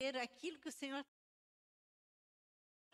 aquilo 0.00 0.58
que 0.58 0.68
o 0.68 0.72
Senhor 0.72 1.04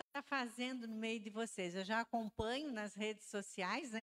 está 0.06 0.22
fazendo 0.22 0.88
no 0.88 0.96
meio 0.96 1.20
de 1.20 1.28
vocês. 1.28 1.74
Eu 1.74 1.84
já 1.84 2.00
acompanho 2.00 2.72
nas 2.72 2.94
redes 2.94 3.26
sociais, 3.26 3.92
né? 3.92 4.00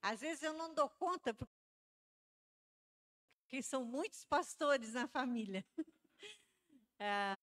Às 0.00 0.20
vezes 0.20 0.42
eu 0.42 0.54
não 0.54 0.72
dou 0.74 0.88
conta, 0.88 1.34
porque 1.34 1.52
são 3.62 3.84
muitos 3.84 4.24
pastores 4.24 4.94
na 4.94 5.06
família. 5.06 5.64
Ah, 7.04 7.34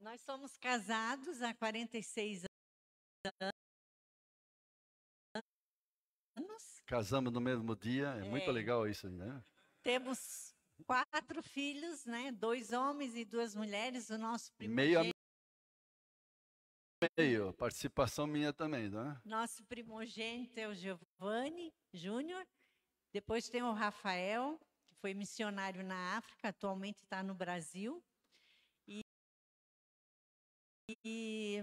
nós 0.00 0.18
somos 0.22 0.56
casados 0.56 1.42
há 1.42 1.52
46 1.52 2.44
anos. 3.38 3.52
Casamos 6.86 7.30
no 7.30 7.38
mesmo 7.38 7.76
dia, 7.76 8.14
é, 8.14 8.20
é. 8.20 8.30
muito 8.30 8.50
legal 8.50 8.88
isso, 8.88 9.10
né? 9.10 9.44
Temos 9.82 10.56
quatro 10.84 11.42
filhos, 11.42 12.04
né? 12.04 12.32
Dois 12.32 12.72
homens 12.72 13.14
e 13.14 13.24
duas 13.24 13.54
mulheres. 13.54 14.10
O 14.10 14.18
nosso 14.18 14.52
primeiro. 14.52 15.00
Meio 15.02 15.12
meio, 17.16 17.52
participação 17.54 18.26
minha 18.26 18.52
também, 18.52 18.88
né? 18.88 19.20
Nosso 19.24 19.62
primogênito 19.64 20.58
é 20.58 20.66
o 20.66 20.74
Giovanni 20.74 21.72
Júnior. 21.92 22.44
Depois 23.12 23.48
tem 23.48 23.62
o 23.62 23.72
Rafael, 23.72 24.58
que 24.86 24.94
foi 24.96 25.14
missionário 25.14 25.84
na 25.84 26.16
África, 26.16 26.48
atualmente 26.48 26.98
está 27.02 27.22
no 27.22 27.34
Brasil. 27.34 28.02
E, 28.88 29.00
e, 31.04 31.62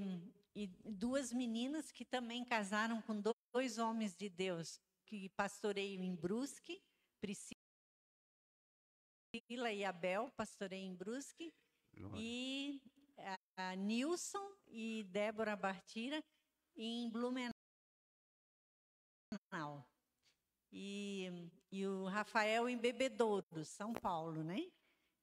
e, 0.55 0.67
duas 0.85 1.33
meninas 1.33 1.91
que 1.91 2.05
também 2.05 2.45
casaram 2.45 3.01
com 3.01 3.21
dois 3.53 3.77
homens 3.77 4.15
de 4.15 4.29
Deus, 4.29 4.79
que 5.05 5.29
pastoreiam 5.29 6.03
em 6.03 6.15
Brusque, 6.15 6.81
Priscila 7.19 7.64
e 9.73 9.85
Abel, 9.85 10.31
pastorei 10.35 10.81
em 10.81 10.93
Brusque. 10.93 11.53
Glória. 11.93 12.17
E 12.19 12.81
a 13.57 13.75
Nilson 13.75 14.51
e 14.67 15.03
Débora 15.05 15.55
Bartira 15.55 16.23
em 16.75 17.09
Blumenau. 17.09 17.51
E, 20.71 21.49
e 21.71 21.87
o 21.87 22.05
Rafael 22.05 22.67
em 22.67 22.77
Bebedouro, 22.77 23.63
São 23.63 23.93
Paulo, 23.93 24.43
né? 24.43 24.69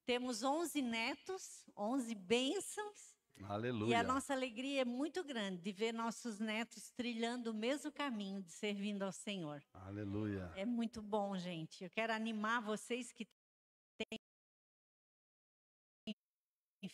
Temos 0.06 0.42
11 0.42 0.80
netos, 0.80 1.64
11 1.76 2.14
bênçãos. 2.14 3.12
Aleluia. 3.44 3.90
E 3.90 3.94
a 3.94 4.02
nossa 4.02 4.32
alegria 4.32 4.82
é 4.82 4.84
muito 4.84 5.22
grande 5.24 5.60
de 5.60 5.72
ver 5.72 5.92
nossos 5.92 6.38
netos 6.38 6.90
trilhando 6.90 7.50
o 7.50 7.54
mesmo 7.54 7.90
caminho 7.90 8.42
de 8.42 8.52
servindo 8.52 9.02
ao 9.02 9.12
Senhor. 9.12 9.62
Aleluia. 9.72 10.50
É 10.56 10.64
muito 10.64 11.02
bom, 11.02 11.36
gente. 11.36 11.84
Eu 11.84 11.90
quero 11.90 12.12
animar 12.12 12.60
vocês 12.60 13.12
que 13.12 13.26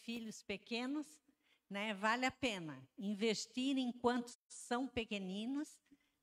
filhos 0.08 0.42
pequenos 0.42 1.06
né? 1.68 1.94
Vale 1.94 2.24
a 2.26 2.30
pena 2.30 2.82
investir 2.96 3.76
enquanto 3.76 4.34
são 4.48 4.86
pequeninos, 4.88 5.68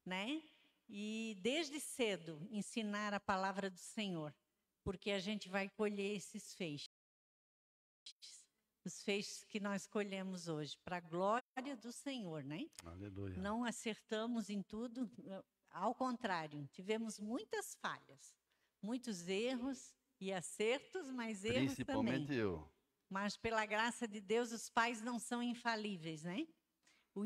né? 0.06 0.42
E 0.88 1.38
desde 1.42 1.80
cedo 1.80 2.48
ensinar 2.52 3.14
a 3.14 3.20
palavra 3.20 3.70
do 3.70 3.80
Senhor, 3.80 4.34
porque 4.84 5.12
a 5.12 5.20
gente 5.20 5.50
vai 5.50 5.70
colher 5.70 6.16
esses 6.16 6.54
feixes. 6.54 6.90
Os 8.84 9.02
feixes 9.02 9.44
que 9.44 9.60
nós 9.60 9.88
colhemos 9.88 10.48
hoje, 10.48 10.78
para 10.84 10.98
a 10.98 11.02
glória 11.02 11.76
do 11.82 11.92
Senhor, 11.92 12.44
né? 12.44 12.70
Aleluia. 12.84 13.36
Não 13.38 13.64
acertamos 13.64 14.50
em 14.50 14.62
tudo, 14.62 15.10
ao 15.72 15.96
contrário, 15.96 16.68
tivemos 16.72 17.20
muitas 17.20 17.76
falhas, 17.76 18.36
muitos 18.82 19.28
erros 19.28 19.92
e 20.20 20.32
acertos, 20.32 21.10
mas 21.10 21.44
erros 21.44 21.74
Principalmente 21.74 22.28
também. 22.28 22.38
eu. 22.38 22.75
Mas 23.10 23.38
pela 23.38 23.66
graça 23.66 24.08
de 24.08 24.20
Deus, 24.20 24.52
os 24.52 24.70
pais 24.70 25.02
não 25.02 25.20
são 25.20 25.42
infalíveis, 25.42 26.24
né? 26.24 26.48
O 27.16 27.26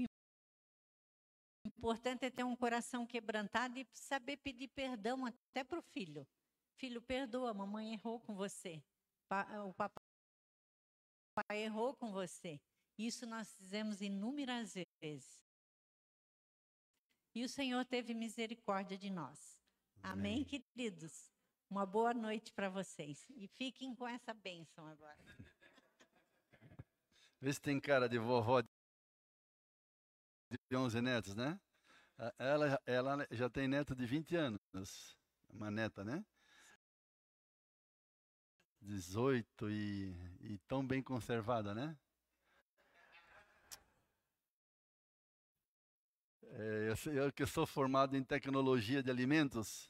importante 1.66 2.26
é 2.26 2.30
ter 2.30 2.44
um 2.44 2.56
coração 2.56 3.06
quebrantado 3.06 3.80
e 3.80 3.88
saber 3.94 4.38
pedir 4.38 4.68
perdão 4.70 5.26
até 5.26 5.64
para 5.64 5.80
o 5.80 5.84
filho. 5.84 6.28
Filho, 6.78 7.02
perdoa, 7.02 7.54
mamãe 7.54 7.94
errou 7.94 8.20
com 8.20 8.36
você. 8.36 8.84
O 9.68 9.74
papai 9.74 11.62
errou 11.62 11.96
com 11.96 12.12
você. 12.12 12.60
Isso 12.98 13.26
nós 13.26 13.54
fizemos 13.56 14.02
inúmeras 14.02 14.74
vezes. 15.02 15.46
E 17.36 17.44
o 17.44 17.50
Senhor 17.50 17.86
teve 17.86 18.14
misericórdia 18.14 18.98
de 18.98 19.10
nós. 19.10 19.58
Amém, 20.02 20.44
Amém 20.44 20.46
queridos? 20.46 21.32
Uma 21.70 21.86
boa 21.86 22.14
noite 22.14 22.52
para 22.52 22.70
vocês. 22.70 23.30
E 23.30 23.48
fiquem 23.48 23.94
com 23.96 24.08
essa 24.08 24.34
bênção 24.34 24.88
agora. 24.88 25.24
Vê 27.42 27.54
se 27.54 27.62
tem 27.62 27.80
cara 27.80 28.10
de 28.10 28.18
vovó 28.18 28.62
de 28.62 28.68
11 30.76 31.02
netos, 31.02 31.36
né? 31.36 31.60
Ela, 32.38 32.82
ela 32.86 33.28
já 33.32 33.50
tem 33.50 33.68
neto 33.68 33.96
de 33.96 34.06
20 34.06 34.36
anos, 34.36 34.60
uma 35.50 35.72
neta, 35.72 36.04
né? 36.04 36.24
18 38.82 39.70
e, 39.70 40.14
e 40.42 40.58
tão 40.68 40.86
bem 40.86 41.02
conservada, 41.02 41.74
né? 41.74 41.98
É, 46.44 46.94
eu, 47.06 47.14
eu 47.14 47.32
que 47.32 47.46
sou 47.46 47.66
formado 47.66 48.16
em 48.18 48.24
tecnologia 48.24 49.04
de 49.04 49.10
alimentos, 49.10 49.90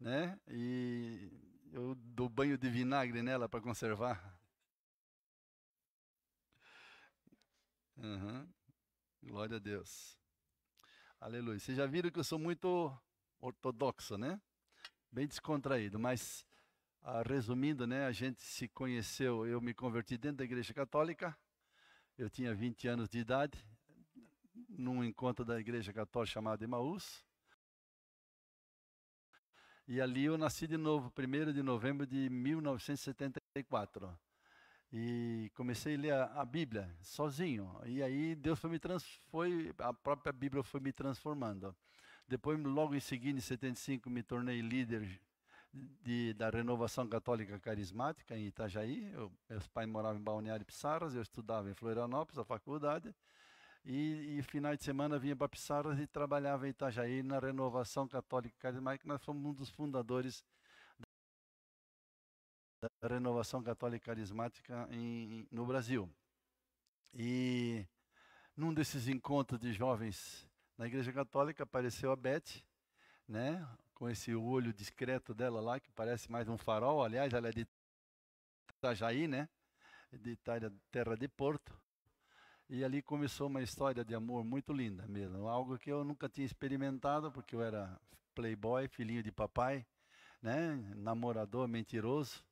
né? 0.00 0.38
E 0.48 1.30
eu 1.72 1.94
dou 1.96 2.28
banho 2.28 2.58
de 2.58 2.68
vinagre 2.68 3.22
nela 3.22 3.48
para 3.48 3.60
conservar. 3.60 4.35
Uhum. 7.96 8.46
Glória 9.22 9.56
a 9.56 9.58
Deus. 9.58 10.18
Aleluia. 11.18 11.58
Vocês 11.58 11.76
já 11.76 11.86
viram 11.86 12.10
que 12.10 12.18
eu 12.18 12.24
sou 12.24 12.38
muito 12.38 12.94
ortodoxo, 13.40 14.18
né? 14.18 14.40
Bem 15.10 15.26
descontraído, 15.26 15.98
mas 15.98 16.44
ah, 17.02 17.22
resumindo, 17.22 17.86
né, 17.86 18.04
a 18.04 18.12
gente 18.12 18.42
se 18.42 18.68
conheceu, 18.68 19.46
eu 19.46 19.60
me 19.60 19.72
converti 19.72 20.18
dentro 20.18 20.38
da 20.38 20.44
igreja 20.44 20.74
católica. 20.74 21.36
Eu 22.18 22.28
tinha 22.28 22.54
20 22.54 22.86
anos 22.88 23.08
de 23.08 23.18
idade, 23.18 23.58
num 24.68 25.02
encontro 25.02 25.44
da 25.44 25.58
igreja 25.58 25.92
católica 25.92 26.32
chamado 26.34 26.62
Emaús. 26.62 27.24
E 29.88 30.00
ali 30.00 30.24
eu 30.24 30.36
nasci 30.36 30.66
de 30.66 30.76
novo, 30.76 31.12
1 31.16 31.52
de 31.52 31.62
novembro 31.62 32.06
de 32.06 32.28
1974 32.28 34.25
e 34.92 35.50
comecei 35.54 35.96
a 35.96 35.98
ler 35.98 36.12
a, 36.12 36.24
a, 36.40 36.44
Bíblia 36.44 36.94
sozinho. 37.00 37.70
E 37.84 38.02
aí 38.02 38.34
Deus 38.34 38.58
foi 38.58 38.70
me 38.70 38.78
trans, 38.78 39.04
foi 39.30 39.74
a 39.78 39.92
própria 39.92 40.32
Bíblia 40.32 40.62
foi 40.62 40.80
me 40.80 40.92
transformando. 40.92 41.74
Depois, 42.28 42.58
logo 42.60 42.94
em 42.94 43.00
seguida, 43.00 43.38
em 43.38 43.42
75, 43.42 44.10
me 44.10 44.22
tornei 44.22 44.60
líder 44.60 45.20
de, 46.02 46.34
da 46.34 46.50
renovação 46.50 47.06
católica 47.06 47.58
carismática 47.60 48.36
em 48.36 48.46
Itajaí. 48.46 49.12
Eu, 49.12 49.32
meus 49.48 49.66
pais 49.68 49.88
moravam 49.88 50.20
em 50.20 50.24
Balneário 50.24 50.66
Pissarras, 50.66 51.14
eu 51.14 51.22
estudava 51.22 51.70
em 51.70 51.74
Florianópolis, 51.74 52.38
a 52.38 52.44
faculdade. 52.44 53.14
E, 53.84 54.38
e 54.38 54.76
de 54.76 54.84
semana 54.84 55.18
vinha 55.18 55.36
para 55.36 55.48
Pissarras 55.48 56.00
e 56.00 56.06
trabalhava 56.08 56.66
em 56.66 56.70
Itajaí 56.70 57.22
na 57.22 57.38
renovação 57.38 58.08
católica 58.08 58.56
carismática. 58.58 59.06
Nós 59.06 59.22
fomos 59.24 59.44
um 59.44 59.54
dos 59.54 59.70
fundadores 59.70 60.44
da 62.80 63.08
renovação 63.08 63.62
católica 63.62 64.06
carismática 64.06 64.88
em, 64.90 65.46
no 65.50 65.64
Brasil. 65.66 66.10
E 67.14 67.86
num 68.56 68.72
desses 68.72 69.08
encontros 69.08 69.60
de 69.60 69.72
jovens 69.72 70.48
na 70.76 70.86
Igreja 70.86 71.12
Católica 71.12 71.62
apareceu 71.62 72.12
a 72.12 72.16
Beth, 72.16 72.62
né, 73.26 73.66
com 73.94 74.08
esse 74.10 74.34
olho 74.34 74.72
discreto 74.72 75.34
dela 75.34 75.60
lá, 75.60 75.80
que 75.80 75.90
parece 75.92 76.30
mais 76.30 76.48
um 76.48 76.58
farol. 76.58 77.02
Aliás, 77.02 77.32
ela 77.32 77.48
é 77.48 77.52
de 77.52 77.66
Itajaí, 78.76 79.26
né, 79.26 79.48
de 80.12 80.30
Itália, 80.30 80.72
terra 80.90 81.16
de 81.16 81.28
Porto. 81.28 81.74
E 82.68 82.84
ali 82.84 83.00
começou 83.00 83.46
uma 83.46 83.62
história 83.62 84.04
de 84.04 84.14
amor 84.14 84.44
muito 84.44 84.72
linda 84.72 85.06
mesmo, 85.06 85.48
algo 85.48 85.78
que 85.78 85.90
eu 85.90 86.04
nunca 86.04 86.28
tinha 86.28 86.44
experimentado, 86.44 87.30
porque 87.30 87.54
eu 87.54 87.62
era 87.62 87.98
playboy, 88.34 88.88
filhinho 88.88 89.22
de 89.22 89.32
papai, 89.32 89.86
né, 90.42 90.74
namorador 90.96 91.66
mentiroso 91.66 92.45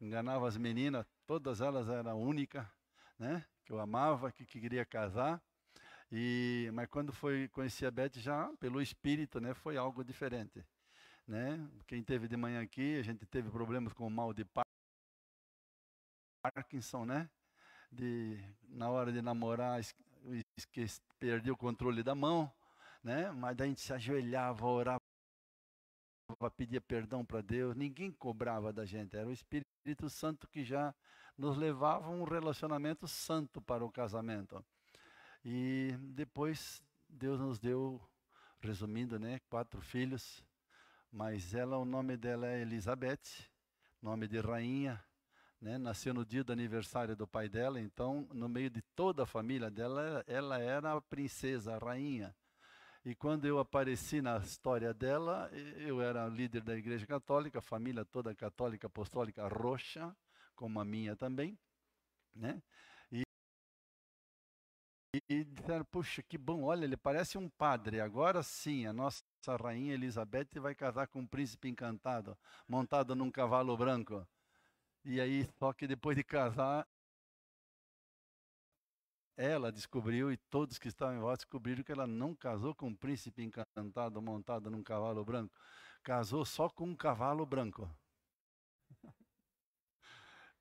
enganava 0.00 0.46
as 0.46 0.56
meninas, 0.56 1.06
todas 1.26 1.60
elas 1.60 1.88
eram 1.88 2.20
únicas, 2.20 2.66
né? 3.18 3.44
Que 3.64 3.72
eu 3.72 3.80
amava, 3.80 4.30
que, 4.30 4.44
que 4.44 4.60
queria 4.60 4.84
casar. 4.84 5.42
E 6.10 6.70
mas 6.72 6.88
quando 6.88 7.12
foi 7.12 7.48
conhecer 7.48 7.86
a 7.86 7.90
Beth 7.90 8.12
já 8.14 8.48
pelo 8.60 8.80
espírito, 8.80 9.40
né, 9.40 9.54
foi 9.54 9.76
algo 9.76 10.04
diferente, 10.04 10.64
né? 11.26 11.68
Quem 11.86 12.02
teve 12.02 12.28
de 12.28 12.36
manhã 12.36 12.62
aqui, 12.62 12.98
a 12.98 13.02
gente 13.02 13.26
teve 13.26 13.50
problemas 13.50 13.92
com 13.92 14.06
o 14.06 14.10
mal 14.10 14.32
de 14.32 14.46
Parkinson, 16.42 17.04
né? 17.04 17.28
De 17.90 18.38
na 18.68 18.88
hora 18.90 19.12
de 19.12 19.20
namorar, 19.20 19.80
esqueci, 20.56 21.00
perdi 21.18 21.50
o 21.50 21.56
controle 21.56 22.02
da 22.02 22.14
mão, 22.14 22.52
né? 23.02 23.30
Mas 23.32 23.56
daí 23.56 23.66
a 23.66 23.68
gente 23.70 23.80
se 23.80 23.92
ajoelhava, 23.92 24.66
orava 24.66 25.00
pedia 26.56 26.80
perdão 26.80 27.24
para 27.24 27.40
Deus, 27.40 27.74
ninguém 27.76 28.12
cobrava 28.12 28.72
da 28.72 28.84
gente, 28.84 29.16
era 29.16 29.28
o 29.28 29.32
Espírito 29.32 29.75
Santo 30.08 30.48
que 30.48 30.64
já 30.64 30.94
nos 31.36 31.56
levava 31.56 32.10
um 32.10 32.24
relacionamento 32.24 33.06
santo 33.06 33.60
para 33.60 33.84
o 33.84 33.90
casamento. 33.90 34.64
E 35.44 35.94
depois 36.00 36.82
Deus 37.08 37.38
nos 37.38 37.58
deu, 37.58 38.00
resumindo, 38.60 39.18
né, 39.18 39.40
quatro 39.48 39.80
filhos, 39.80 40.42
mas 41.12 41.54
ela, 41.54 41.78
o 41.78 41.84
nome 41.84 42.16
dela 42.16 42.46
é 42.46 42.62
Elizabeth, 42.62 43.48
nome 44.02 44.26
de 44.26 44.40
rainha, 44.40 45.02
né, 45.60 45.78
nasceu 45.78 46.12
no 46.12 46.24
dia 46.24 46.42
do 46.42 46.52
aniversário 46.52 47.16
do 47.16 47.26
pai 47.26 47.48
dela, 47.48 47.80
então 47.80 48.28
no 48.32 48.48
meio 48.48 48.70
de 48.70 48.82
toda 48.94 49.22
a 49.22 49.26
família 49.26 49.70
dela, 49.70 50.24
ela 50.26 50.58
era 50.58 50.92
a 50.92 51.00
princesa, 51.00 51.76
a 51.76 51.78
rainha. 51.78 52.34
E 53.06 53.14
quando 53.14 53.44
eu 53.44 53.60
apareci 53.60 54.20
na 54.20 54.36
história 54.38 54.92
dela, 54.92 55.48
eu 55.76 56.02
era 56.02 56.26
líder 56.26 56.60
da 56.60 56.76
Igreja 56.76 57.06
Católica, 57.06 57.60
família 57.60 58.04
toda 58.04 58.34
católica 58.34 58.88
apostólica 58.88 59.46
roxa, 59.46 60.12
como 60.56 60.80
a 60.80 60.84
minha 60.84 61.14
também, 61.14 61.56
né? 62.34 62.60
E, 63.12 63.22
e 65.28 65.44
disseram, 65.44 65.84
puxa, 65.84 66.20
que 66.20 66.36
bom, 66.36 66.64
olha, 66.64 66.84
ele 66.84 66.96
parece 66.96 67.38
um 67.38 67.48
padre. 67.48 68.00
Agora 68.00 68.42
sim, 68.42 68.86
a 68.86 68.92
nossa 68.92 69.22
rainha 69.62 69.94
Elizabeth 69.94 70.58
vai 70.60 70.74
casar 70.74 71.06
com 71.06 71.20
um 71.20 71.26
príncipe 71.28 71.68
encantado, 71.68 72.36
montado 72.66 73.14
num 73.14 73.30
cavalo 73.30 73.76
branco. 73.76 74.26
E 75.04 75.20
aí, 75.20 75.48
só 75.60 75.72
que 75.72 75.86
depois 75.86 76.16
de 76.16 76.24
casar, 76.24 76.84
ela 79.36 79.70
descobriu 79.70 80.32
e 80.32 80.36
todos 80.36 80.78
que 80.78 80.88
estavam 80.88 81.16
em 81.16 81.20
volta 81.20 81.38
descobriram 81.38 81.82
que 81.84 81.92
ela 81.92 82.06
não 82.06 82.34
casou 82.34 82.74
com 82.74 82.88
um 82.88 82.94
príncipe 82.94 83.42
encantado 83.42 84.20
montado 84.22 84.70
num 84.70 84.82
cavalo 84.82 85.24
branco. 85.24 85.54
Casou 86.02 86.44
só 86.44 86.68
com 86.70 86.86
um 86.86 86.96
cavalo 86.96 87.44
branco. 87.46 87.88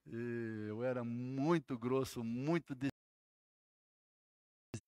E 0.07 0.67
eu 0.69 0.83
era 0.83 1.03
muito 1.03 1.79
grosso, 1.79 2.23
muito 2.23 2.75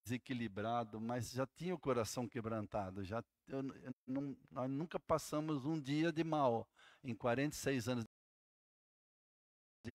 desequilibrado, 0.05 1.01
mas 1.01 1.31
já 1.31 1.45
tinha 1.45 1.73
o 1.73 1.79
coração 1.79 2.27
quebrantado. 2.27 3.03
Já, 3.03 3.23
eu, 3.47 3.59
eu 3.59 3.91
não, 4.05 4.37
nós 4.51 4.69
nunca 4.69 4.99
passamos 4.99 5.65
um 5.65 5.79
dia 5.79 6.11
de 6.11 6.23
mal 6.23 6.67
em 7.03 7.15
46 7.15 7.87
anos 7.89 8.05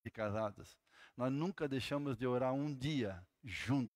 de 0.05 0.11
casados. 0.11 0.77
Nós 1.17 1.33
nunca 1.33 1.69
deixamos 1.69 2.17
de 2.17 2.27
orar 2.27 2.53
um 2.55 2.75
dia 2.75 3.25
juntos. 3.45 3.91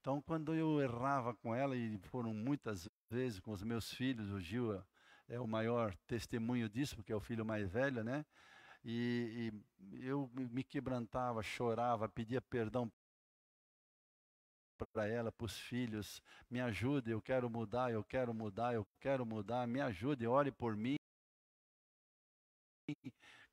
Então, 0.00 0.20
quando 0.22 0.54
eu 0.54 0.80
errava 0.80 1.34
com 1.34 1.54
ela, 1.54 1.76
e 1.76 1.98
foram 1.98 2.32
muitas 2.32 2.88
vezes 3.10 3.40
com 3.40 3.52
os 3.52 3.62
meus 3.62 3.92
filhos, 3.92 4.30
o 4.30 4.40
Gil 4.40 4.80
é, 5.28 5.40
o 5.40 5.46
maior 5.46 5.94
testemunho 6.06 6.68
disso, 6.68 6.96
porque 6.96 7.12
é 7.12 7.16
o 7.16 7.20
filho 7.20 7.44
mais 7.44 7.68
velho, 7.70 8.04
né? 8.04 8.24
E, 8.84 9.52
e 9.92 10.06
eu 10.06 10.30
me 10.34 10.62
quebrantava, 10.62 11.42
chorava, 11.42 12.08
pedia 12.08 12.40
perdão 12.40 12.90
para 14.92 15.08
ela, 15.08 15.32
para 15.32 15.44
os 15.46 15.58
filhos, 15.58 16.22
me 16.50 16.60
ajude, 16.60 17.10
eu 17.10 17.20
quero 17.20 17.48
mudar, 17.48 17.90
eu 17.90 18.04
quero 18.04 18.34
mudar, 18.34 18.74
eu 18.74 18.86
quero 19.00 19.24
mudar, 19.24 19.66
me 19.66 19.80
ajude, 19.80 20.26
ore 20.26 20.52
por 20.52 20.76
mim 20.76 20.96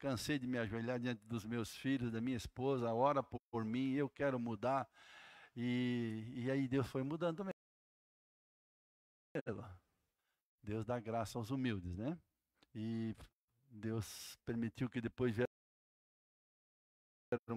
cansei 0.04 0.38
de 0.38 0.46
me 0.46 0.58
ajoelhar 0.58 1.00
diante 1.00 1.26
dos 1.26 1.46
meus 1.46 1.74
filhos, 1.74 2.12
da 2.12 2.20
minha 2.20 2.36
esposa, 2.36 2.94
ora 2.94 3.24
por, 3.24 3.64
mim, 3.64 3.94
eu 3.94 4.10
quero 4.10 4.38
mudar. 4.38 4.86
E, 5.56 6.26
e 6.36 6.52
aí 6.52 6.68
Deus 6.68 6.86
foi 6.88 7.04
mudando 7.04 7.38
também. 7.38 7.54
Deus 10.62 10.86
dá 10.86 11.00
graça 11.00 11.38
aos 11.38 11.52
humildes, 11.52 11.96
né? 11.96 12.20
E 12.76 13.16
Deus 13.70 14.36
permitiu 14.46 14.90
que 14.90 15.00
depois 15.00 15.34
vieram 15.34 15.48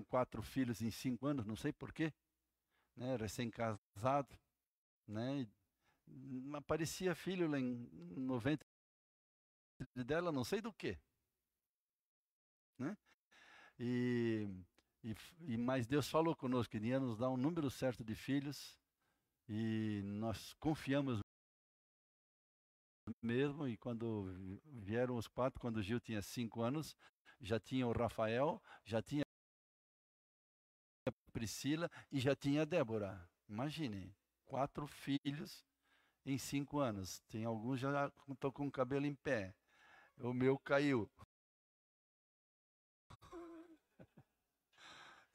quatro 0.04 0.40
filhos 0.40 0.80
em 0.80 0.90
cinco 0.90 1.26
anos, 1.26 1.44
não 1.44 1.56
sei 1.56 1.72
porquê, 1.72 2.12
né? 2.96 3.16
Recém-casado, 3.16 4.38
né? 5.08 5.48
Aparecia 6.54 7.12
filho 7.12 7.48
lá 7.48 7.58
em 7.58 7.88
90 8.16 8.64
dela, 10.04 10.30
não 10.30 10.44
sei 10.44 10.60
do 10.60 10.72
que. 10.72 10.96
Né? 12.78 12.96
E, 13.78 14.48
e, 15.02 15.14
e, 15.40 15.56
mas 15.56 15.86
Deus 15.86 16.08
falou 16.08 16.34
conosco 16.34 16.70
que 16.70 16.78
ia 16.78 17.00
nos 17.00 17.16
dar 17.18 17.30
um 17.30 17.36
número 17.36 17.70
certo 17.70 18.04
de 18.04 18.14
filhos 18.14 18.78
e 19.48 20.02
nós 20.04 20.54
confiamos 20.54 21.20
mesmo. 23.22 23.68
E 23.68 23.76
quando 23.76 24.60
vieram 24.64 25.16
os 25.16 25.28
quatro, 25.28 25.60
quando 25.60 25.78
o 25.78 25.82
Gil 25.82 26.00
tinha 26.00 26.22
cinco 26.22 26.62
anos, 26.62 26.96
já 27.40 27.60
tinha 27.60 27.86
o 27.86 27.92
Rafael, 27.92 28.62
já 28.84 29.02
tinha 29.02 29.22
a 31.06 31.12
Priscila 31.32 31.90
e 32.10 32.18
já 32.18 32.34
tinha 32.34 32.62
a 32.62 32.64
Débora. 32.64 33.28
Imaginem, 33.48 34.14
quatro 34.44 34.86
filhos 34.86 35.64
em 36.24 36.38
cinco 36.38 36.78
anos. 36.78 37.20
Tem 37.28 37.44
alguns 37.44 37.78
já 37.80 38.10
estão 38.28 38.50
com 38.50 38.66
o 38.66 38.72
cabelo 38.72 39.06
em 39.06 39.14
pé. 39.14 39.54
O 40.18 40.32
meu 40.32 40.58
caiu. 40.58 41.08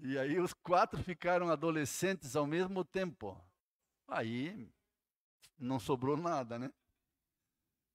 E 0.03 0.17
aí 0.17 0.39
os 0.39 0.51
quatro 0.51 1.01
ficaram 1.03 1.49
adolescentes 1.49 2.35
ao 2.35 2.47
mesmo 2.47 2.83
tempo. 2.83 3.39
Aí 4.07 4.67
não 5.59 5.79
sobrou 5.79 6.17
nada, 6.17 6.57
né? 6.57 6.71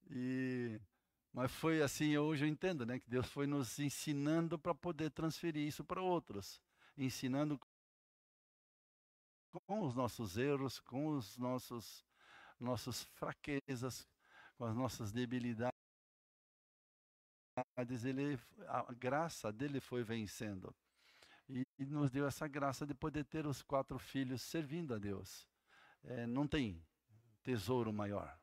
E 0.08 0.80
mas 1.32 1.52
foi 1.52 1.82
assim, 1.82 2.16
hoje 2.16 2.44
eu 2.44 2.48
entendo, 2.48 2.86
né, 2.86 2.98
que 2.98 3.10
Deus 3.10 3.26
foi 3.28 3.46
nos 3.46 3.78
ensinando 3.78 4.58
para 4.58 4.74
poder 4.74 5.10
transferir 5.10 5.66
isso 5.66 5.84
para 5.84 6.00
outros, 6.00 6.62
ensinando 6.96 7.60
com 9.66 9.82
os 9.82 9.94
nossos 9.94 10.38
erros, 10.38 10.80
com 10.80 11.08
os 11.08 11.36
nossos 11.36 12.06
nossas 12.58 13.02
fraquezas, 13.16 14.08
com 14.56 14.64
as 14.64 14.74
nossas 14.74 15.12
debilidades, 15.12 15.74
ele 18.04 18.38
a 18.66 18.92
graça 18.94 19.52
dele 19.52 19.80
foi 19.80 20.02
vencendo 20.02 20.74
e, 21.48 21.66
e, 21.78 21.84
nos 21.84 22.10
deu 22.10 22.26
essa 22.26 22.48
graça 22.48 22.86
de 22.86 22.94
poder 22.94 23.24
ter 23.24 23.46
os 23.46 23.62
quatro 23.62 23.98
filhos 23.98 24.42
servindo 24.42 24.94
a 24.94 24.98
Deus. 24.98 25.46
É, 26.02 26.26
não 26.26 26.46
tem 26.46 26.82
tesouro 27.42 27.92
maior, 27.92 28.38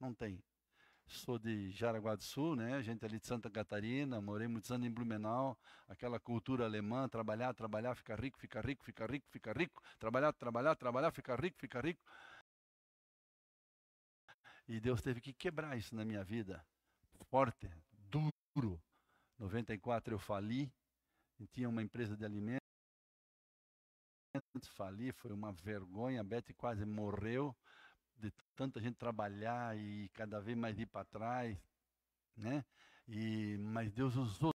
não 0.00 0.14
tem. 0.14 0.42
Sou 1.06 1.38
de 1.38 1.70
Jaraguá 1.70 2.14
do 2.14 2.22
Sul, 2.22 2.54
né? 2.54 2.82
Gente 2.82 3.02
é 3.02 3.06
ali 3.06 3.18
de 3.18 3.26
Santa 3.26 3.50
Catarina, 3.50 4.20
morei 4.20 4.46
muitos 4.46 4.70
anos 4.70 4.86
em 4.86 4.90
Blumenau, 4.90 5.58
aquela 5.88 6.20
cultura 6.20 6.66
alemã, 6.66 7.08
trabalhar, 7.08 7.54
trabalhar, 7.54 7.94
ficar 7.94 8.20
rico, 8.20 8.38
ficar 8.38 8.64
rico, 8.64 8.84
ficar 8.84 9.10
rico, 9.10 9.26
ficar 9.30 9.56
rico, 9.56 9.82
trabalhar, 9.98 10.32
trabalhar, 10.34 10.76
trabalhar, 10.76 11.10
ficar 11.10 11.40
rico, 11.40 11.58
ficar 11.58 11.84
rico. 11.84 12.02
E 14.68 14.78
Deus 14.78 15.00
teve 15.00 15.20
que 15.22 15.32
quebrar 15.32 15.78
isso 15.78 15.94
na 15.94 16.04
minha 16.04 16.22
vida, 16.22 16.62
forte, 17.30 17.70
duro. 18.10 18.80
94 19.38 20.14
eu 20.14 20.18
fali, 20.18 20.70
tinha 21.46 21.68
uma 21.68 21.82
empresa 21.82 22.16
de 22.16 22.24
alimentos, 22.24 22.66
fali, 24.74 25.12
foi 25.12 25.32
uma 25.32 25.52
vergonha, 25.52 26.20
a 26.20 26.24
Beth 26.24 26.52
quase 26.56 26.84
morreu 26.84 27.56
de 28.16 28.32
tanta 28.56 28.80
gente 28.80 28.96
trabalhar 28.96 29.76
e 29.78 30.08
cada 30.10 30.40
vez 30.40 30.56
mais 30.56 30.78
ir 30.78 30.86
para 30.86 31.04
trás, 31.04 31.56
né? 32.36 32.64
E 33.06 33.56
mas 33.58 33.92
Deus 33.92 34.16
usou 34.16 34.52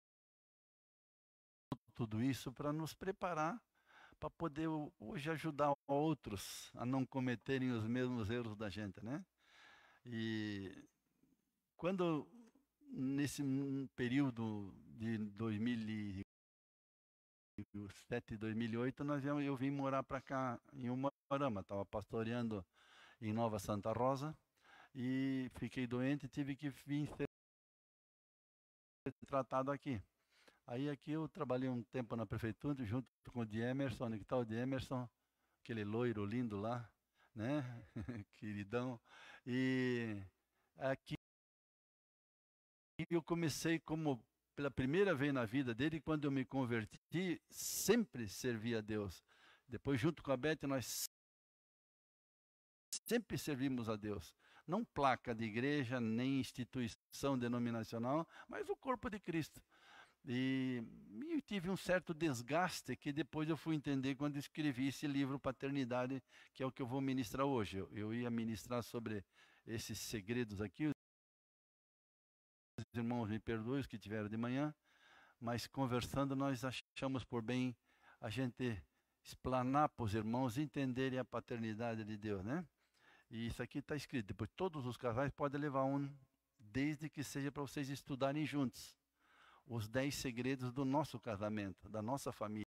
tudo 1.94 2.24
isso 2.24 2.52
para 2.54 2.72
nos 2.72 2.94
preparar 2.94 3.62
para 4.20 4.30
poder 4.30 4.68
hoje 5.00 5.30
ajudar 5.32 5.74
outros 5.88 6.72
a 6.76 6.86
não 6.86 7.06
cometerem 7.06 7.72
os 7.72 7.86
mesmos 7.88 8.30
erros 8.30 8.56
da 8.58 8.70
gente, 8.70 9.04
né? 9.04 9.26
E 10.06 10.86
quando 11.78 12.28
nesse 12.90 13.44
período 13.96 14.74
de 14.98 15.18
2000 15.18 16.26
2007, 17.60 18.38
2008, 18.38 19.04
nós, 19.04 19.26
eu 19.26 19.56
vim 19.56 19.70
morar 19.72 20.04
para 20.04 20.22
cá 20.22 20.60
em 20.74 20.90
Umarama. 20.90 21.62
Estava 21.62 21.86
pastoreando 21.86 22.66
em 23.22 23.34
Nova 23.34 23.60
Santa 23.60 23.92
Rosa 23.92 24.36
e 24.96 25.52
fiquei 25.56 25.86
doente 25.86 26.28
tive 26.28 26.56
que 26.56 26.70
vir 26.70 27.08
ser 27.18 27.28
tratado 29.28 29.72
aqui. 29.72 30.02
Aí 30.66 30.90
aqui 30.90 31.12
eu 31.12 31.28
trabalhei 31.28 31.68
um 31.68 31.84
tempo 31.84 32.16
na 32.16 32.26
prefeitura 32.26 32.84
junto 32.86 33.08
com 33.32 33.42
o 33.42 33.46
de 33.46 33.60
Emerson, 33.60 34.06
onde 34.06 34.18
está 34.18 34.38
o 34.38 34.46
de 34.46 34.56
Emerson, 34.56 35.10
aquele 35.64 35.84
loiro 35.84 36.26
lindo 36.26 36.58
lá, 36.58 36.90
né? 37.36 37.64
Queridão. 38.34 39.00
E 39.46 40.22
aqui 40.78 41.16
eu 43.10 43.24
comecei 43.24 43.80
como 43.80 44.24
pela 44.60 44.70
primeira 44.70 45.16
vez 45.16 45.34
na 45.34 45.46
vida 45.46 45.74
dele, 45.74 46.02
quando 46.02 46.26
eu 46.26 46.32
me 46.32 46.44
converti, 46.44 47.42
sempre 47.50 48.28
servi 48.28 48.76
a 48.76 48.82
Deus. 48.82 49.24
Depois, 49.66 49.98
junto 49.98 50.22
com 50.22 50.34
a 50.34 50.36
Beth, 50.36 50.64
nós 50.64 51.10
sempre 53.08 53.38
servimos 53.38 53.88
a 53.88 53.96
Deus. 53.96 54.36
Não 54.68 54.84
placa 54.84 55.34
de 55.34 55.46
igreja, 55.46 56.02
nem 56.02 56.42
instituição 56.42 57.40
denominacional, 57.40 58.28
mas 58.50 58.68
o 58.68 58.76
corpo 58.76 59.10
de 59.10 59.18
Cristo. 59.18 59.64
E, 60.26 60.84
tive 61.46 61.70
um 61.70 61.78
certo 61.78 62.14
desgaste 62.14 62.98
que 62.98 63.14
depois 63.14 63.48
eu 63.48 63.56
fui 63.56 63.78
entender 63.78 64.16
quando 64.16 64.36
escrevi 64.36 64.90
esse 64.90 65.08
livro 65.08 65.40
Paternidade, 65.40 66.22
que 66.54 66.62
é 66.62 66.66
o 66.66 66.72
que 66.72 66.82
eu 66.82 66.88
vou 66.88 67.00
ministrar 67.00 67.46
hoje. 67.46 67.78
Eu 67.94 68.14
ia 68.14 68.30
ministrar 68.30 68.84
sobre 68.84 69.24
esses 69.66 69.98
segredos 70.00 70.60
aqui. 70.60 70.92
Os 72.92 72.98
irmãos 72.98 73.30
me 73.30 73.40
perdoem 73.40 73.80
os 73.80 73.88
que 73.88 74.00
tiveram 74.00 74.28
de 74.28 74.38
manhã, 74.38 74.74
mas 75.40 75.68
conversando 75.68 76.36
nós 76.36 76.64
achamos 76.66 77.24
por 77.24 77.42
bem 77.42 77.76
a 78.20 78.30
gente 78.30 78.82
explanar 79.24 79.90
para 79.90 80.06
os 80.06 80.14
irmãos 80.14 80.58
entenderem 80.58 81.20
a 81.20 81.26
paternidade 81.26 82.04
de 82.04 82.18
Deus, 82.18 82.44
né? 82.44 82.66
E 83.30 83.46
isso 83.46 83.62
aqui 83.62 83.78
está 83.78 83.96
escrito. 83.96 84.28
Depois 84.28 84.50
todos 84.56 84.86
os 84.88 84.98
casais 84.98 85.32
podem 85.32 85.62
levar 85.62 85.86
um, 85.86 86.12
desde 86.58 87.10
que 87.10 87.24
seja 87.24 87.52
para 87.52 87.62
vocês 87.62 87.90
estudarem 87.90 88.46
juntos 88.46 88.98
os 89.68 89.88
dez 89.88 90.16
segredos 90.16 90.74
do 90.74 90.84
nosso 90.84 91.20
casamento, 91.20 91.88
da 91.88 92.02
nossa 92.02 92.32
família. 92.32 92.66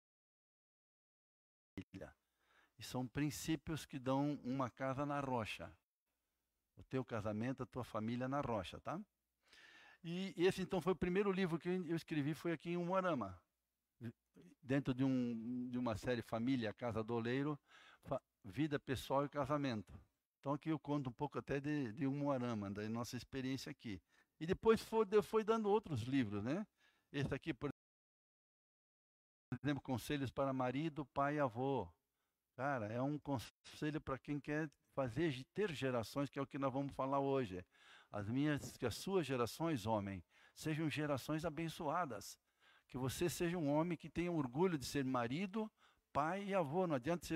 E 2.78 2.84
são 2.84 3.06
princípios 3.06 3.86
que 3.86 4.00
dão 4.00 4.40
uma 4.46 4.70
casa 4.70 5.06
na 5.06 5.20
rocha. 5.20 5.70
O 6.78 6.84
teu 6.84 7.04
casamento, 7.04 7.64
a 7.64 7.66
tua 7.66 7.84
família 7.84 8.30
na 8.30 8.40
rocha, 8.40 8.80
tá? 8.80 9.00
E 10.08 10.36
esse 10.38 10.62
então 10.62 10.80
foi 10.80 10.94
o 10.94 10.96
primeiro 10.96 11.32
livro 11.32 11.58
que 11.58 11.68
eu 11.68 11.96
escrevi, 11.96 12.36
foi 12.36 12.52
aqui 12.52 12.70
em 12.70 12.78
Umuarama. 12.78 13.36
Dentro 14.62 14.94
de, 14.94 15.04
um, 15.04 15.68
de 15.68 15.80
uma 15.80 15.98
série 15.98 16.22
Família, 16.22 16.72
Casa 16.72 17.04
do 17.04 17.16
Oleiro, 17.16 17.60
Vida 18.44 18.78
Pessoal 18.78 19.26
e 19.26 19.30
Casamento. 19.30 20.00
Então 20.40 20.54
aqui 20.54 20.70
eu 20.70 20.78
conto 20.78 21.10
um 21.10 21.12
pouco 21.12 21.40
até 21.40 21.60
de, 21.60 21.92
de 21.94 22.06
Umuarama, 22.06 22.70
da 22.70 22.88
nossa 22.88 23.18
experiência 23.18 23.72
aqui. 23.72 24.00
E 24.40 24.46
depois 24.46 24.80
foi, 24.80 25.08
foi 25.24 25.44
dando 25.44 25.70
outros 25.70 26.04
livros, 26.04 26.44
né? 26.44 26.68
Esse 27.12 27.34
aqui, 27.34 27.52
por 27.52 27.72
exemplo, 29.64 29.82
conselhos 29.82 30.30
para 30.30 30.54
marido, 30.54 31.04
pai 31.04 31.38
e 31.38 31.40
avô. 31.40 31.92
Cara, 32.56 32.94
é 32.94 33.02
um 33.02 33.18
conselho 33.18 34.00
para 34.00 34.20
quem 34.20 34.40
quer 34.40 34.70
fazer 34.94 35.44
ter 35.56 35.74
gerações, 35.74 36.30
que 36.30 36.38
é 36.38 36.42
o 36.44 36.46
que 36.48 36.60
nós 36.60 36.72
vamos 36.72 36.94
falar 36.94 37.20
hoje. 37.20 37.66
As 38.16 38.30
minhas, 38.30 38.78
que 38.78 38.86
as 38.86 38.96
suas 38.96 39.28
gerações, 39.28 39.86
homem, 39.86 40.24
sejam 40.56 40.90
gerações 40.90 41.44
abençoadas. 41.44 42.40
Que 42.88 42.98
você 42.98 43.30
seja 43.30 43.58
um 43.58 43.70
homem 43.70 43.98
que 43.98 44.10
tenha 44.10 44.32
orgulho 44.32 44.78
de 44.78 44.86
ser 44.86 45.04
marido, 45.04 45.70
pai 46.14 46.46
e 46.46 46.54
avô. 46.54 46.88
Não 46.88 46.96
adianta 46.96 47.26
ser 47.26 47.36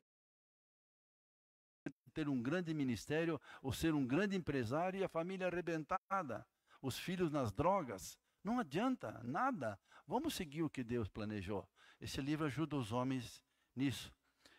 ter 2.14 2.30
um 2.30 2.42
grande 2.42 2.74
ministério 2.74 3.42
ou 3.62 3.74
ser 3.74 3.94
um 3.94 4.08
grande 4.08 4.38
empresário 4.38 5.02
e 5.02 5.04
a 5.04 5.10
família 5.10 5.48
arrebentada, 5.48 6.48
os 6.82 6.98
filhos 6.98 7.30
nas 7.30 7.52
drogas. 7.52 8.18
Não 8.42 8.58
adianta 8.58 9.22
nada. 9.22 9.78
Vamos 10.08 10.34
seguir 10.34 10.64
o 10.64 10.70
que 10.70 10.82
Deus 10.82 11.10
planejou. 11.10 11.68
Esse 12.00 12.22
livro 12.22 12.46
ajuda 12.46 12.78
os 12.78 12.94
homens 12.94 13.44
nisso. 13.76 14.14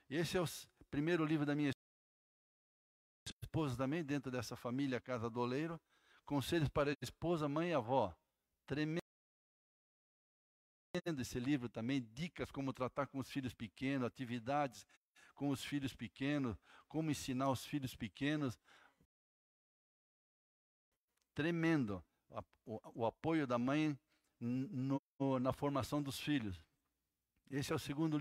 Esse 0.07 0.37
é 0.37 0.43
o 0.43 0.47
primeiro 0.91 1.25
livro 1.25 1.47
da 1.47 1.55
minha 1.55 1.71
esposa 3.27 3.75
também, 3.75 4.05
dentro 4.05 4.31
dessa 4.31 4.55
família 4.55 5.01
Casa 5.01 5.31
do 5.31 5.41
Oleiro. 5.41 5.81
Conselhos 6.31 6.69
para 6.69 6.93
a 6.93 6.97
esposa, 7.03 7.49
mãe 7.49 7.71
e 7.71 7.75
avó. 7.75 8.17
Tremendo 8.65 9.01
esse 11.19 11.41
livro 11.41 11.69
também, 11.69 12.01
dicas 12.01 12.53
como 12.53 12.73
tratar 12.73 13.09
com 13.09 13.19
os 13.19 13.29
filhos 13.29 13.53
pequenos, 13.53 14.07
atividades 14.07 14.87
com 15.35 15.49
os 15.49 15.65
filhos 15.65 15.93
pequenos, 15.93 16.57
como 16.87 17.11
ensinar 17.11 17.51
os 17.51 17.67
filhos 17.67 17.97
pequenos. 17.97 18.57
Tremendo 21.35 22.01
o, 22.65 23.01
o 23.01 23.05
apoio 23.05 23.45
da 23.45 23.59
mãe 23.59 23.99
no, 24.39 25.03
na 25.41 25.53
formação 25.53 26.01
dos 26.01 26.21
filhos. 26.21 26.65
Esse 27.51 27.73
é 27.73 27.75
o 27.75 27.79
segundo 27.81 28.21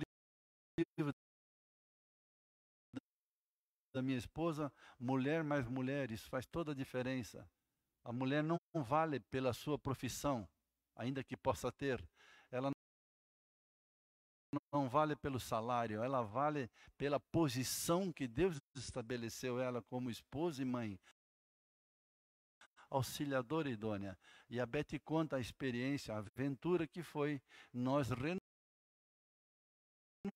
livro 0.98 1.13
da 3.94 4.01
minha 4.01 4.18
esposa, 4.18 4.74
Mulher 5.00 5.44
mais 5.44 5.68
Mulher, 5.68 6.10
isso 6.10 6.28
faz 6.28 6.48
toda 6.48 6.72
a 6.72 6.75
diferença. 6.75 7.48
A 8.03 8.12
mulher 8.12 8.44
não 8.44 8.58
vale 8.75 9.20
pela 9.20 9.53
sua 9.53 9.77
profissão, 9.77 10.48
ainda 10.96 11.24
que 11.24 11.38
possa 11.38 11.72
ter. 11.72 12.03
Ela 12.51 12.72
não 14.74 14.89
vale 14.89 15.15
pelo 15.15 15.39
salário, 15.39 16.01
ela 16.01 16.24
vale 16.24 16.70
pela 16.98 17.20
posição 17.20 18.12
que 18.12 18.27
Deus 18.27 18.60
estabeleceu 18.75 19.60
ela 19.60 19.82
como 19.84 20.10
esposa 20.10 20.62
e 20.62 20.65
mãe 20.65 21.00
auxiliadora 22.89 23.70
idônea. 23.70 24.18
E 24.50 24.60
a 24.60 24.65
Beth 24.65 25.00
conta 25.06 25.36
a 25.38 25.39
experiência, 25.39 26.13
a 26.13 26.18
aventura 26.18 26.88
que 26.88 27.03
foi 27.03 27.41
nós 27.72 28.10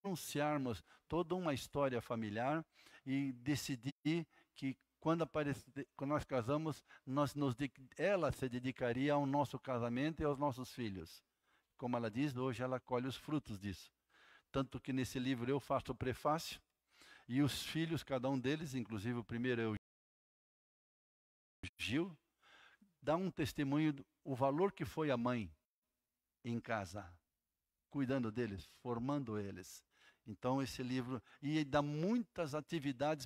renunciarmos 0.05 0.83
toda 1.07 1.35
uma 1.35 1.53
história 1.53 2.01
familiar 2.01 2.63
e 3.05 3.33
decidir 3.33 3.93
que 4.55 4.77
quando, 5.03 5.29
quando 5.97 6.11
nós 6.11 6.23
casamos, 6.23 6.81
nós 7.05 7.35
nos, 7.35 7.53
ela 7.97 8.31
se 8.31 8.47
dedicaria 8.47 9.11
ao 9.11 9.25
nosso 9.25 9.59
casamento 9.59 10.21
e 10.21 10.23
aos 10.23 10.39
nossos 10.39 10.73
filhos. 10.73 11.21
Como 11.75 11.97
ela 11.97 12.09
diz, 12.09 12.37
hoje 12.37 12.63
ela 12.63 12.79
colhe 12.79 13.05
os 13.05 13.17
frutos 13.17 13.59
disso. 13.59 13.91
Tanto 14.49 14.79
que 14.79 14.93
nesse 14.93 15.19
livro 15.19 15.51
eu 15.51 15.59
faço 15.59 15.91
o 15.91 15.95
prefácio 15.95 16.61
e 17.27 17.41
os 17.41 17.63
filhos, 17.63 18.01
cada 18.01 18.29
um 18.29 18.39
deles, 18.39 18.75
inclusive 18.75 19.19
o 19.19 19.25
primeiro 19.25 19.61
é 19.61 19.67
o 19.67 19.75
Gil, 21.77 22.17
dá 23.01 23.17
um 23.17 23.29
testemunho 23.29 23.91
do 23.91 24.05
o 24.23 24.33
valor 24.33 24.71
que 24.71 24.85
foi 24.85 25.11
a 25.11 25.17
mãe 25.17 25.53
em 26.45 26.61
casa, 26.61 27.05
cuidando 27.89 28.31
deles, 28.31 28.69
formando 28.81 29.37
eles. 29.37 29.83
Então 30.25 30.61
esse 30.61 30.81
livro 30.81 31.21
e 31.41 31.65
dá 31.65 31.81
muitas 31.81 32.55
atividades 32.55 33.25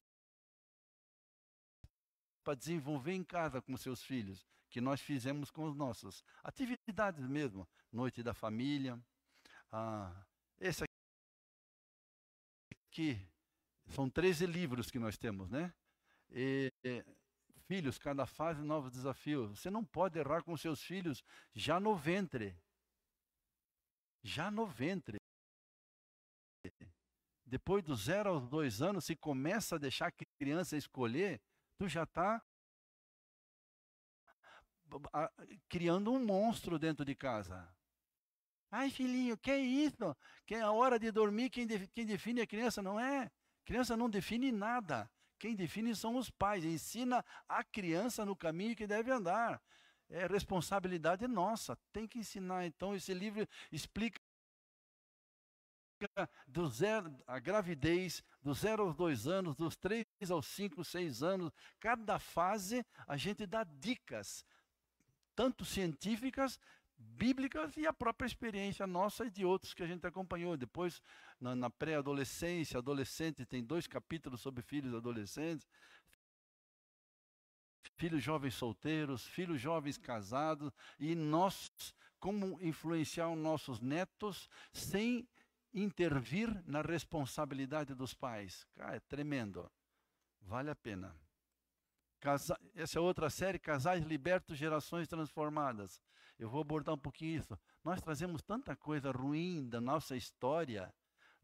para 2.47 2.55
desenvolver 2.55 3.11
em 3.11 3.25
casa 3.25 3.61
com 3.61 3.75
seus 3.75 4.01
filhos, 4.01 4.47
que 4.69 4.79
nós 4.79 5.01
fizemos 5.01 5.51
com 5.51 5.65
os 5.65 5.75
nossos. 5.75 6.23
Atividades 6.41 7.27
mesmo, 7.27 7.67
noite 7.91 8.23
da 8.23 8.33
família. 8.33 8.97
Ah, 9.69 10.25
esse 10.57 10.85
aqui 12.89 13.19
são 13.87 14.09
13 14.09 14.45
livros 14.45 14.89
que 14.89 14.97
nós 14.97 15.17
temos, 15.17 15.49
né? 15.49 15.73
E, 16.31 16.71
filhos, 17.65 17.97
cada 17.97 18.25
fase 18.25 18.61
novos 18.61 18.93
desafios. 18.93 19.59
Você 19.59 19.69
não 19.69 19.83
pode 19.83 20.17
errar 20.17 20.41
com 20.41 20.55
seus 20.55 20.81
filhos 20.81 21.21
já 21.53 21.81
no 21.81 21.97
ventre. 21.97 22.57
Já 24.23 24.49
no 24.49 24.65
ventre. 24.65 25.17
Depois 27.45 27.83
dos 27.83 28.05
zero 28.05 28.29
aos 28.29 28.47
dois 28.47 28.81
anos, 28.81 29.03
se 29.03 29.17
começa 29.17 29.75
a 29.75 29.79
deixar 29.79 30.07
a 30.07 30.25
criança 30.39 30.77
escolher, 30.77 31.41
tu 31.77 31.87
já 31.87 32.03
está 32.03 32.41
criando 35.69 36.11
um 36.11 36.23
monstro 36.23 36.79
dentro 36.79 37.05
de 37.05 37.15
casa. 37.15 37.67
Ai, 38.71 38.89
filhinho, 38.89 39.37
que 39.37 39.51
é 39.51 39.59
isso? 39.59 40.15
Que 40.45 40.55
é 40.55 40.61
a 40.61 40.71
hora 40.71 40.99
de 40.99 41.11
dormir, 41.11 41.49
quem, 41.49 41.65
de, 41.65 41.87
quem 41.87 42.05
define 42.05 42.41
a 42.41 42.47
criança 42.47 42.81
não 42.81 42.99
é. 42.99 43.31
Criança 43.65 43.95
não 43.95 44.09
define 44.09 44.51
nada. 44.51 45.09
Quem 45.39 45.55
define 45.55 45.95
são 45.95 46.15
os 46.17 46.29
pais. 46.29 46.65
Ensina 46.65 47.23
a 47.47 47.63
criança 47.63 48.25
no 48.25 48.35
caminho 48.35 48.75
que 48.75 48.87
deve 48.87 49.11
andar. 49.11 49.61
É 50.09 50.25
responsabilidade 50.25 51.27
nossa. 51.27 51.77
Tem 51.93 52.07
que 52.07 52.19
ensinar. 52.19 52.65
Então, 52.65 52.95
esse 52.95 53.13
livro 53.13 53.47
explica 53.71 54.19
do 56.47 56.67
zero, 56.67 57.15
a 57.25 57.39
gravidez, 57.39 58.23
dos 58.41 58.59
zero 58.59 58.83
aos 58.83 58.95
dois 58.95 59.27
anos, 59.27 59.55
dos 59.55 59.75
três 59.75 60.05
aos 60.29 60.47
cinco, 60.47 60.83
seis 60.83 61.21
anos, 61.23 61.51
cada 61.79 62.19
fase 62.19 62.85
a 63.07 63.15
gente 63.17 63.45
dá 63.45 63.63
dicas, 63.63 64.45
tanto 65.35 65.63
científicas 65.63 66.59
bíblicas 66.97 67.77
e 67.77 67.85
a 67.85 67.93
própria 67.93 68.25
experiência 68.25 68.87
nossa 68.87 69.25
e 69.25 69.29
de 69.29 69.45
outros 69.45 69.73
que 69.73 69.83
a 69.83 69.87
gente 69.87 70.05
acompanhou. 70.05 70.57
Depois, 70.57 71.01
na, 71.39 71.55
na 71.55 71.69
pré-adolescência, 71.69 72.79
adolescente, 72.79 73.45
tem 73.45 73.63
dois 73.63 73.85
capítulos 73.85 74.41
sobre 74.41 74.63
filhos 74.63 74.95
adolescentes, 74.95 75.67
filhos 77.95 78.23
jovens 78.23 78.55
solteiros, 78.55 79.25
filhos 79.25 79.61
jovens 79.61 79.97
casados, 79.97 80.71
e 80.99 81.15
nós, 81.15 81.71
como 82.19 82.59
influenciar 82.61 83.29
os 83.29 83.37
nossos 83.37 83.79
netos 83.79 84.49
sem 84.73 85.27
intervir 85.73 86.63
na 86.65 86.81
responsabilidade 86.81 87.93
dos 87.93 88.13
pais. 88.13 88.65
Cara, 88.75 88.95
é 88.95 88.99
tremendo. 88.99 89.69
Vale 90.47 90.71
a 90.71 90.75
pena. 90.75 91.15
Casa... 92.19 92.59
Essa 92.73 92.97
é 92.97 93.01
outra 93.01 93.29
série, 93.29 93.59
Casais 93.59 94.03
Libertos, 94.03 94.57
Gerações 94.57 95.07
Transformadas. 95.07 96.01
Eu 96.39 96.49
vou 96.49 96.61
abordar 96.61 96.95
um 96.95 96.97
pouquinho 96.97 97.37
isso. 97.39 97.59
Nós 97.83 98.01
trazemos 98.01 98.41
tanta 98.41 98.75
coisa 98.75 99.11
ruim 99.11 99.69
da 99.69 99.79
nossa 99.79 100.15
história, 100.15 100.91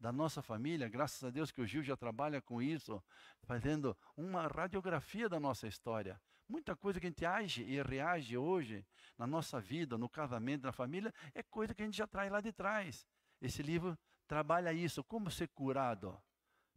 da 0.00 0.10
nossa 0.10 0.42
família, 0.42 0.88
graças 0.88 1.22
a 1.22 1.30
Deus 1.30 1.52
que 1.52 1.60
o 1.60 1.66
Gil 1.66 1.82
já 1.82 1.96
trabalha 1.96 2.40
com 2.40 2.60
isso, 2.60 3.02
fazendo 3.42 3.96
uma 4.16 4.48
radiografia 4.48 5.28
da 5.28 5.38
nossa 5.38 5.68
história, 5.68 6.20
Muita 6.48 6.76
coisa 6.76 7.00
que 7.00 7.06
a 7.06 7.08
gente 7.08 7.24
age 7.24 7.62
e 7.62 7.82
reage 7.82 8.36
hoje 8.36 8.86
na 9.16 9.26
nossa 9.26 9.60
vida, 9.60 9.96
no 9.96 10.08
casamento, 10.08 10.64
na 10.64 10.72
família, 10.72 11.12
é 11.34 11.42
coisa 11.42 11.74
que 11.74 11.82
a 11.82 11.84
gente 11.84 11.96
já 11.96 12.06
traz 12.06 12.30
lá 12.30 12.40
de 12.40 12.52
trás. 12.52 13.06
Esse 13.40 13.62
livro 13.62 13.98
trabalha 14.26 14.72
isso, 14.72 15.02
como 15.02 15.30
ser 15.30 15.48
curado, 15.48 16.20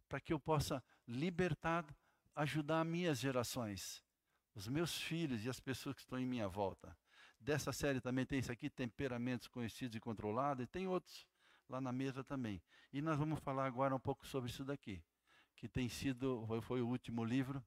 para 0.08 0.20
que 0.20 0.32
eu 0.32 0.40
possa 0.40 0.82
libertar, 1.06 1.84
ajudar 2.38 2.84
minhas 2.84 3.18
gerações, 3.18 4.00
os 4.54 4.68
meus 4.68 4.96
filhos 4.96 5.44
e 5.44 5.48
as 5.48 5.58
pessoas 5.58 5.96
que 5.96 6.02
estão 6.02 6.16
em 6.20 6.24
minha 6.24 6.46
volta. 6.46 6.96
Dessa 7.40 7.72
série 7.72 8.00
também 8.00 8.24
tem 8.24 8.38
isso 8.38 8.52
aqui, 8.52 8.70
temperamentos 8.70 9.48
conhecidos 9.48 9.96
e 9.96 10.00
controlados, 10.00 10.62
e 10.62 10.66
tem 10.66 10.86
outros 10.86 11.26
lá 11.68 11.80
na 11.80 11.92
mesa 11.92 12.22
também. 12.22 12.62
E 12.92 13.02
nós 13.02 13.18
vamos 13.18 13.40
falar 13.40 13.66
agora 13.66 13.94
um 13.94 13.98
pouco 13.98 14.24
sobre 14.24 14.48
isso 14.50 14.64
daqui, 14.64 15.02
que 15.56 15.68
tem 15.68 15.88
sido, 15.88 16.46
foi, 16.62 16.80
o 16.80 16.86
último 16.86 17.24
livro, 17.24 17.64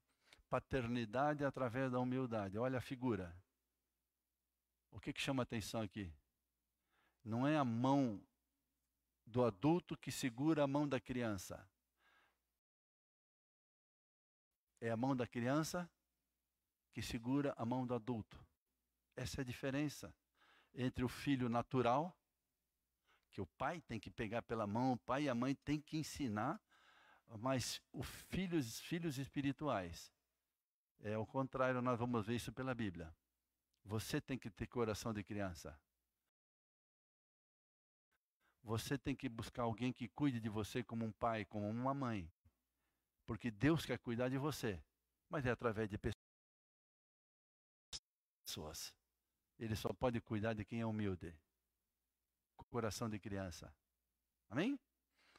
Paternidade 0.49 1.43
através 1.43 1.91
da 1.91 1.99
humildade. 1.99 2.57
Olha 2.57 2.77
a 2.77 2.81
figura. 2.81 3.35
O 4.89 5.01
que, 5.01 5.11
que 5.11 5.21
chama 5.21 5.43
atenção 5.43 5.81
aqui? 5.81 6.13
Não 7.25 7.45
é 7.45 7.57
a 7.57 7.65
mão 7.65 8.21
do 9.25 9.43
adulto 9.43 9.97
que 9.97 10.11
segura 10.11 10.63
a 10.63 10.67
mão 10.67 10.87
da 10.87 10.99
criança. 10.99 11.65
É 14.81 14.89
a 14.89 14.97
mão 14.97 15.15
da 15.15 15.25
criança 15.25 15.89
que 16.91 17.01
segura 17.01 17.53
a 17.57 17.63
mão 17.63 17.87
do 17.87 17.93
adulto. 17.93 18.37
Essa 19.15 19.39
é 19.39 19.43
a 19.43 19.45
diferença 19.45 20.13
entre 20.73 21.03
o 21.03 21.07
filho 21.07 21.47
natural, 21.47 22.17
que 23.29 23.39
o 23.39 23.45
pai 23.45 23.79
tem 23.81 23.99
que 23.99 24.09
pegar 24.09 24.41
pela 24.41 24.67
mão, 24.67 24.93
o 24.93 24.97
pai 24.97 25.23
e 25.23 25.29
a 25.29 25.35
mãe 25.35 25.55
tem 25.55 25.79
que 25.79 25.97
ensinar, 25.97 26.61
mas 27.39 27.81
os 27.93 28.05
filhos, 28.05 28.79
filhos 28.79 29.17
espirituais, 29.17 30.11
é 30.99 31.17
o 31.17 31.25
contrário, 31.25 31.81
nós 31.81 31.97
vamos 31.99 32.25
ver 32.25 32.35
isso 32.35 32.51
pela 32.51 32.75
Bíblia. 32.75 33.13
Você 33.83 34.19
tem 34.21 34.37
que 34.37 34.49
ter 34.49 34.67
coração 34.67 35.13
de 35.13 35.23
criança. 35.23 35.79
Você 38.63 38.97
tem 38.97 39.15
que 39.15 39.27
buscar 39.27 39.63
alguém 39.63 39.91
que 39.91 40.07
cuide 40.07 40.39
de 40.39 40.49
você 40.49 40.83
como 40.83 41.03
um 41.03 41.11
pai, 41.11 41.45
como 41.45 41.67
uma 41.67 41.93
mãe. 41.93 42.31
Porque 43.31 43.49
Deus 43.49 43.85
quer 43.85 43.97
cuidar 43.97 44.27
de 44.27 44.37
você, 44.37 44.83
mas 45.29 45.45
é 45.45 45.51
através 45.51 45.89
de 45.89 45.97
pessoas. 48.43 48.93
Ele 49.57 49.73
só 49.73 49.93
pode 49.93 50.19
cuidar 50.19 50.53
de 50.53 50.65
quem 50.65 50.81
é 50.81 50.85
humilde. 50.85 51.33
Coração 52.69 53.09
de 53.09 53.17
criança. 53.17 53.73
Amém? 54.49 54.77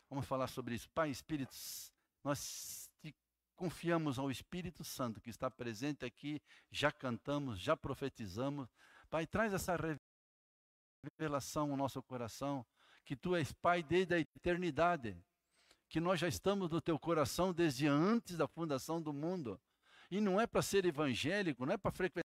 Vamos 0.09 0.25
falar 0.25 0.47
sobre 0.47 0.75
isso. 0.75 0.89
Pai, 0.89 1.11
Espíritos, 1.11 1.93
nós 2.25 2.91
confiamos 3.55 4.19
ao 4.19 4.31
Espírito 4.31 4.83
Santo 4.83 5.21
que 5.21 5.29
está 5.29 5.51
presente 5.51 6.03
aqui, 6.03 6.41
já 6.71 6.91
cantamos, 6.91 7.61
já 7.61 7.77
profetizamos. 7.77 8.71
Pai, 9.11 9.27
traz 9.27 9.53
essa 9.53 9.77
revelação 11.05 11.73
ao 11.73 11.77
nosso 11.77 12.03
coração, 12.03 12.65
que 13.05 13.15
tu 13.15 13.37
és 13.37 13.53
Pai 13.53 13.83
desde 13.83 14.15
a 14.15 14.19
eternidade, 14.19 15.23
que 15.93 16.01
nós 16.01 16.19
já 16.19 16.27
estamos 16.27 16.71
no 16.71 16.81
teu 16.81 16.99
coração 16.99 17.53
desde 17.53 17.87
antes 17.87 18.35
da 18.35 18.49
fundação 18.49 19.01
do 19.01 19.13
mundo. 19.13 19.61
E 20.11 20.23
não 20.23 20.41
é 20.41 20.47
para 20.47 20.63
ser 20.63 20.87
evangélico, 20.87 21.67
não 21.67 21.75
é 21.75 21.77
para 21.77 21.93
frequentar 21.93 22.25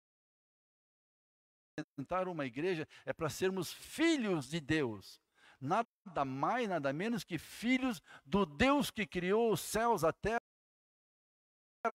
uma 2.26 2.45
igreja, 2.45 2.88
é 3.07 3.12
para 3.12 3.31
sermos 3.31 3.73
filhos 3.73 4.50
de 4.50 4.61
Deus. 4.61 5.21
Nada 5.61 6.25
mais, 6.26 6.69
nada 6.69 6.92
menos 6.92 7.23
que 7.23 7.38
filhos 7.38 8.02
do 8.26 8.45
Deus 8.45 8.90
que 8.90 9.07
criou 9.07 9.52
os 9.52 9.61
céus, 9.61 10.02
a 10.02 10.12
terra 10.12 10.40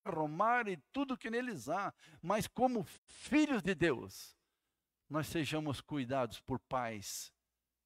romar 0.08 0.70
e 0.70 0.78
tudo 0.94 1.18
que 1.18 1.30
neles 1.30 1.68
há, 1.68 1.94
mas 2.22 2.48
como 2.48 2.86
filhos 2.86 3.62
de 3.62 3.76
Deus, 3.76 4.38
nós 5.10 5.28
sejamos 5.28 5.82
cuidados 5.82 6.40
por 6.40 6.62
pais 6.62 7.34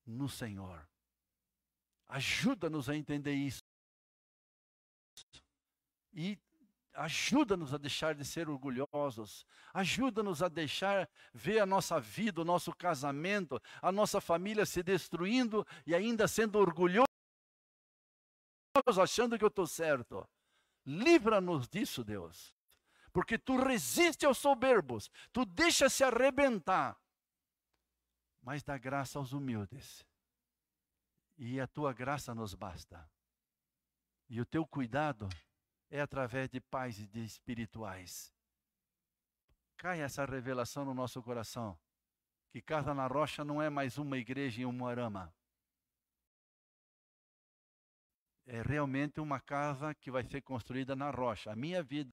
no 0.06 0.30
Senhor. 0.30 0.88
Ajuda-nos 2.08 2.88
a 2.88 2.96
entender 2.96 3.34
isso. 3.34 3.71
E 6.14 6.38
ajuda-nos 6.94 7.74
a 7.74 7.78
deixar 7.78 8.16
de 8.16 8.26
ser 8.26 8.50
orgulhosos. 8.50 9.46
Ajuda-nos 9.74 10.44
a 10.44 10.50
deixar 10.50 11.10
ver 11.34 11.60
a 11.60 11.66
nossa 11.66 12.00
vida, 12.00 12.42
o 12.42 12.46
nosso 12.46 12.74
casamento, 12.76 13.62
a 13.82 13.92
nossa 13.92 14.20
família 14.20 14.66
se 14.66 14.84
destruindo 14.84 15.66
e 15.86 15.96
ainda 15.96 16.28
sendo 16.28 16.60
orgulhosos, 16.60 17.08
achando 19.00 19.38
que 19.38 19.44
eu 19.44 19.50
estou 19.50 19.68
certo. 19.68 20.28
Livra-nos 20.86 21.68
disso, 21.68 22.04
Deus. 22.04 22.54
Porque 23.14 23.38
tu 23.38 23.58
resiste 23.58 24.26
aos 24.26 24.38
soberbos, 24.38 25.10
tu 25.34 25.46
deixa 25.46 25.90
se 25.90 26.04
arrebentar, 26.04 26.98
mas 28.42 28.64
dá 28.64 28.78
graça 28.78 29.20
aos 29.20 29.34
humildes. 29.34 30.06
E 31.38 31.60
a 31.60 31.68
tua 31.68 31.92
graça 31.92 32.34
nos 32.34 32.54
basta. 32.54 33.10
E 34.32 34.40
o 34.40 34.46
teu 34.46 34.66
cuidado 34.66 35.28
é 35.90 36.00
através 36.00 36.50
de 36.50 36.62
pais 36.62 36.98
e 36.98 37.06
de 37.06 37.24
espirituais. 37.24 38.34
Cai 39.76 40.02
essa 40.02 40.26
revelação 40.26 40.86
no 40.86 40.94
nosso 40.94 41.22
coração. 41.22 41.78
Que 42.50 42.62
Casa 42.62 42.94
na 42.94 43.08
Rocha 43.08 43.44
não 43.44 43.62
é 43.62 43.70
mais 43.70 43.98
uma 43.98 44.18
igreja 44.18 44.62
em 44.62 44.66
um 44.66 44.72
Moarama. 44.72 45.34
é 48.46 48.62
realmente 48.62 49.22
uma 49.22 49.40
casa 49.40 49.94
que 49.96 50.12
vai 50.12 50.24
ser 50.24 50.42
construída 50.42 50.94
na 50.96 51.10
rocha. 51.10 51.52
A 51.52 51.56
minha 51.56 51.82
vida, 51.82 52.12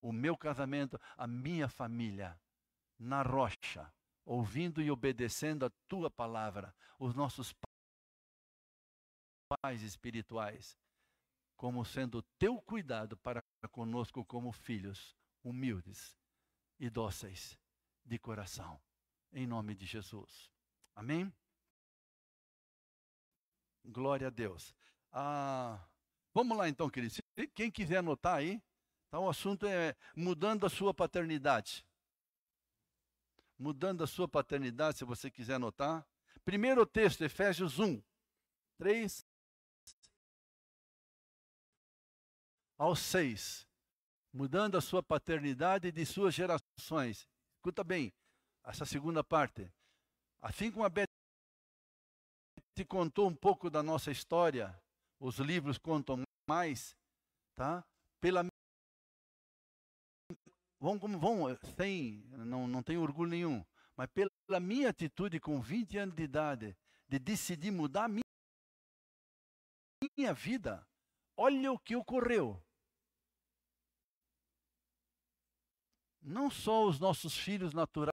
o 0.00 0.12
meu 0.12 0.36
casamento, 0.36 1.00
a 1.16 1.26
minha 1.26 1.68
família, 1.68 2.38
na 2.96 3.22
rocha, 3.22 3.92
ouvindo 4.24 4.80
e 4.80 4.92
obedecendo 4.92 5.66
a 5.66 5.70
tua 5.88 6.08
palavra, 6.08 6.72
os 7.00 7.14
nossos 7.14 7.52
pais 9.60 9.82
espirituais, 9.82 10.78
como 11.56 11.84
sendo 11.84 12.22
teu 12.38 12.60
cuidado 12.60 13.16
para 13.16 13.42
conosco 13.70 14.24
como 14.24 14.52
filhos 14.52 15.16
humildes 15.42 16.16
e 16.78 16.88
dóceis 16.88 17.58
de 18.04 18.18
coração. 18.18 18.80
Em 19.32 19.46
nome 19.46 19.74
de 19.74 19.86
Jesus. 19.86 20.50
Amém? 20.94 21.32
Glória 23.84 24.28
a 24.28 24.30
Deus. 24.30 24.74
Ah, 25.10 25.84
vamos 26.32 26.56
lá 26.56 26.68
então, 26.68 26.88
queridos. 26.88 27.20
Quem 27.54 27.70
quiser 27.70 27.98
anotar 27.98 28.36
aí, 28.36 28.62
tá, 29.10 29.18
o 29.18 29.28
assunto 29.28 29.66
é 29.66 29.96
mudando 30.14 30.66
a 30.66 30.70
sua 30.70 30.92
paternidade. 30.94 31.86
Mudando 33.58 34.02
a 34.02 34.06
sua 34.06 34.28
paternidade, 34.28 34.98
se 34.98 35.04
você 35.04 35.30
quiser 35.30 35.54
anotar. 35.54 36.06
Primeiro 36.44 36.84
texto, 36.84 37.22
Efésios 37.22 37.78
1, 37.78 38.02
3 38.78 39.24
ao 42.82 42.96
6. 42.96 43.64
Mudando 44.32 44.76
a 44.76 44.80
sua 44.80 45.00
paternidade 45.04 45.92
de 45.92 46.04
suas 46.04 46.34
gerações. 46.34 47.28
Escuta 47.54 47.84
bem, 47.84 48.12
essa 48.64 48.84
segunda 48.84 49.22
parte. 49.22 49.72
Assim 50.40 50.68
como 50.72 50.84
a 50.84 50.88
Beth 50.88 51.06
te 52.74 52.84
contou 52.84 53.28
um 53.28 53.36
pouco 53.36 53.70
da 53.70 53.84
nossa 53.84 54.10
história, 54.10 54.76
os 55.20 55.38
livros 55.38 55.78
contam 55.78 56.24
mais, 56.48 56.96
tá? 57.54 57.84
Pela 58.20 58.44
vão 60.80 60.98
como 60.98 61.20
vão, 61.20 61.56
sem 61.76 62.24
não 62.30 62.66
não 62.66 62.82
tenho 62.82 63.02
orgulho 63.02 63.30
nenhum, 63.30 63.64
mas 63.96 64.08
pela 64.08 64.58
minha 64.58 64.88
atitude 64.88 65.38
com 65.38 65.60
20 65.60 65.98
anos 65.98 66.16
de 66.16 66.24
idade 66.24 66.76
de 67.06 67.20
decidir 67.20 67.70
mudar 67.70 68.06
a 68.06 68.08
minha, 68.08 68.24
minha 70.16 70.34
vida, 70.34 70.84
olha 71.36 71.70
o 71.70 71.78
que 71.78 71.94
ocorreu. 71.94 72.60
Não 76.22 76.50
só 76.50 76.86
os 76.86 77.00
nossos 77.00 77.36
filhos 77.36 77.72
naturais, 77.74 78.12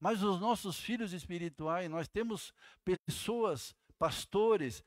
mas 0.00 0.22
os 0.22 0.40
nossos 0.40 0.80
filhos 0.80 1.12
espirituais, 1.12 1.88
nós 1.88 2.08
temos 2.08 2.52
pessoas, 2.84 3.74
pastores, 3.98 4.82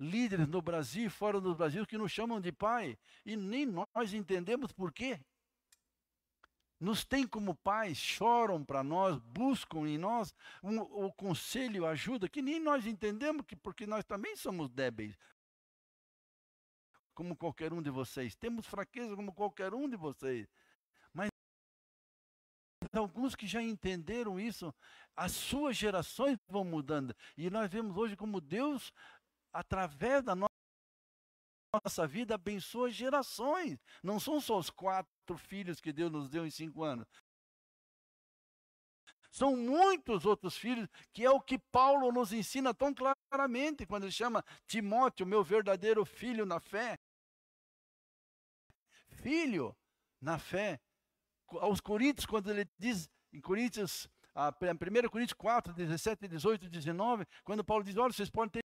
líderes 0.00 0.48
no 0.48 0.60
Brasil 0.60 1.06
e 1.06 1.10
fora 1.10 1.40
do 1.40 1.54
Brasil 1.54 1.86
que 1.86 1.96
nos 1.96 2.10
chamam 2.10 2.40
de 2.40 2.50
pai 2.50 2.98
e 3.24 3.36
nem 3.36 3.66
nós 3.66 4.12
entendemos 4.12 4.72
por 4.72 4.92
quê. 4.92 5.20
Nos 6.80 7.04
têm 7.04 7.28
como 7.28 7.54
pais, 7.54 7.96
choram 7.96 8.64
para 8.64 8.82
nós, 8.82 9.16
buscam 9.18 9.86
em 9.86 9.96
nós 9.96 10.34
um, 10.60 10.80
o 10.80 11.12
conselho, 11.12 11.86
a 11.86 11.90
ajuda, 11.90 12.28
que 12.28 12.42
nem 12.42 12.58
nós 12.58 12.84
entendemos, 12.86 13.46
que, 13.46 13.54
porque 13.54 13.86
nós 13.86 14.04
também 14.04 14.34
somos 14.34 14.68
débeis, 14.68 15.16
como 17.14 17.36
qualquer 17.36 17.72
um 17.72 17.82
de 17.82 17.90
vocês. 17.90 18.34
Temos 18.34 18.66
fraqueza 18.66 19.14
como 19.14 19.32
qualquer 19.32 19.74
um 19.74 19.88
de 19.88 19.96
vocês 19.96 20.48
alguns 22.98 23.34
que 23.34 23.46
já 23.46 23.62
entenderam 23.62 24.38
isso, 24.38 24.74
as 25.16 25.32
suas 25.32 25.76
gerações 25.76 26.38
vão 26.48 26.64
mudando. 26.64 27.14
E 27.36 27.50
nós 27.50 27.70
vemos 27.70 27.96
hoje 27.96 28.16
como 28.16 28.40
Deus, 28.40 28.92
através 29.52 30.22
da 30.22 30.34
nossa 30.34 32.06
vida 32.06 32.34
abençoa 32.34 32.90
gerações. 32.90 33.78
Não 34.02 34.18
são 34.18 34.40
só 34.40 34.58
os 34.58 34.70
quatro 34.70 35.36
filhos 35.36 35.80
que 35.80 35.92
Deus 35.92 36.10
nos 36.10 36.28
deu 36.28 36.46
em 36.46 36.50
cinco 36.50 36.82
anos. 36.82 37.06
São 39.30 39.56
muitos 39.56 40.26
outros 40.26 40.56
filhos, 40.56 40.88
que 41.12 41.24
é 41.24 41.30
o 41.30 41.40
que 41.40 41.58
Paulo 41.58 42.12
nos 42.12 42.32
ensina 42.32 42.74
tão 42.74 42.92
quando 43.86 44.04
ele 44.04 44.12
chama 44.12 44.44
Timóteo, 44.66 45.26
meu 45.26 45.42
verdadeiro 45.42 46.04
filho 46.04 46.44
na 46.44 46.60
fé. 46.60 46.98
Filho 49.08 49.74
na 50.20 50.38
fé. 50.38 50.78
Aos 51.48 51.80
Coríntios, 51.80 52.26
quando 52.26 52.50
ele 52.50 52.68
diz 52.78 53.10
em 53.32 53.40
Coríntios, 53.40 54.08
1 54.34 55.08
Coríntios 55.08 55.34
4, 55.34 55.72
17, 55.72 56.28
18 56.28 56.68
19, 56.68 57.26
quando 57.44 57.64
Paulo 57.64 57.84
diz: 57.84 57.96
Olha, 57.96 58.12
vocês 58.12 58.30
podem 58.30 58.50
ter 58.50 58.61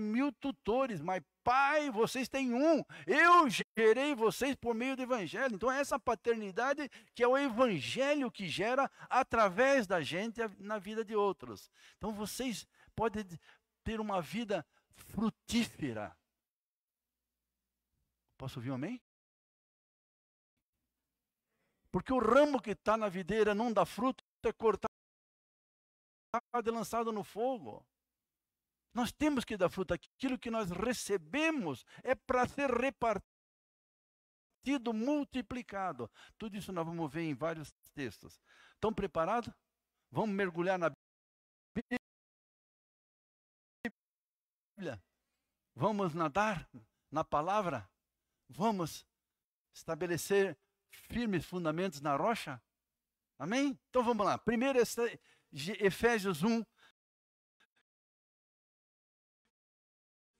mil 0.00 0.32
tutores, 0.32 1.00
mas 1.00 1.22
pai, 1.44 1.90
vocês 1.90 2.28
têm 2.28 2.54
um. 2.54 2.82
Eu 3.06 3.48
gerei 3.76 4.14
vocês 4.14 4.54
por 4.56 4.74
meio 4.74 4.96
do 4.96 5.02
evangelho. 5.02 5.54
Então, 5.54 5.70
é 5.70 5.80
essa 5.80 5.98
paternidade 5.98 6.88
que 7.14 7.22
é 7.22 7.28
o 7.28 7.36
evangelho 7.36 8.30
que 8.30 8.48
gera 8.48 8.90
através 9.08 9.86
da 9.86 10.00
gente 10.00 10.40
na 10.58 10.78
vida 10.78 11.04
de 11.04 11.14
outros. 11.14 11.70
Então, 11.96 12.12
vocês 12.12 12.66
podem 12.94 13.24
ter 13.84 14.00
uma 14.00 14.20
vida 14.20 14.66
frutífera. 14.94 16.16
Posso 18.36 18.58
ouvir 18.58 18.70
um 18.70 18.74
amém? 18.74 19.00
Porque 21.90 22.12
o 22.12 22.18
ramo 22.18 22.60
que 22.62 22.70
está 22.70 22.96
na 22.96 23.08
videira 23.08 23.54
não 23.54 23.72
dá 23.72 23.84
fruto, 23.84 24.24
é 24.44 24.52
cortado 24.52 24.88
e 26.64 26.70
lançado 26.70 27.12
no 27.12 27.24
fogo. 27.24 27.84
Nós 28.92 29.12
temos 29.12 29.44
que 29.44 29.56
dar 29.56 29.68
fruto. 29.68 29.94
Aquilo 29.94 30.38
que 30.38 30.50
nós 30.50 30.70
recebemos 30.70 31.84
é 32.02 32.14
para 32.14 32.46
ser 32.48 32.70
repartido, 32.70 33.22
multiplicado. 34.92 36.10
Tudo 36.36 36.56
isso 36.56 36.72
nós 36.72 36.84
vamos 36.84 37.12
ver 37.12 37.22
em 37.22 37.34
vários 37.34 37.72
textos. 37.94 38.40
Estão 38.74 38.92
preparados? 38.92 39.52
Vamos 40.10 40.34
mergulhar 40.34 40.78
na 40.78 40.90
Bíblia? 44.76 45.02
Vamos 45.74 46.14
nadar 46.14 46.68
na 47.10 47.22
palavra? 47.22 47.88
Vamos 48.48 49.06
estabelecer 49.72 50.58
firmes 50.90 51.46
fundamentos 51.46 52.00
na 52.00 52.16
rocha? 52.16 52.60
Amém? 53.38 53.78
Então 53.88 54.02
vamos 54.02 54.26
lá. 54.26 54.36
Primeiro, 54.36 54.78
Efésios 55.78 56.42
1, 56.42 56.64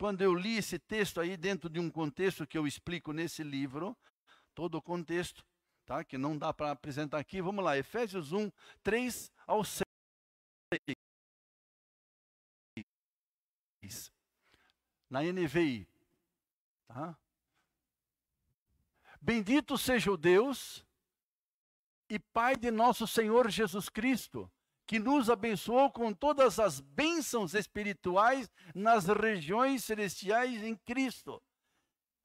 Quando 0.00 0.22
eu 0.22 0.32
li 0.32 0.56
esse 0.56 0.78
texto 0.78 1.20
aí 1.20 1.36
dentro 1.36 1.68
de 1.68 1.78
um 1.78 1.90
contexto 1.90 2.46
que 2.46 2.56
eu 2.56 2.66
explico 2.66 3.12
nesse 3.12 3.42
livro, 3.42 3.94
todo 4.54 4.76
o 4.76 4.82
contexto, 4.82 5.44
tá? 5.84 6.02
que 6.02 6.16
não 6.16 6.38
dá 6.38 6.54
para 6.54 6.70
apresentar 6.70 7.18
aqui, 7.18 7.42
vamos 7.42 7.62
lá, 7.62 7.76
Efésios 7.76 8.32
1, 8.32 8.50
3 8.82 9.30
ao 9.46 9.62
6. 9.62 9.84
Na 15.10 15.22
NVI. 15.22 15.86
Tá? 16.88 17.14
Bendito 19.20 19.76
seja 19.76 20.10
o 20.10 20.16
Deus 20.16 20.82
e 22.08 22.18
Pai 22.18 22.56
de 22.56 22.70
nosso 22.70 23.06
Senhor 23.06 23.50
Jesus 23.50 23.90
Cristo 23.90 24.50
que 24.90 24.98
nos 24.98 25.30
abençoou 25.30 25.88
com 25.88 26.12
todas 26.12 26.58
as 26.58 26.80
bênçãos 26.80 27.54
espirituais 27.54 28.50
nas 28.74 29.06
regiões 29.06 29.84
celestiais 29.84 30.64
em 30.64 30.74
Cristo. 30.74 31.40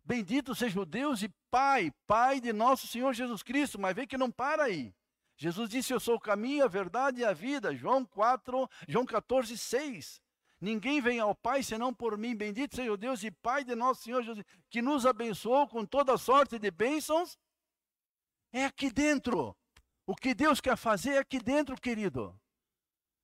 Bendito 0.03 0.55
seja 0.55 0.79
o 0.79 0.83
Deus 0.83 1.21
e 1.21 1.29
Pai, 1.51 1.91
Pai 2.07 2.41
de 2.41 2.51
nosso 2.51 2.87
Senhor 2.87 3.13
Jesus 3.13 3.43
Cristo. 3.43 3.79
Mas 3.79 3.93
vê 3.93 4.07
que 4.07 4.17
não 4.17 4.31
para 4.31 4.63
aí. 4.63 4.95
Jesus 5.37 5.69
disse: 5.69 5.93
Eu 5.93 5.99
sou 5.99 6.15
o 6.15 6.19
caminho, 6.19 6.65
a 6.65 6.67
verdade 6.67 7.21
e 7.21 7.23
a 7.23 7.33
vida. 7.33 7.75
João 7.75 8.03
4, 8.03 8.67
João 8.87 9.05
14, 9.05 9.55
6. 9.55 10.19
Ninguém 10.59 10.99
vem 10.99 11.19
ao 11.19 11.35
Pai 11.35 11.61
senão 11.61 11.93
por 11.93 12.17
mim. 12.17 12.35
Bendito 12.35 12.75
seja 12.75 12.91
o 12.91 12.97
Deus 12.97 13.23
e 13.23 13.29
Pai 13.29 13.63
de 13.63 13.75
nosso 13.75 14.01
Senhor 14.01 14.23
Jesus, 14.23 14.43
que 14.71 14.81
nos 14.81 15.05
abençoou 15.05 15.67
com 15.67 15.85
toda 15.85 16.17
sorte 16.17 16.57
de 16.57 16.71
bênçãos. 16.71 17.37
É 18.51 18.65
aqui 18.65 18.89
dentro. 18.91 19.55
O 20.03 20.15
que 20.15 20.33
Deus 20.33 20.59
quer 20.59 20.75
fazer 20.75 21.11
é 21.11 21.17
aqui 21.19 21.37
dentro, 21.37 21.79
querido. 21.79 22.35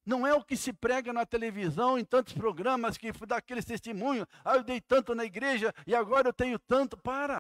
Não 0.05 0.25
é 0.25 0.33
o 0.33 0.43
que 0.43 0.57
se 0.57 0.73
prega 0.73 1.13
na 1.13 1.25
televisão, 1.25 1.97
em 1.97 2.03
tantos 2.03 2.33
programas 2.33 2.97
que 2.97 3.11
dá 3.25 3.37
aqueles 3.37 3.65
testemunhos. 3.65 4.25
Ah, 4.43 4.55
eu 4.55 4.63
dei 4.63 4.81
tanto 4.81 5.13
na 5.13 5.23
igreja 5.23 5.73
e 5.85 5.93
agora 5.93 6.29
eu 6.29 6.33
tenho 6.33 6.57
tanto. 6.57 6.97
Para! 6.97 7.39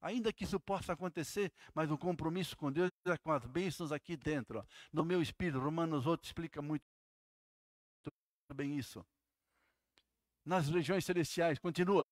Ainda 0.00 0.32
que 0.32 0.42
isso 0.42 0.58
possa 0.58 0.92
acontecer, 0.94 1.52
mas 1.72 1.90
o 1.90 1.96
compromisso 1.96 2.56
com 2.56 2.72
Deus 2.72 2.90
é 3.06 3.16
com 3.18 3.30
as 3.30 3.46
bênçãos 3.46 3.92
aqui 3.92 4.16
dentro. 4.16 4.58
Ó. 4.58 4.64
No 4.92 5.04
meu 5.04 5.22
espírito, 5.22 5.60
Romanos 5.60 6.06
8 6.06 6.24
explica 6.24 6.60
muito 6.60 6.82
bem 8.52 8.76
isso. 8.76 9.06
Nas 10.44 10.68
regiões 10.68 11.04
celestiais, 11.04 11.60
continua. 11.60 12.04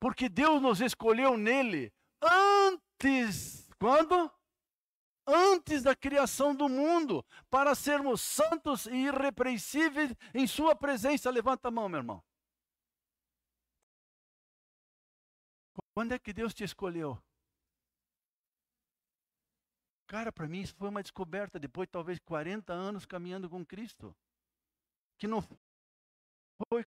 Porque 0.00 0.30
Deus 0.30 0.62
nos 0.62 0.80
escolheu 0.80 1.36
nele 1.36 1.92
antes. 2.22 3.68
Quando? 3.78 4.32
Antes 5.34 5.82
da 5.82 5.94
criação 5.94 6.54
do 6.54 6.68
mundo, 6.68 7.24
para 7.48 7.74
sermos 7.74 8.20
santos 8.20 8.86
e 8.86 9.06
irrepreensíveis 9.06 10.14
em 10.34 10.46
Sua 10.46 10.74
presença. 10.74 11.30
Levanta 11.30 11.68
a 11.68 11.70
mão, 11.70 11.88
meu 11.88 11.98
irmão. 11.98 12.22
Quando 15.94 16.12
é 16.12 16.18
que 16.18 16.32
Deus 16.32 16.54
te 16.54 16.64
escolheu? 16.64 17.20
Cara, 20.06 20.32
para 20.32 20.48
mim 20.48 20.60
isso 20.60 20.74
foi 20.74 20.88
uma 20.88 21.02
descoberta 21.02 21.58
depois 21.58 21.86
de 21.86 21.92
talvez 21.92 22.18
40 22.18 22.72
anos 22.72 23.06
caminhando 23.06 23.48
com 23.48 23.64
Cristo. 23.64 24.16
Que 25.18 25.28
não 25.28 25.40
foi 25.42 26.84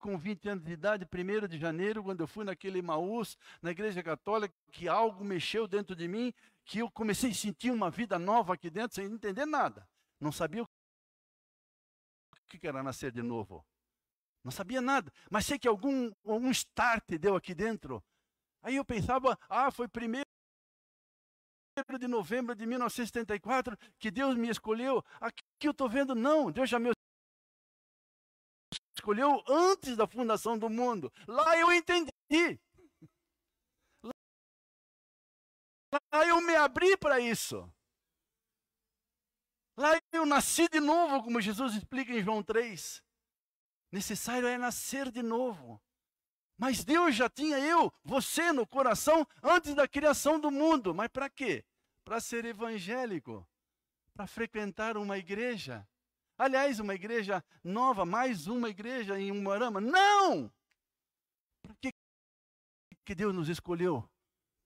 com 0.00 0.18
20 0.18 0.48
anos 0.48 0.64
de 0.64 0.72
idade, 0.72 1.06
1 1.06 1.46
de 1.46 1.58
janeiro, 1.58 2.02
quando 2.02 2.20
eu 2.22 2.26
fui 2.26 2.44
naquele 2.44 2.82
Maús, 2.82 3.36
na 3.62 3.70
igreja 3.70 4.02
católica, 4.02 4.54
que 4.72 4.88
algo 4.88 5.24
mexeu 5.24 5.68
dentro 5.68 5.94
de 5.94 6.08
mim, 6.08 6.32
que 6.64 6.78
eu 6.78 6.90
comecei 6.90 7.30
a 7.30 7.34
sentir 7.34 7.70
uma 7.70 7.90
vida 7.90 8.18
nova 8.18 8.54
aqui 8.54 8.70
dentro, 8.70 8.94
sem 8.94 9.04
entender 9.04 9.46
nada. 9.46 9.86
Não 10.18 10.32
sabia 10.32 10.62
o 10.62 10.66
que 12.48 12.66
era 12.66 12.82
nascer 12.82 13.12
de 13.12 13.22
novo. 13.22 13.64
Não 14.42 14.50
sabia 14.50 14.80
nada, 14.80 15.12
mas 15.30 15.44
sei 15.46 15.58
que 15.58 15.68
algum, 15.68 16.10
algum 16.24 16.50
start 16.50 17.04
deu 17.20 17.36
aqui 17.36 17.54
dentro. 17.54 18.02
Aí 18.62 18.76
eu 18.76 18.84
pensava, 18.84 19.38
ah, 19.48 19.70
foi 19.70 19.86
primeiro 19.86 20.24
de 21.98 22.08
novembro 22.08 22.54
de 22.54 22.66
1974 22.66 23.76
que 23.98 24.10
Deus 24.10 24.36
me 24.36 24.48
escolheu. 24.48 25.02
Aqui 25.20 25.42
eu 25.62 25.70
estou 25.70 25.88
vendo, 25.88 26.14
não, 26.14 26.50
Deus 26.50 26.68
já 26.68 26.78
me 26.78 26.90
escolheu 29.00 29.42
antes 29.48 29.96
da 29.96 30.06
fundação 30.06 30.58
do 30.58 30.68
mundo. 30.68 31.12
Lá 31.26 31.56
eu 31.56 31.72
entendi. 31.72 32.60
Lá 36.12 36.26
eu 36.26 36.40
me 36.40 36.54
abri 36.54 36.96
para 36.96 37.18
isso. 37.18 37.68
Lá 39.76 39.98
eu 40.12 40.26
nasci 40.26 40.68
de 40.68 40.78
novo, 40.78 41.22
como 41.22 41.40
Jesus 41.40 41.74
explica 41.74 42.12
em 42.12 42.22
João 42.22 42.42
3. 42.42 43.02
Necessário 43.90 44.46
é 44.46 44.58
nascer 44.58 45.10
de 45.10 45.22
novo. 45.22 45.82
Mas 46.56 46.84
Deus 46.84 47.16
já 47.16 47.28
tinha 47.28 47.58
eu, 47.58 47.90
você 48.04 48.52
no 48.52 48.66
coração 48.66 49.26
antes 49.42 49.74
da 49.74 49.88
criação 49.88 50.38
do 50.38 50.50
mundo. 50.50 50.94
Mas 50.94 51.08
para 51.08 51.30
quê? 51.30 51.64
Para 52.04 52.20
ser 52.20 52.44
evangélico, 52.44 53.48
para 54.12 54.26
frequentar 54.26 54.98
uma 54.98 55.16
igreja, 55.16 55.88
Aliás, 56.40 56.80
uma 56.80 56.94
igreja 56.94 57.44
nova, 57.62 58.06
mais 58.06 58.46
uma 58.46 58.70
igreja 58.70 59.20
em 59.20 59.30
Umuarama. 59.30 59.78
Não! 59.78 60.50
Para 61.60 61.74
que, 61.74 61.90
que 63.04 63.14
Deus 63.14 63.34
nos 63.34 63.50
escolheu? 63.50 64.08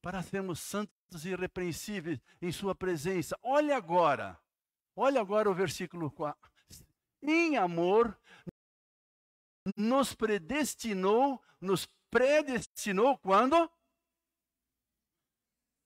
Para 0.00 0.22
sermos 0.22 0.60
santos 0.60 1.24
e 1.24 1.30
irrepreensíveis 1.30 2.20
em 2.40 2.52
Sua 2.52 2.76
presença. 2.76 3.36
Olha 3.42 3.76
agora, 3.76 4.40
olha 4.94 5.20
agora 5.20 5.50
o 5.50 5.54
versículo 5.54 6.12
4. 6.12 6.48
Em 7.20 7.56
amor, 7.56 8.16
nos 9.76 10.14
predestinou, 10.14 11.42
nos 11.60 11.88
predestinou 12.08 13.18
quando? 13.18 13.68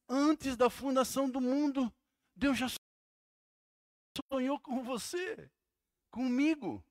Antes 0.06 0.54
da 0.54 0.68
fundação 0.68 1.30
do 1.30 1.40
mundo. 1.40 1.90
Deus 2.36 2.58
já 2.58 2.66
sonhou 4.30 4.60
com 4.60 4.84
você 4.84 5.50
comigo. 6.10 6.84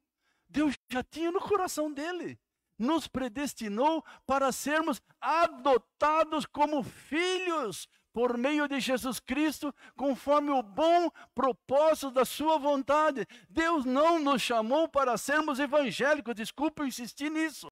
Deus 0.50 0.76
já 0.90 1.04
tinha 1.04 1.32
no 1.32 1.42
coração 1.42 1.92
dele. 1.92 2.40
Nos 2.78 3.08
predestinou 3.08 4.04
para 4.26 4.52
sermos 4.52 5.02
adotados 5.20 6.46
como 6.46 6.84
filhos 6.84 7.88
por 8.14 8.38
meio 8.38 8.68
de 8.68 8.80
Jesus 8.80 9.20
Cristo, 9.20 9.74
conforme 9.96 10.50
o 10.50 10.64
bom 10.64 11.12
propósito 11.36 12.12
da 12.12 12.26
sua 12.26 12.58
vontade. 12.58 13.28
Deus 13.50 13.86
não 13.86 14.18
nos 14.20 14.42
chamou 14.42 14.90
para 14.90 15.18
sermos 15.18 15.60
evangélicos, 15.60 16.34
desculpa 16.34 16.86
insistir 16.86 17.30
nisso. 17.30 17.68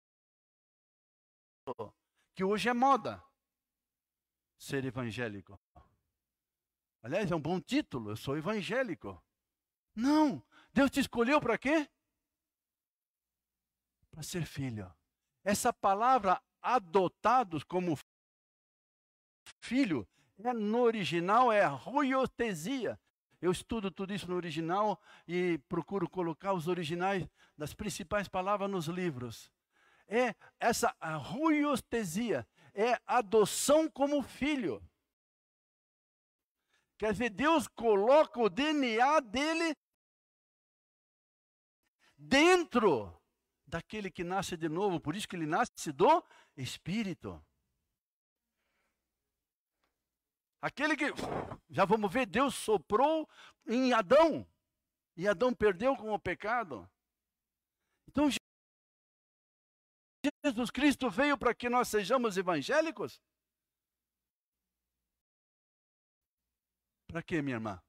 Que 2.36 2.44
hoje 2.44 2.70
é 2.70 2.74
moda 2.74 3.24
ser 4.58 4.86
evangélico. 4.86 5.60
Aliás, 7.04 7.32
é 7.32 7.36
um 7.36 7.42
bom 7.42 7.60
título, 7.60 8.12
eu 8.12 8.16
sou 8.16 8.38
evangélico. 8.38 9.22
Não, 9.96 10.44
Deus 10.74 10.90
te 10.90 11.00
escolheu 11.00 11.42
para 11.42 11.58
quê? 11.58 11.90
Para 14.10 14.24
ser 14.24 14.46
filho. 14.46 14.94
Essa 15.44 15.74
palavra 15.74 16.42
adotados 16.62 17.64
como 17.64 17.98
filho, 19.60 20.08
é, 20.40 20.54
no 20.54 20.82
original 20.82 21.52
é 21.52 21.66
ruiotesia. 21.66 23.00
Eu 23.42 23.52
estudo 23.52 23.90
tudo 23.90 24.14
isso 24.14 24.30
no 24.30 24.36
original 24.36 25.02
e 25.28 25.58
procuro 25.68 26.08
colocar 26.10 26.54
os 26.54 26.68
originais 26.68 27.28
das 27.58 27.74
principais 27.74 28.28
palavras 28.28 28.70
nos 28.70 28.86
livros. 28.86 29.52
É 30.08 30.36
essa 30.60 30.96
ruiotesia, 31.02 32.48
é 32.74 33.00
adoção 33.06 33.90
como 33.90 34.22
filho. 34.22 34.84
Quer 36.98 37.14
dizer, 37.14 37.30
Deus 37.32 37.68
coloca 37.68 38.40
o 38.40 38.50
DNA 38.50 39.22
dele 39.22 39.76
dentro 42.22 43.20
daquele 43.66 44.12
que 44.12 44.24
nasce 44.24 44.56
de 44.56 44.70
novo, 44.70 45.00
por 45.00 45.16
isso 45.16 45.28
que 45.28 45.36
ele 45.36 45.46
nasce 45.46 45.92
do 45.92 46.24
Espírito. 46.56 47.44
Aquele 50.62 50.96
que, 50.96 51.06
já 51.70 51.86
vamos 51.86 52.14
ver, 52.14 52.28
Deus 52.28 52.54
soprou 52.54 53.28
em 53.66 53.94
Adão, 53.94 54.48
e 55.18 55.28
Adão 55.28 55.54
perdeu 55.54 55.96
com 55.96 56.14
o 56.14 56.20
pecado. 56.20 56.90
Então, 58.08 58.30
Jesus 60.46 60.70
Cristo 60.70 61.10
veio 61.10 61.38
para 61.38 61.56
que 61.56 61.68
nós 61.68 61.88
sejamos 61.88 62.38
evangélicos? 62.38 63.20
Para 67.08 67.24
quê, 67.24 67.42
minha 67.42 67.56
irmã? 67.56 67.82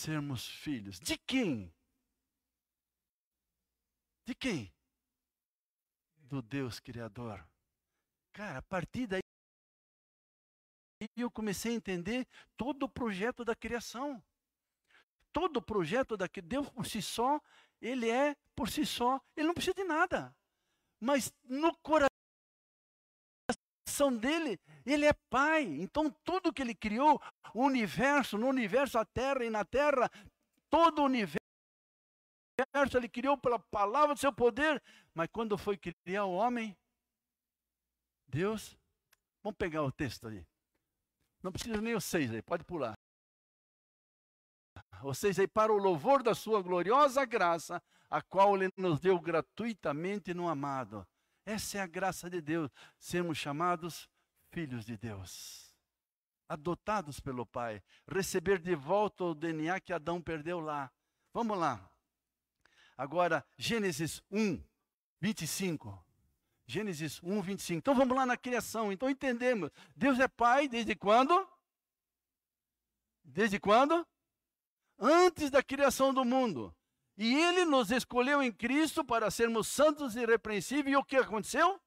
Sermos 0.00 0.48
filhos. 0.48 0.98
De 0.98 1.18
quem? 1.18 1.70
De 4.24 4.34
quem? 4.34 4.72
Do 6.16 6.40
Deus 6.40 6.80
Criador. 6.80 7.46
Cara, 8.32 8.60
a 8.60 8.62
partir 8.62 9.06
daí 9.06 9.20
eu 11.14 11.30
comecei 11.30 11.72
a 11.72 11.74
entender 11.74 12.26
todo 12.56 12.84
o 12.84 12.88
projeto 12.88 13.44
da 13.44 13.54
criação. 13.54 14.24
Todo 15.34 15.58
o 15.58 15.62
projeto 15.62 16.16
da 16.16 16.26
que 16.26 16.40
Deus 16.40 16.70
por 16.70 16.86
si 16.86 17.02
só, 17.02 17.38
ele 17.78 18.08
é 18.08 18.34
por 18.56 18.70
si 18.70 18.86
só, 18.86 19.20
ele 19.36 19.48
não 19.48 19.54
precisa 19.54 19.74
de 19.74 19.84
nada. 19.84 20.34
Mas 20.98 21.30
no 21.44 21.76
coração 21.80 22.09
dele, 24.08 24.60
ele 24.86 25.04
é 25.04 25.12
pai. 25.28 25.64
Então 25.64 26.08
tudo 26.22 26.52
que 26.52 26.62
ele 26.62 26.74
criou, 26.74 27.20
o 27.52 27.64
universo, 27.64 28.38
no 28.38 28.46
universo 28.46 28.98
a 28.98 29.04
terra 29.04 29.44
e 29.44 29.50
na 29.50 29.64
terra, 29.64 30.08
todo 30.70 31.00
o 31.00 31.06
universo 31.06 31.40
ele 32.94 33.08
criou 33.08 33.36
pela 33.36 33.58
palavra 33.58 34.14
do 34.14 34.20
seu 34.20 34.32
poder, 34.32 34.80
mas 35.12 35.28
quando 35.32 35.58
foi 35.58 35.76
criar 35.76 36.24
o 36.24 36.34
homem, 36.34 36.76
Deus, 38.28 38.78
vamos 39.42 39.56
pegar 39.56 39.82
o 39.82 39.90
texto 39.90 40.28
aí. 40.28 40.46
Não 41.42 41.50
precisa 41.50 41.80
nem 41.80 41.94
os 41.94 42.04
seis 42.04 42.30
aí, 42.30 42.42
pode 42.42 42.64
pular. 42.64 42.94
Os 45.02 45.18
seis 45.18 45.38
aí, 45.38 45.48
para 45.48 45.72
o 45.72 45.78
louvor 45.78 46.22
da 46.22 46.34
sua 46.34 46.62
gloriosa 46.62 47.24
graça, 47.24 47.82
a 48.10 48.20
qual 48.20 48.54
ele 48.54 48.70
nos 48.76 49.00
deu 49.00 49.18
gratuitamente 49.18 50.34
no 50.34 50.48
amado. 50.48 51.06
Essa 51.50 51.78
é 51.78 51.80
a 51.80 51.86
graça 51.86 52.30
de 52.30 52.40
Deus, 52.40 52.70
sermos 52.96 53.36
chamados 53.36 54.08
filhos 54.50 54.84
de 54.84 54.96
Deus, 54.96 55.74
adotados 56.48 57.18
pelo 57.18 57.44
Pai, 57.44 57.82
receber 58.06 58.60
de 58.60 58.76
volta 58.76 59.24
o 59.24 59.34
DNA 59.34 59.80
que 59.80 59.92
Adão 59.92 60.22
perdeu 60.22 60.60
lá. 60.60 60.92
Vamos 61.34 61.58
lá. 61.58 61.90
Agora, 62.96 63.44
Gênesis 63.58 64.22
1, 64.30 64.62
25. 65.20 66.06
Gênesis 66.68 67.20
1, 67.20 67.42
25. 67.42 67.78
Então 67.78 67.96
vamos 67.96 68.16
lá 68.16 68.24
na 68.24 68.36
criação. 68.36 68.92
Então 68.92 69.10
entendemos. 69.10 69.72
Deus 69.96 70.20
é 70.20 70.28
Pai 70.28 70.68
desde 70.68 70.94
quando? 70.94 71.48
Desde 73.24 73.58
quando? 73.58 74.06
Antes 74.96 75.50
da 75.50 75.64
criação 75.64 76.14
do 76.14 76.24
mundo. 76.24 76.72
E 77.22 77.36
Ele 77.36 77.66
nos 77.66 77.90
escolheu 77.90 78.42
em 78.42 78.50
Cristo 78.50 79.04
para 79.04 79.30
sermos 79.30 79.68
santos 79.68 80.16
e 80.16 80.20
irrepreensíveis. 80.20 80.94
E 80.94 80.96
o 80.96 81.04
que 81.04 81.16
aconteceu? 81.16 81.78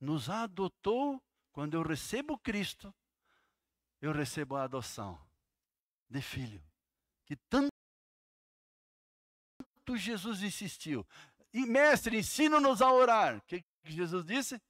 Nos 0.00 0.30
adotou. 0.30 1.20
Quando 1.50 1.74
eu 1.74 1.82
recebo 1.82 2.38
Cristo, 2.38 2.94
eu 4.00 4.12
recebo 4.12 4.54
a 4.54 4.62
adoção 4.62 5.20
de 6.08 6.22
filho. 6.22 6.62
Que 7.24 7.34
tanto 7.34 7.72
Jesus 9.96 10.44
insistiu. 10.44 11.04
E, 11.52 11.66
mestre, 11.66 12.16
ensina-nos 12.16 12.80
a 12.80 12.92
orar. 12.92 13.42
Que, 13.48 13.64
que 13.82 13.90
Jesus 13.90 14.24
disse? 14.24 14.62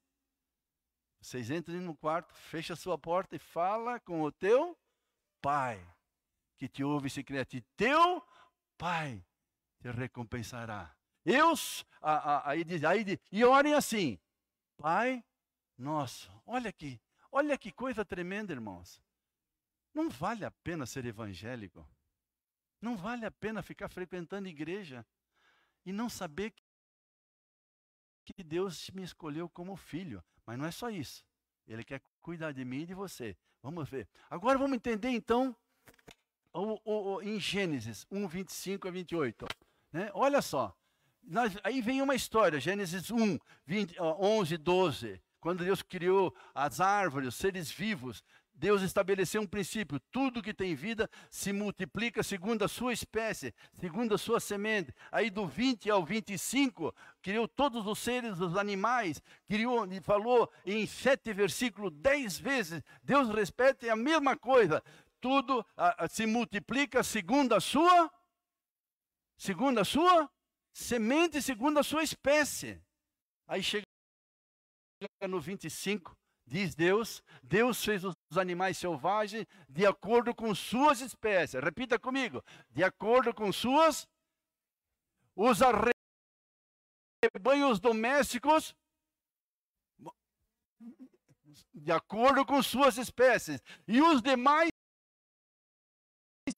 Vocês 1.21 1.51
entrem 1.51 1.81
no 1.81 1.95
quarto, 1.95 2.33
fecha 2.33 2.73
a 2.73 2.77
sua 2.77 2.97
porta 2.97 3.37
e 3.37 3.39
fala 3.39 4.01
com 4.01 4.23
o 4.23 4.33
teu 4.33 4.75
pai, 5.43 5.87
que 6.57 6.67
te 6.67 6.83
ouve. 6.83 7.11
E 7.53 7.61
teu 7.77 8.27
pai 8.79 9.23
recompensará. 9.93 10.95
Eu, 11.25 11.53
aí 12.45 12.63
diz, 12.65 12.85
aí 12.85 13.05
diz, 13.05 13.19
e 13.33 13.45
orem 13.45 13.75
assim, 13.75 14.19
Pai 14.77 15.25
nosso. 15.77 16.31
Olha 16.47 16.71
aqui, 16.71 17.01
olha 17.33 17.57
que 17.57 17.73
coisa 17.73 18.05
tremenda, 18.05 18.53
irmãos. 18.53 19.03
Não 19.93 20.11
vale 20.11 20.45
a 20.45 20.51
pena 20.51 20.85
ser 20.87 21.05
evangélico. 21.07 21.87
Não 22.81 22.97
vale 22.97 23.25
a 23.25 23.31
pena 23.31 23.63
ficar 23.63 23.89
frequentando 23.89 24.49
igreja 24.49 25.05
e 25.85 25.93
não 25.93 26.09
saber 26.09 26.53
que 28.25 28.43
Deus 28.43 28.91
me 28.91 29.03
escolheu 29.03 29.49
como 29.49 29.77
filho. 29.77 30.23
Mas 30.45 30.59
não 30.59 30.67
é 30.67 30.71
só 30.71 30.91
isso. 30.91 31.25
Ele 31.67 31.83
quer 31.83 32.03
cuidar 32.21 32.53
de 32.53 32.65
mim 32.65 32.83
e 32.83 32.87
de 32.87 32.95
você. 32.95 33.37
Vamos 33.63 33.89
ver. 33.89 34.09
Agora 34.29 34.59
vamos 34.59 34.77
entender 34.77 35.09
então 35.09 35.57
o, 36.53 36.81
o, 36.85 37.15
o, 37.15 37.23
em 37.23 37.41
Gênesis 37.41 38.07
1, 38.11 38.29
25 38.29 38.89
a 38.89 38.91
28. 38.91 39.47
Né? 39.93 40.11
Olha 40.15 40.43
só. 40.43 40.75
Nós, 41.23 41.57
aí 41.65 41.81
vem 41.81 42.01
uma 42.03 42.15
história, 42.15 42.61
Gênesis 42.61 43.11
1, 43.11 43.39
20, 43.67 44.01
11, 44.01 44.57
12. 44.57 45.21
Quando 45.41 45.65
Deus 45.65 45.83
criou 45.83 46.35
as 46.55 46.81
árvores, 46.81 47.29
os 47.29 47.35
seres 47.35 47.71
vivos, 47.71 48.23
Deus 48.59 48.81
estabeleceu 48.83 49.43
um 49.43 49.47
princípio: 49.47 50.01
tudo 50.11 50.43
que 50.43 50.55
tem 50.55 50.75
vida 50.75 51.09
se 51.31 51.53
multiplica 51.53 52.23
segundo 52.23 52.65
a 52.65 52.69
sua 52.69 52.93
espécie, 52.93 53.55
segundo 53.79 54.15
a 54.15 54.19
sua 54.19 54.41
semente. 54.41 54.93
Aí 55.13 55.31
do 55.31 55.47
20 55.47 55.91
ao 55.91 56.05
25, 56.05 56.95
criou 57.21 57.47
todos 57.47 57.87
os 57.87 57.99
seres, 57.99 58.41
os 58.41 58.57
animais, 58.57 59.23
criou 59.47 59.87
falou 60.03 60.51
em 60.65 60.87
sete 60.87 61.33
versículos, 61.33 61.93
dez 61.95 62.39
vezes. 62.39 62.83
Deus 63.03 63.29
respeita 63.29 63.93
a 63.93 63.97
mesma 63.97 64.37
coisa. 64.37 64.83
Tudo 65.21 65.65
a, 65.77 66.05
a, 66.05 66.09
se 66.09 66.25
multiplica 66.25 67.03
segundo 67.03 67.55
a 67.55 67.61
sua, 67.61 68.11
segundo 69.37 69.81
a 69.81 69.85
sua 69.85 70.31
semente, 70.73 71.43
segundo 71.43 71.79
a 71.79 71.83
sua 71.83 72.03
espécie. 72.03 72.81
Aí 73.47 73.63
chega 73.63 73.85
no 75.29 75.41
25 75.41 76.17
Diz 76.49 76.77
Deus, 76.77 77.25
Deus 77.43 77.85
fez 77.85 78.05
os 78.05 78.15
animais 78.39 78.79
selvagens 78.79 79.45
de 79.69 79.85
acordo 79.85 80.33
com 80.33 80.55
suas 80.55 81.01
espécies. 81.01 81.61
Repita 81.61 81.99
comigo. 81.99 82.41
De 82.71 82.85
acordo 82.85 83.35
com 83.35 83.53
suas 83.53 84.07
os 85.35 85.61
arrebanhos 85.61 85.93
domésticos 87.81 88.77
de 91.75 91.93
acordo 91.93 92.47
com 92.47 92.63
suas 92.63 92.97
espécies 92.97 93.61
e 93.87 94.01
os 94.01 94.23
demais 94.23 94.71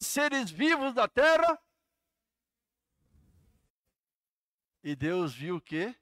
seres 0.00 0.48
vivos 0.50 0.92
da 0.92 1.08
terra. 1.08 1.58
E 4.82 4.94
Deus 4.94 5.34
viu 5.34 5.60
que 5.60 5.94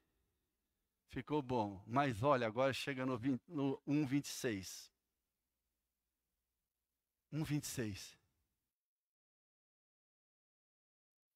Ficou 1.09 1.41
bom. 1.41 1.81
Mas 1.87 2.21
olha, 2.21 2.47
agora 2.47 2.73
chega 2.73 3.05
no, 3.05 3.17
20, 3.17 3.41
no 3.47 3.81
1,26. 3.87 4.91
1,26. 7.33 8.15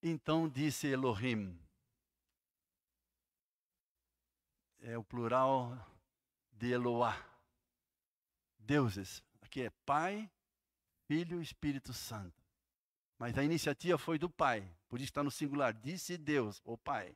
Então 0.03 0.49
disse 0.49 0.87
Elohim. 0.87 1.59
É 4.81 4.97
o 4.97 5.03
plural 5.03 5.77
de 6.51 6.71
Eloá. 6.71 7.15
Deuses. 8.57 9.23
Aqui 9.41 9.63
é 9.63 9.69
Pai, 9.85 10.29
Filho 11.07 11.39
e 11.39 11.43
Espírito 11.43 11.93
Santo. 11.93 12.41
Mas 13.17 13.37
a 13.37 13.43
iniciativa 13.43 13.97
foi 13.97 14.17
do 14.17 14.29
Pai. 14.29 14.61
Por 14.87 14.97
isso 14.97 15.09
está 15.09 15.23
no 15.23 15.31
singular. 15.31 15.73
Disse 15.73 16.17
Deus, 16.17 16.61
o 16.63 16.77
Pai. 16.77 17.15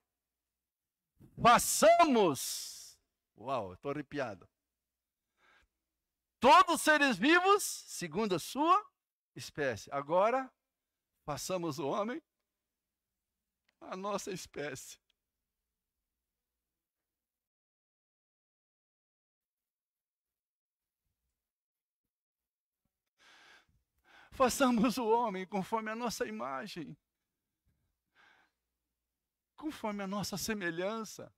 Façamos. 1.41 2.99
Uau, 3.37 3.73
estou 3.73 3.91
arrepiado. 3.91 4.47
Todos 6.39 6.75
os 6.75 6.81
seres 6.81 7.17
vivos, 7.17 7.63
segundo 7.63 8.35
a 8.35 8.39
sua 8.39 8.83
espécie. 9.35 9.89
Agora, 9.91 10.51
façamos 11.25 11.79
o 11.79 11.87
homem 11.87 12.21
a 13.81 13.95
nossa 13.95 14.31
espécie. 14.31 14.99
Façamos 24.31 24.97
o 24.97 25.07
homem 25.07 25.47
conforme 25.47 25.89
a 25.89 25.95
nossa 25.95 26.27
imagem, 26.27 26.97
conforme 29.55 30.03
a 30.03 30.07
nossa 30.07 30.37
semelhança. 30.37 31.33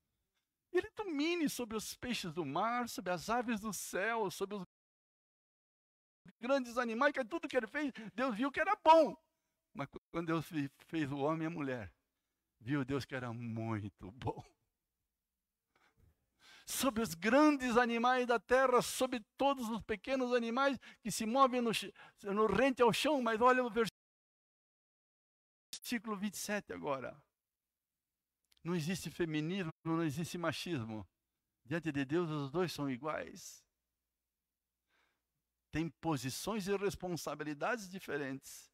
Ele 0.71 0.89
domine 0.95 1.49
sobre 1.49 1.77
os 1.77 1.95
peixes 1.95 2.33
do 2.33 2.45
mar, 2.45 2.89
sobre 2.89 3.11
as 3.11 3.29
aves 3.29 3.59
do 3.59 3.73
céu, 3.73 4.29
sobre 4.29 4.57
os 4.57 4.63
grandes 6.39 6.77
animais, 6.77 7.13
que 7.13 7.19
é 7.19 7.23
tudo 7.23 7.47
que 7.47 7.57
ele 7.57 7.67
fez, 7.67 7.91
Deus 8.13 8.35
viu 8.35 8.51
que 8.51 8.59
era 8.59 8.75
bom. 8.83 9.15
Mas 9.73 9.87
quando 10.11 10.27
Deus 10.27 10.45
fez 10.87 11.11
o 11.11 11.17
homem 11.17 11.43
e 11.43 11.47
a 11.47 11.49
mulher, 11.49 11.93
viu 12.59 12.83
Deus 12.83 13.05
que 13.05 13.15
era 13.15 13.31
muito 13.31 14.11
bom 14.11 14.43
sobre 16.67 17.01
os 17.01 17.15
grandes 17.15 17.77
animais 17.77 18.27
da 18.27 18.37
terra, 18.37 18.81
sobre 18.81 19.21
todos 19.37 19.69
os 19.69 19.81
pequenos 19.81 20.33
animais 20.33 20.77
que 21.01 21.09
se 21.09 21.25
movem 21.25 21.61
no, 21.61 21.71
no 22.23 22.45
rente 22.45 22.81
ao 22.81 22.91
chão. 22.91 23.21
Mas 23.21 23.39
olha 23.39 23.63
o 23.63 23.71
versículo 25.71 26.17
27 26.17 26.73
agora. 26.73 27.17
Não 28.67 28.75
existe 28.75 29.09
feminismo, 29.09 29.71
não 29.85 30.03
existe 30.03 30.37
machismo. 30.37 31.07
Diante 31.63 31.89
de 31.89 32.03
Deus, 32.03 32.29
os 32.29 32.51
dois 32.51 32.73
são 32.73 32.89
iguais. 32.89 33.63
Tem 35.71 35.89
posições 35.89 36.67
e 36.67 36.75
responsabilidades 36.75 37.89
diferentes. 37.89 38.69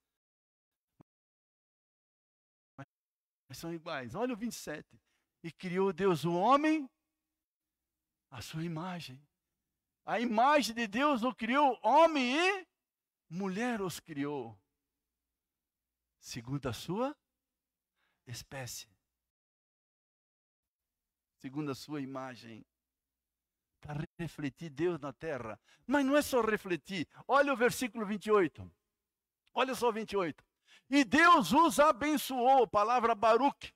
Mas 3.47 3.59
são 3.59 3.71
iguais. 3.71 4.15
Olha 4.15 4.33
o 4.33 4.35
27. 4.35 4.99
E 5.43 5.51
criou 5.51 5.93
Deus 5.93 6.25
o 6.25 6.33
homem 6.33 6.89
a 8.31 8.41
sua 8.41 8.63
imagem. 8.63 9.23
A 10.03 10.19
imagem 10.19 10.73
de 10.73 10.87
Deus 10.87 11.21
o 11.21 11.35
criou, 11.35 11.79
homem 11.83 12.35
e 12.35 12.67
mulher 13.29 13.79
os 13.79 13.99
criou, 13.99 14.59
segundo 16.19 16.67
a 16.67 16.73
sua 16.73 17.15
espécie, 18.25 18.92
segundo 21.43 21.71
a 21.71 21.75
sua 21.75 21.99
imagem, 21.99 22.65
para 23.81 24.07
refletir 24.17 24.69
Deus 24.69 24.97
na 24.97 25.11
terra. 25.11 25.59
Mas 25.85 26.05
não 26.05 26.15
é 26.15 26.21
só 26.21 26.39
refletir, 26.39 27.05
olha 27.27 27.51
o 27.51 27.57
versículo 27.57 28.05
28. 28.05 28.71
Olha 29.53 29.75
só 29.75 29.91
28. 29.91 30.41
E 30.89 31.03
Deus 31.03 31.51
os 31.51 31.81
abençoou, 31.81 32.65
palavra 32.65 33.13
Baruch. 33.13 33.73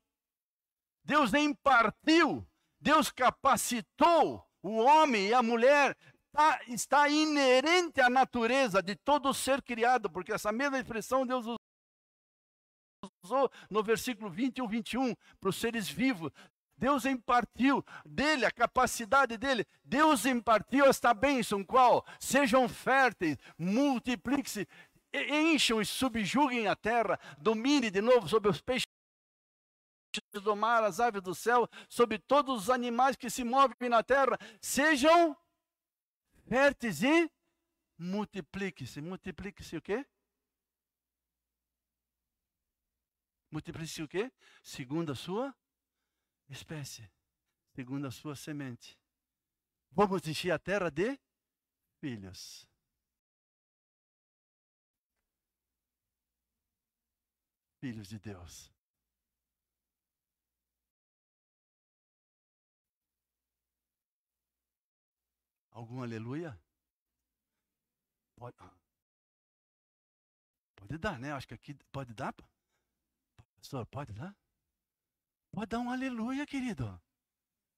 Deus 1.03 1.33
impartiu, 1.33 2.47
Deus 2.79 3.11
capacitou 3.11 4.49
o 4.61 4.77
homem 4.77 5.27
e 5.27 5.33
a 5.33 5.43
mulher 5.43 5.97
tá, 6.31 6.61
está 6.69 7.09
inerente 7.09 7.99
à 7.99 8.09
natureza 8.09 8.81
de 8.81 8.95
todo 8.95 9.33
ser 9.33 9.61
criado, 9.61 10.09
porque 10.09 10.31
essa 10.31 10.53
mesma 10.53 10.79
expressão 10.79 11.27
Deus 11.27 11.45
usou 13.21 13.51
no 13.69 13.83
versículo 13.83 14.29
20 14.29 14.57
e 14.57 14.67
21 14.67 15.15
para 15.37 15.49
os 15.49 15.57
seres 15.57 15.89
vivos. 15.89 16.31
Deus 16.77 17.05
impartiu 17.05 17.83
dele, 18.05 18.45
a 18.45 18.51
capacidade 18.51 19.37
dele. 19.37 19.65
Deus 19.83 20.25
impartiu 20.25 20.85
esta 20.85 21.13
bênção, 21.13 21.63
qual? 21.63 22.05
Sejam 22.19 22.69
férteis, 22.69 23.35
multipliquem-se, 23.57 24.67
encham 25.13 25.81
e 25.81 25.85
subjuguem 25.85 26.67
a 26.67 26.75
terra, 26.75 27.19
domine 27.39 27.89
de 27.89 27.99
novo 27.99 28.29
sobre 28.29 28.49
os 28.49 28.61
peixes 28.61 28.85
do 30.33 30.55
mar, 30.55 30.83
as 30.83 30.99
aves 30.99 31.21
do 31.21 31.33
céu, 31.33 31.67
sobre 31.89 32.19
todos 32.19 32.63
os 32.63 32.69
animais 32.69 33.15
que 33.15 33.29
se 33.29 33.43
movem 33.43 33.89
na 33.89 34.03
terra, 34.03 34.37
sejam 34.61 35.35
férteis 36.47 37.01
e 37.01 37.31
multipliquem-se. 37.97 39.01
Multiplique-se 39.01 39.77
o 39.77 39.81
quê? 39.81 40.05
Multiplique-se 43.51 44.03
o 44.03 44.07
quê? 44.07 44.31
Segundo 44.61 45.11
a 45.11 45.15
sua 45.15 45.55
espécie, 46.49 47.09
segundo 47.75 48.07
a 48.07 48.11
sua 48.11 48.35
semente. 48.35 48.97
Vamos 49.91 50.27
encher 50.27 50.51
a 50.51 50.59
terra 50.59 50.89
de 50.89 51.19
filhos. 51.99 52.67
Filhos 57.79 58.07
de 58.07 58.19
Deus. 58.19 58.71
Algum 65.71 66.01
aleluia? 66.01 66.59
Pode, 68.35 68.55
ah. 68.59 68.73
pode 70.75 70.97
dar, 70.97 71.19
né? 71.19 71.31
Acho 71.33 71.47
que 71.47 71.53
aqui 71.53 71.73
pode 71.91 72.13
dar. 72.13 72.33
Pastor, 73.55 73.85
pode 73.85 74.11
dar? 74.13 74.35
Pode 75.57 75.69
dar 75.69 75.79
um 75.79 75.89
aleluia, 75.89 76.45
querido. 76.45 77.01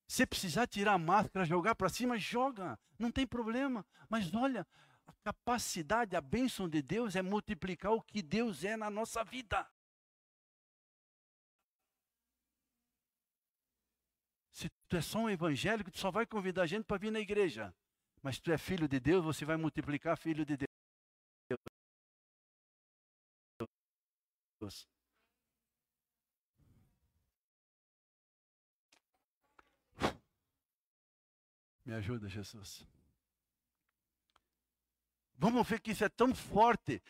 Se 0.06 0.26
precisar 0.26 0.68
tirar 0.68 0.96
a 0.96 0.98
máscara, 0.98 1.46
jogar 1.46 1.76
para 1.76 1.88
cima, 1.88 2.18
joga. 2.18 2.78
Não 3.00 3.10
tem 3.10 3.26
problema. 3.26 3.86
Mas 4.10 4.34
olha, 4.34 4.68
a 5.08 5.14
capacidade, 5.24 6.14
a 6.14 6.20
bênção 6.20 6.68
de 6.68 6.82
Deus 6.82 7.16
é 7.16 7.22
multiplicar 7.22 7.94
o 7.94 8.02
que 8.02 8.22
Deus 8.22 8.66
é 8.66 8.76
na 8.76 8.90
nossa 8.90 9.24
vida. 9.24 9.66
Se 14.52 14.70
tu 14.90 14.98
é 14.98 15.02
só 15.02 15.20
um 15.20 15.30
evangélico, 15.30 15.90
tu 15.90 16.00
só 16.00 16.12
vai 16.12 16.26
convidar 16.26 16.64
a 16.64 16.68
gente 16.68 16.84
para 16.84 16.98
vir 16.98 17.14
na 17.14 17.22
igreja. 17.22 17.74
Mas 18.22 18.42
tu 18.42 18.52
é 18.52 18.58
filho 18.58 18.90
de 18.90 19.00
Deus, 19.00 19.24
você 19.24 19.46
vai 19.46 19.56
multiplicar 19.56 20.18
filho 20.18 20.46
de 20.46 20.58
Deus. 20.58 20.68
Me 31.90 31.96
ajuda, 31.96 32.30
Jesus. 32.30 32.86
Vamos 35.36 35.68
ver 35.68 35.80
que 35.80 35.90
isso 35.90 36.06
é 36.06 36.10
tão 36.10 36.36
forte 36.36 37.02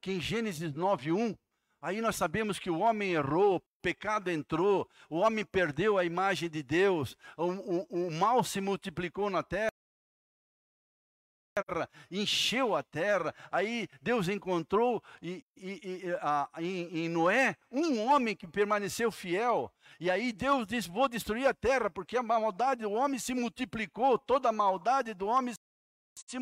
que 0.00 0.12
em 0.12 0.20
Gênesis 0.20 0.72
9:1, 0.72 1.36
aí 1.82 2.00
nós 2.00 2.14
sabemos 2.14 2.60
que 2.60 2.70
o 2.70 2.78
homem 2.78 3.14
errou, 3.14 3.60
pecado 3.82 4.30
entrou, 4.30 4.88
o 5.10 5.16
homem 5.16 5.44
perdeu 5.44 5.98
a 5.98 6.04
imagem 6.04 6.48
de 6.48 6.62
Deus, 6.62 7.16
o, 7.36 7.46
o, 7.46 8.06
o 8.06 8.10
mal 8.12 8.44
se 8.44 8.60
multiplicou 8.60 9.28
na 9.28 9.42
terra 9.42 9.75
encheu 12.10 12.74
a 12.74 12.82
terra. 12.82 13.34
Aí 13.50 13.88
Deus 14.00 14.28
encontrou 14.28 15.02
em, 15.22 15.44
em, 16.58 17.08
Noé 17.08 17.56
um 17.70 18.04
homem 18.06 18.36
que 18.36 18.46
permaneceu 18.46 19.10
fiel. 19.10 19.72
E 19.98 20.10
aí 20.10 20.32
Deus 20.32 20.66
disse: 20.66 20.90
Vou 20.90 21.08
destruir 21.08 21.46
a 21.46 21.54
terra, 21.54 21.90
porque 21.90 22.16
a 22.16 22.22
maldade 22.22 22.82
do 22.82 22.92
homem 22.92 23.18
se 23.18 23.34
multiplicou, 23.34 24.18
toda 24.18 24.48
a 24.48 24.52
maldade 24.52 25.14
do 25.14 25.26
homem 25.26 25.54
se 26.28 26.38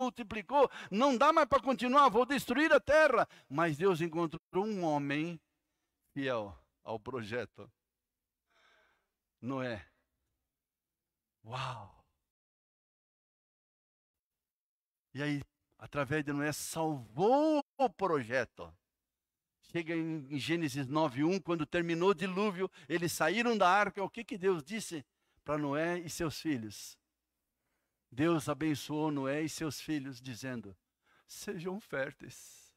multiplicou, 0.00 0.70
não 0.90 1.16
dá 1.16 1.32
mais 1.32 1.48
para 1.48 1.62
continuar, 1.62 2.10
vou 2.10 2.26
destruir 2.26 2.72
a 2.72 2.80
terra. 2.80 3.28
Mas 3.48 3.76
Deus 3.76 4.00
encontrou 4.00 4.66
um 4.66 4.84
homem 4.84 5.40
fiel 6.12 6.56
ao 6.84 7.00
projeto. 7.00 7.70
Noé. 9.40 9.86
Uau! 11.44 11.95
E 15.16 15.22
aí, 15.22 15.42
através 15.78 16.22
de 16.22 16.30
Noé, 16.30 16.52
salvou 16.52 17.64
o 17.78 17.88
projeto. 17.88 18.70
Chega 19.62 19.94
em 19.94 20.38
Gênesis 20.38 20.86
9:1, 20.86 21.40
quando 21.40 21.64
terminou 21.64 22.10
o 22.10 22.14
dilúvio, 22.14 22.70
eles 22.86 23.12
saíram 23.12 23.56
da 23.56 23.66
arca. 23.66 24.04
O 24.04 24.10
que, 24.10 24.22
que 24.22 24.36
Deus 24.36 24.62
disse 24.62 25.02
para 25.42 25.56
Noé 25.56 26.00
e 26.00 26.10
seus 26.10 26.38
filhos? 26.38 26.98
Deus 28.10 28.46
abençoou 28.46 29.10
Noé 29.10 29.40
e 29.40 29.48
seus 29.48 29.80
filhos, 29.80 30.20
dizendo: 30.20 30.76
Sejam 31.26 31.80
férteis, 31.80 32.76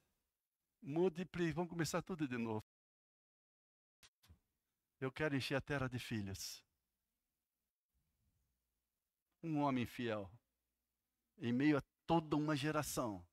multipliquem. 0.81 1.51
Vamos 1.51 1.69
começar 1.69 2.01
tudo 2.01 2.25
de 2.25 2.37
novo. 2.37 2.63
Eu 4.97 5.11
quero 5.11 5.35
encher 5.35 5.55
a 5.55 5.61
terra 5.61 5.89
de 5.89 5.99
filhos. 5.99 6.63
um 9.43 9.59
homem 9.59 9.85
fiel. 9.85 10.31
Em 11.37 11.51
meio 11.51 11.77
a 11.77 11.81
toda 12.09 12.35
uma 12.35 12.55
geração, 12.55 13.23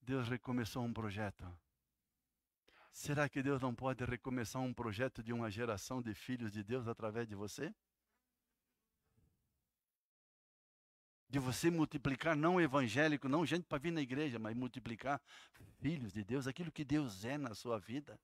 Deus 0.00 0.28
recomeçou 0.28 0.84
um 0.84 0.92
projeto. 0.92 1.44
Será 2.92 3.28
que 3.28 3.42
Deus 3.42 3.60
não 3.60 3.74
pode 3.74 4.04
recomeçar 4.04 4.62
um 4.62 4.72
projeto 4.72 5.20
de 5.20 5.32
uma 5.32 5.50
geração 5.50 6.00
de 6.00 6.14
filhos 6.14 6.52
de 6.52 6.62
Deus 6.62 6.86
através 6.86 7.26
de 7.26 7.34
você? 7.34 7.74
De 11.28 11.40
você 11.40 11.72
multiplicar, 11.72 12.36
não 12.36 12.60
evangélico, 12.60 13.28
não 13.28 13.44
gente 13.44 13.64
para 13.64 13.78
vir 13.78 13.90
na 13.90 14.00
igreja, 14.00 14.38
mas 14.38 14.54
multiplicar 14.54 15.20
filhos 15.80 16.12
de 16.12 16.22
Deus, 16.22 16.46
aquilo 16.46 16.70
que 16.70 16.84
Deus 16.84 17.24
é 17.24 17.36
na 17.36 17.52
sua 17.52 17.80
vida. 17.80 18.16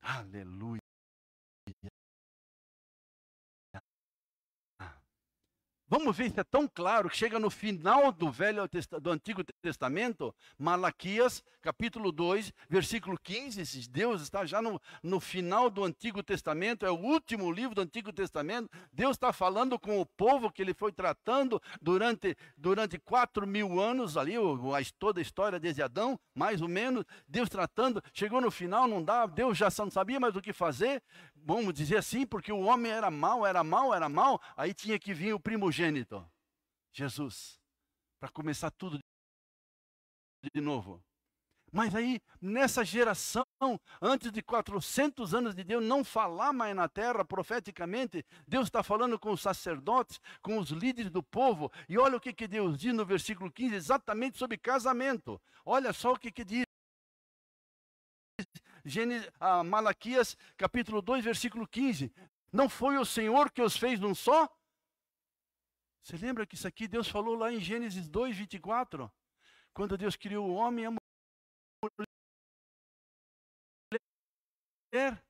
Aleluia. 0.00 0.83
Vamos 5.86 6.16
ver 6.16 6.30
se 6.30 6.40
é 6.40 6.44
tão 6.44 6.66
claro 6.66 7.10
que 7.10 7.16
chega 7.16 7.38
no 7.38 7.50
final 7.50 8.10
do 8.10 8.30
Velho 8.30 8.62
do 9.02 9.10
Antigo 9.10 9.44
Testamento, 9.60 10.34
Malaquias, 10.58 11.44
capítulo 11.60 12.10
2, 12.10 12.54
versículo 12.70 13.18
15. 13.22 13.86
Deus 13.90 14.22
está 14.22 14.46
já 14.46 14.62
no, 14.62 14.80
no 15.02 15.20
final 15.20 15.68
do 15.68 15.84
Antigo 15.84 16.22
Testamento, 16.22 16.86
é 16.86 16.90
o 16.90 16.98
último 16.98 17.52
livro 17.52 17.74
do 17.74 17.82
Antigo 17.82 18.14
Testamento. 18.14 18.70
Deus 18.90 19.12
está 19.16 19.30
falando 19.30 19.78
com 19.78 20.00
o 20.00 20.06
povo 20.06 20.50
que 20.50 20.62
ele 20.62 20.72
foi 20.72 20.90
tratando 20.90 21.60
durante, 21.82 22.34
durante 22.56 22.98
quatro 22.98 23.46
mil 23.46 23.78
anos, 23.78 24.16
ali, 24.16 24.36
toda 24.98 25.20
a 25.20 25.22
história 25.22 25.60
desde 25.60 25.82
Adão, 25.82 26.18
mais 26.34 26.62
ou 26.62 26.68
menos. 26.68 27.04
Deus 27.28 27.50
tratando, 27.50 28.02
chegou 28.14 28.40
no 28.40 28.50
final, 28.50 28.88
não 28.88 29.04
dá, 29.04 29.26
Deus 29.26 29.58
já 29.58 29.68
não 29.78 29.90
sabia 29.90 30.18
mais 30.18 30.34
o 30.34 30.40
que 30.40 30.54
fazer 30.54 31.02
vamos 31.44 31.74
dizer 31.74 31.98
assim, 31.98 32.26
porque 32.26 32.50
o 32.50 32.60
homem 32.60 32.90
era 32.90 33.10
mau, 33.10 33.46
era 33.46 33.62
mau, 33.62 33.94
era 33.94 34.08
mau, 34.08 34.40
aí 34.56 34.72
tinha 34.72 34.98
que 34.98 35.12
vir 35.12 35.34
o 35.34 35.40
primogênito, 35.40 36.26
Jesus, 36.92 37.60
para 38.18 38.30
começar 38.30 38.70
tudo 38.70 38.98
de 40.52 40.60
novo. 40.60 41.02
Mas 41.72 41.92
aí, 41.92 42.20
nessa 42.40 42.84
geração, 42.84 43.44
antes 44.00 44.30
de 44.30 44.40
400 44.40 45.34
anos 45.34 45.56
de 45.56 45.64
Deus 45.64 45.82
não 45.82 46.04
falar 46.04 46.52
mais 46.52 46.74
na 46.74 46.88
terra 46.88 47.24
profeticamente, 47.24 48.24
Deus 48.46 48.68
está 48.68 48.80
falando 48.80 49.18
com 49.18 49.32
os 49.32 49.40
sacerdotes, 49.40 50.20
com 50.40 50.58
os 50.58 50.70
líderes 50.70 51.10
do 51.10 51.20
povo. 51.20 51.72
E 51.88 51.98
olha 51.98 52.16
o 52.16 52.20
que, 52.20 52.32
que 52.32 52.46
Deus 52.46 52.78
diz 52.78 52.94
no 52.94 53.04
versículo 53.04 53.50
15, 53.50 53.74
exatamente 53.74 54.38
sobre 54.38 54.56
casamento. 54.56 55.40
Olha 55.66 55.92
só 55.92 56.12
o 56.12 56.18
que, 56.18 56.30
que 56.30 56.44
diz. 56.44 56.64
Gênesis, 58.84 59.30
ah, 59.40 59.64
Malaquias 59.64 60.36
capítulo 60.56 61.00
2, 61.00 61.24
versículo 61.24 61.66
15. 61.66 62.12
Não 62.52 62.68
foi 62.68 62.98
o 62.98 63.04
Senhor 63.04 63.50
que 63.50 63.62
os 63.62 63.76
fez 63.76 63.98
num 63.98 64.14
só? 64.14 64.48
Você 66.02 66.16
lembra 66.18 66.46
que 66.46 66.54
isso 66.54 66.68
aqui 66.68 66.86
Deus 66.86 67.08
falou 67.08 67.34
lá 67.34 67.50
em 67.50 67.60
Gênesis 67.60 68.08
2, 68.08 68.36
24? 68.36 69.10
Quando 69.72 69.96
Deus 69.96 70.16
criou 70.16 70.48
o 70.48 70.54
homem 70.54 70.84
e 70.84 70.86
a 70.86 70.90
mulher. 74.92 75.24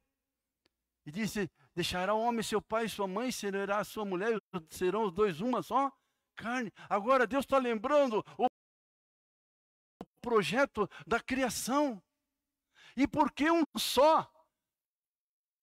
E 1.06 1.10
disse: 1.10 1.50
Deixará 1.74 2.12
o 2.12 2.20
homem 2.20 2.42
seu 2.42 2.60
pai 2.60 2.86
e 2.86 2.88
sua 2.88 3.06
mãe, 3.06 3.30
será 3.30 3.78
a 3.78 3.84
sua 3.84 4.04
mulher, 4.04 4.36
serão 4.68 5.04
os 5.04 5.12
dois 5.12 5.40
uma 5.40 5.62
só 5.62 5.92
carne. 6.34 6.72
Agora 6.88 7.26
Deus 7.26 7.44
está 7.44 7.58
lembrando 7.58 8.24
o 8.36 8.46
projeto 10.20 10.88
da 11.06 11.20
criação. 11.20 12.02
E 12.96 13.06
porque 13.06 13.50
um 13.50 13.62
só, 13.76 14.30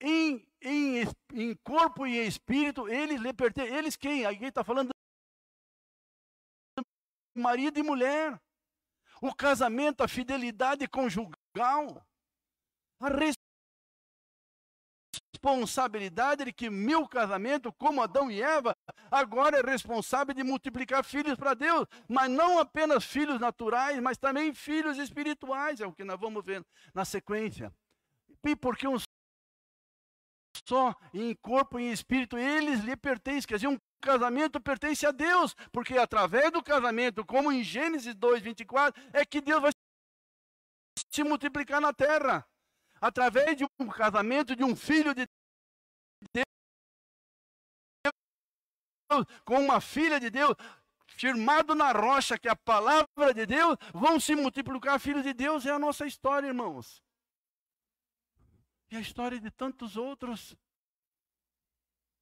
em, 0.02 0.46
em, 0.62 1.04
em 1.34 1.56
corpo 1.64 2.06
e 2.06 2.20
em 2.20 2.28
espírito, 2.28 2.88
eles 2.90 3.22
lhe 3.22 3.34
pertencem. 3.34 3.74
Eles 3.76 3.96
quem? 3.96 4.26
Alguém 4.26 4.50
está 4.50 4.64
falando 4.64 4.92
marido 7.36 7.80
e 7.80 7.84
mulher. 7.84 8.40
O 9.22 9.34
casamento, 9.34 10.04
a 10.04 10.08
fidelidade 10.08 10.88
conjugal. 10.88 12.06
A 13.00 13.10
responsabilidade 15.42 16.46
de 16.46 16.54
que 16.54 16.70
meu 16.70 17.08
casamento, 17.08 17.74
como 17.74 18.02
Adão 18.02 18.30
e 18.30 18.42
Eva, 18.42 18.76
agora 19.10 19.58
é 19.58 19.62
responsável 19.62 20.34
de 20.34 20.44
multiplicar 20.44 21.04
filhos 21.04 21.36
para 21.36 21.56
Deus, 21.56 21.88
mas 22.08 22.30
não 22.30 22.60
apenas 22.60 23.04
filhos 23.04 23.40
naturais, 23.40 24.00
mas 24.00 24.18
também 24.18 24.54
filhos 24.54 24.98
espirituais, 24.98 25.82
é 25.82 25.88
o 25.88 25.94
que 25.94 26.04
nós 26.04 26.20
vamos 26.20 26.46
ver 26.46 26.64
na 26.94 27.04
sequência. 27.04 27.74
E 28.46 28.56
porque 28.56 28.88
um 28.88 28.98
só 30.68 30.96
em 31.14 31.36
corpo 31.36 31.80
e 31.80 31.84
em 31.84 31.92
espírito, 31.92 32.38
eles 32.38 32.82
lhe 32.82 32.96
pertencem, 32.96 33.48
quer 33.48 33.56
dizer, 33.56 33.68
um 33.68 33.78
casamento 34.00 34.62
pertence 34.62 35.06
a 35.06 35.12
Deus, 35.12 35.56
porque 35.72 35.98
através 35.98 36.52
do 36.52 36.62
casamento, 36.62 37.26
como 37.26 37.52
em 37.52 37.64
Gênesis 37.64 38.14
2, 38.14 38.42
24, 38.42 39.02
é 39.12 39.26
que 39.26 39.42
Deus 39.42 39.62
vai 39.62 39.72
se 41.10 41.24
multiplicar 41.24 41.82
na 41.82 41.94
terra 41.94 42.46
através 43.02 43.58
de 43.58 43.66
um 43.80 43.88
casamento 43.90 44.56
de 44.56 44.64
um 44.64 44.76
filho 44.76 45.14
de 45.16 45.28
Deus 46.32 46.46
com 49.44 49.60
uma 49.60 49.82
filha 49.82 50.20
de 50.20 50.30
Deus, 50.30 50.56
firmado 51.08 51.76
na 51.76 51.92
rocha, 51.92 52.38
que 52.40 52.48
é 52.48 52.52
a 52.52 52.56
palavra 52.56 53.34
de 53.34 53.46
Deus, 53.46 53.76
vão 53.94 54.20
se 54.20 54.36
multiplicar 54.36 55.00
filhos 55.00 55.24
de 55.24 55.34
Deus, 55.34 55.66
é 55.66 55.72
a 55.72 55.80
nossa 55.80 56.06
história, 56.06 56.48
irmãos. 56.48 57.04
E 58.90 58.96
a 58.96 59.02
história 59.02 59.40
de 59.40 59.52
tantos 59.52 59.98
outros. 59.98 60.56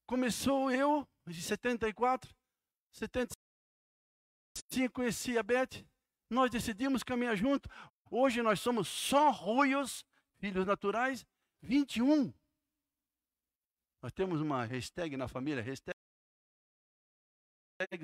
Começou 0.08 0.72
eu, 0.72 1.08
de 1.28 1.42
74, 1.42 2.34
75, 2.94 3.36
conheci 4.92 5.38
a 5.38 5.44
Beth, 5.44 5.86
nós 6.30 6.50
decidimos 6.50 7.04
caminhar 7.04 7.36
junto. 7.36 7.70
Hoje 8.10 8.42
nós 8.42 8.60
somos 8.60 8.88
só 8.88 9.30
ruios 9.30 10.04
filhos 10.40 10.66
naturais, 10.66 11.26
21. 11.62 12.34
Nós 14.02 14.12
temos 14.14 14.42
uma 14.42 14.66
hashtag 14.66 15.16
na 15.18 15.28
família, 15.28 15.62
hashtag 15.62 15.94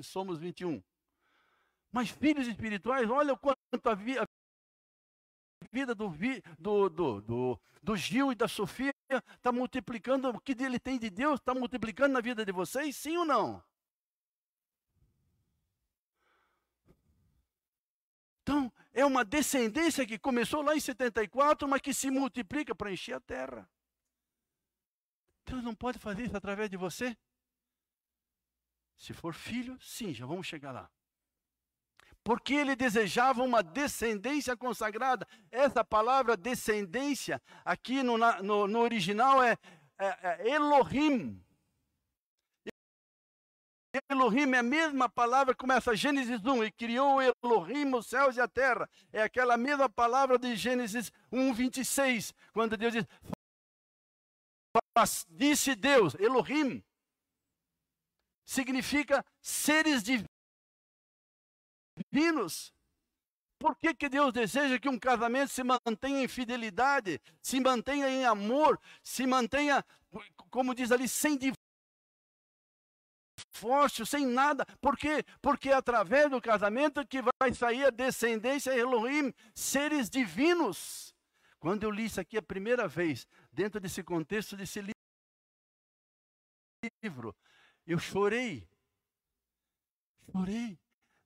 somos 0.02 0.38
21. 0.38 0.82
Mas 1.90 2.10
filhos 2.10 2.46
espirituais, 2.46 3.08
olha 3.10 3.32
o 3.32 3.38
quanto 3.38 3.58
a, 3.88 3.94
vi, 3.94 4.16
vida 5.72 5.94
do, 5.94 6.08
do, 6.58 6.88
do, 6.88 7.20
do, 7.20 7.60
do 7.82 7.96
Gil 7.96 8.32
e 8.32 8.34
da 8.34 8.48
Sofia 8.48 8.92
está 9.08 9.50
multiplicando, 9.50 10.28
o 10.28 10.40
que 10.40 10.52
ele 10.52 10.78
tem 10.78 10.98
de 10.98 11.08
Deus 11.08 11.40
está 11.40 11.54
multiplicando 11.54 12.12
na 12.12 12.20
vida 12.20 12.44
de 12.44 12.52
vocês, 12.52 12.96
sim 12.96 13.16
ou 13.16 13.24
não? 13.24 13.62
Então, 18.42 18.72
é 18.96 19.04
uma 19.04 19.22
descendência 19.22 20.06
que 20.06 20.18
começou 20.18 20.62
lá 20.62 20.74
em 20.74 20.80
74, 20.80 21.68
mas 21.68 21.82
que 21.82 21.92
se 21.92 22.10
multiplica 22.10 22.74
para 22.74 22.90
encher 22.90 23.12
a 23.12 23.20
terra. 23.20 23.68
Deus 25.44 25.62
não 25.62 25.74
pode 25.74 25.98
fazer 25.98 26.24
isso 26.24 26.36
através 26.36 26.70
de 26.70 26.78
você? 26.78 27.14
Se 28.96 29.12
for 29.12 29.34
filho, 29.34 29.78
sim, 29.82 30.14
já 30.14 30.24
vamos 30.24 30.46
chegar 30.46 30.72
lá. 30.72 30.90
Porque 32.24 32.54
ele 32.54 32.74
desejava 32.74 33.42
uma 33.42 33.62
descendência 33.62 34.56
consagrada. 34.56 35.28
Essa 35.50 35.84
palavra 35.84 36.34
descendência, 36.34 37.40
aqui 37.66 38.02
no, 38.02 38.16
no, 38.16 38.66
no 38.66 38.78
original, 38.80 39.42
é, 39.42 39.58
é, 39.98 40.06
é 40.48 40.54
Elohim. 40.54 41.44
Elohim 44.08 44.52
é 44.52 44.58
a 44.58 44.62
mesma 44.62 45.08
palavra 45.08 45.54
que 45.54 45.60
começa 45.60 45.94
Gênesis 45.94 46.44
1, 46.44 46.64
e 46.64 46.72
criou 46.72 47.18
Elohim 47.22 47.94
os 47.94 48.06
céus 48.06 48.36
e 48.36 48.40
a 48.40 48.48
terra. 48.48 48.88
É 49.12 49.22
aquela 49.22 49.56
mesma 49.56 49.88
palavra 49.88 50.38
de 50.38 50.54
Gênesis 50.56 51.12
1, 51.32 51.52
26, 51.54 52.34
quando 52.52 52.76
Deus 52.76 52.92
diz, 52.92 53.06
disse 55.28 55.74
Deus, 55.74 56.14
Elohim, 56.14 56.82
significa 58.44 59.24
seres 59.40 60.02
divinos. 62.12 62.72
Por 63.58 63.74
que, 63.76 63.94
que 63.94 64.08
Deus 64.08 64.32
deseja 64.32 64.78
que 64.78 64.88
um 64.88 64.98
casamento 64.98 65.50
se 65.50 65.62
mantenha 65.64 66.22
em 66.22 66.28
fidelidade, 66.28 67.20
se 67.40 67.58
mantenha 67.58 68.08
em 68.08 68.24
amor, 68.24 68.78
se 69.02 69.26
mantenha, 69.26 69.84
como 70.50 70.74
diz 70.74 70.92
ali, 70.92 71.08
sem 71.08 71.38
divórcio, 73.56 74.04
sem 74.04 74.26
nada. 74.26 74.66
Por 74.80 74.96
quê? 74.96 75.24
Porque 75.40 75.70
é 75.70 75.74
através 75.74 76.30
do 76.30 76.40
casamento 76.40 77.06
que 77.06 77.22
vai 77.40 77.54
sair 77.54 77.86
a 77.86 77.90
descendência 77.90 78.76
Elohim, 78.76 79.32
seres 79.54 80.10
divinos. 80.10 81.14
Quando 81.58 81.82
eu 81.82 81.90
li 81.90 82.04
isso 82.04 82.20
aqui 82.20 82.36
a 82.36 82.42
primeira 82.42 82.86
vez, 82.86 83.26
dentro 83.50 83.80
desse 83.80 84.02
contexto 84.02 84.56
desse 84.56 84.84
livro, 87.02 87.34
eu 87.86 87.98
chorei. 87.98 88.68
Chorei. 90.30 90.78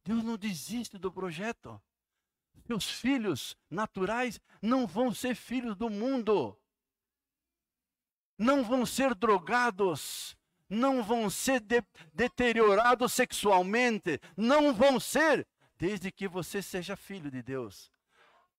Deus 0.04 0.22
não 0.22 0.36
desiste 0.36 0.96
do 0.98 1.12
projeto. 1.12 1.80
Seus 2.66 2.88
filhos 2.88 3.56
naturais 3.68 4.40
não 4.62 4.86
vão 4.86 5.12
ser 5.12 5.34
filhos 5.34 5.76
do 5.76 5.90
mundo. 5.90 6.56
Não 8.38 8.62
vão 8.64 8.86
ser 8.86 9.14
drogados, 9.14 10.36
não 10.70 11.02
vão 11.02 11.28
ser 11.28 11.60
de, 11.60 11.82
deteriorados 12.14 13.12
sexualmente, 13.12 14.20
não 14.36 14.72
vão 14.72 15.00
ser, 15.00 15.46
desde 15.76 16.12
que 16.12 16.28
você 16.28 16.62
seja 16.62 16.96
filho 16.96 17.30
de 17.30 17.42
Deus 17.42 17.90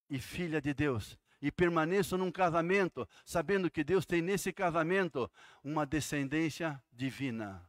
e 0.10 0.20
filha 0.20 0.62
de 0.62 0.74
Deus. 0.74 1.18
E 1.42 1.52
permaneça 1.52 2.16
num 2.18 2.32
casamento, 2.32 3.08
sabendo 3.26 3.72
que 3.72 3.84
Deus 3.84 4.06
tem 4.06 4.22
nesse 4.22 4.54
casamento 4.54 5.32
uma 5.64 5.88
descendência 5.88 6.80
divina. 6.92 7.68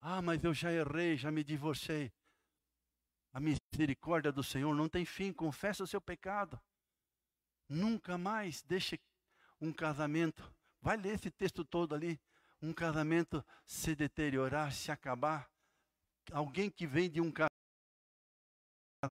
Ah, 0.00 0.22
mas 0.22 0.42
eu 0.42 0.54
já 0.54 0.72
errei, 0.72 1.18
já 1.18 1.30
me 1.30 1.44
divorciei. 1.44 2.10
A 3.34 3.40
misericórdia 3.40 4.32
do 4.32 4.42
Senhor 4.42 4.74
não 4.74 4.88
tem 4.88 5.04
fim, 5.04 5.30
confessa 5.30 5.84
o 5.84 5.86
seu 5.86 6.00
pecado. 6.00 6.58
Nunca 7.68 8.16
mais 8.16 8.62
deixe 8.62 8.98
um 9.60 9.72
casamento, 9.72 10.50
vai 10.80 10.96
ler 10.96 11.14
esse 11.14 11.30
texto 11.30 11.64
todo 11.64 11.94
ali, 11.94 12.18
um 12.62 12.72
casamento 12.72 13.44
se 13.66 13.94
deteriorar, 13.94 14.72
se 14.72 14.90
acabar. 14.90 15.50
Alguém 16.32 16.70
que 16.70 16.86
vem 16.86 17.10
de 17.10 17.20
um 17.20 17.32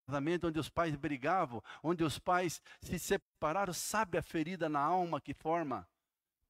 casamento 0.07 0.47
onde 0.47 0.59
os 0.59 0.69
pais 0.69 0.95
brigavam, 0.95 1.63
onde 1.83 2.03
os 2.03 2.17
pais 2.19 2.61
se 2.81 2.97
separaram, 2.97 3.73
sabe 3.73 4.17
a 4.17 4.23
ferida 4.23 4.67
na 4.67 4.79
alma 4.79 5.21
que 5.21 5.33
forma. 5.33 5.87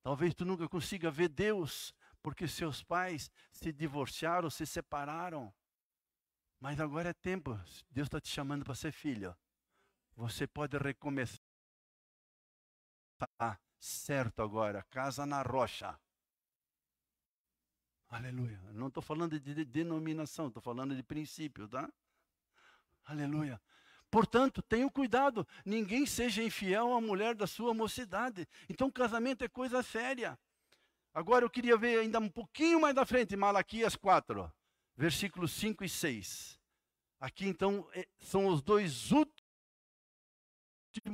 Talvez 0.01 0.33
tu 0.33 0.45
nunca 0.45 0.67
consiga 0.69 1.11
ver 1.11 1.27
Deus, 1.27 1.93
porque 2.21 2.47
seus 2.47 2.83
pais 2.83 3.29
se 3.51 3.71
divorciaram, 3.71 4.49
se 4.49 4.65
separaram. 4.65 5.53
Mas 6.59 6.79
agora 6.79 7.09
é 7.09 7.13
tempo, 7.13 7.53
Deus 7.91 8.07
está 8.07 8.19
te 8.19 8.29
chamando 8.29 8.65
para 8.65 8.73
ser 8.73 8.91
filho. 8.91 9.35
Você 10.15 10.47
pode 10.47 10.77
recomeçar 10.77 11.36
certo 13.79 14.41
agora, 14.41 14.83
casa 14.89 15.25
na 15.25 15.41
rocha. 15.41 15.99
Aleluia. 18.09 18.59
Não 18.73 18.87
estou 18.87 19.03
falando 19.03 19.39
de 19.39 19.65
denominação, 19.65 20.47
estou 20.47 20.61
falando 20.61 20.95
de 20.95 21.03
princípio, 21.03 21.67
tá? 21.67 21.91
Aleluia. 23.03 23.61
Portanto, 24.09 24.61
tenha 24.61 24.89
cuidado, 24.89 25.45
ninguém 25.65 26.05
seja 26.05 26.41
infiel 26.41 26.93
à 26.93 27.01
mulher 27.01 27.35
da 27.35 27.45
sua 27.45 27.73
mocidade. 27.73 28.47
Então, 28.69 28.89
casamento 28.89 29.43
é 29.43 29.49
coisa 29.49 29.83
séria. 29.83 30.39
Agora 31.13 31.43
eu 31.43 31.49
queria 31.49 31.75
ver 31.75 31.99
ainda 31.99 32.19
um 32.19 32.29
pouquinho 32.29 32.79
mais 32.79 32.95
da 32.95 33.05
frente, 33.05 33.35
Malaquias 33.35 33.95
4, 33.95 34.53
versículos 34.95 35.51
5 35.51 35.83
e 35.83 35.89
6. 35.89 36.59
Aqui 37.19 37.47
então 37.47 37.89
é, 37.93 38.07
são 38.19 38.45
os 38.47 38.61
dois 38.61 39.11
últimos, 39.11 39.33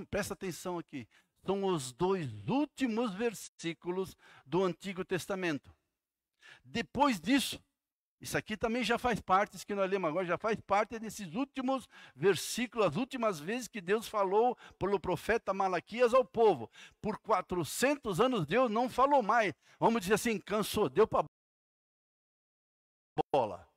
presta 0.09 0.33
atenção 0.33 0.77
aqui, 0.77 1.07
são 1.45 1.65
os 1.65 1.91
dois 1.91 2.47
últimos 2.47 3.13
versículos 3.13 4.15
do 4.45 4.63
Antigo 4.63 5.03
Testamento. 5.03 5.73
Depois 6.63 7.19
disso, 7.19 7.61
isso 8.21 8.37
aqui 8.37 8.55
também 8.55 8.83
já 8.83 8.97
faz 8.97 9.19
parte, 9.19 9.57
isso 9.57 9.67
que 9.67 9.75
nós 9.75 9.89
lemos 9.89 10.09
agora, 10.09 10.25
já 10.25 10.37
faz 10.37 10.57
parte 10.61 10.97
desses 10.97 11.35
últimos 11.35 11.87
versículos, 12.15 12.87
as 12.87 12.95
últimas 12.95 13.39
vezes 13.39 13.67
que 13.67 13.81
Deus 13.81 14.07
falou 14.07 14.57
pelo 14.79 14.99
profeta 14.99 15.53
Malaquias 15.53 16.13
ao 16.13 16.23
povo. 16.23 16.71
Por 17.01 17.19
400 17.19 18.21
anos 18.21 18.45
Deus 18.45 18.71
não 18.71 18.89
falou 18.89 19.21
mais. 19.21 19.53
Vamos 19.77 20.01
dizer 20.01 20.13
assim, 20.13 20.39
cansou, 20.39 20.87
deu 20.87 21.05
para 21.05 21.25
bola. 23.33 23.67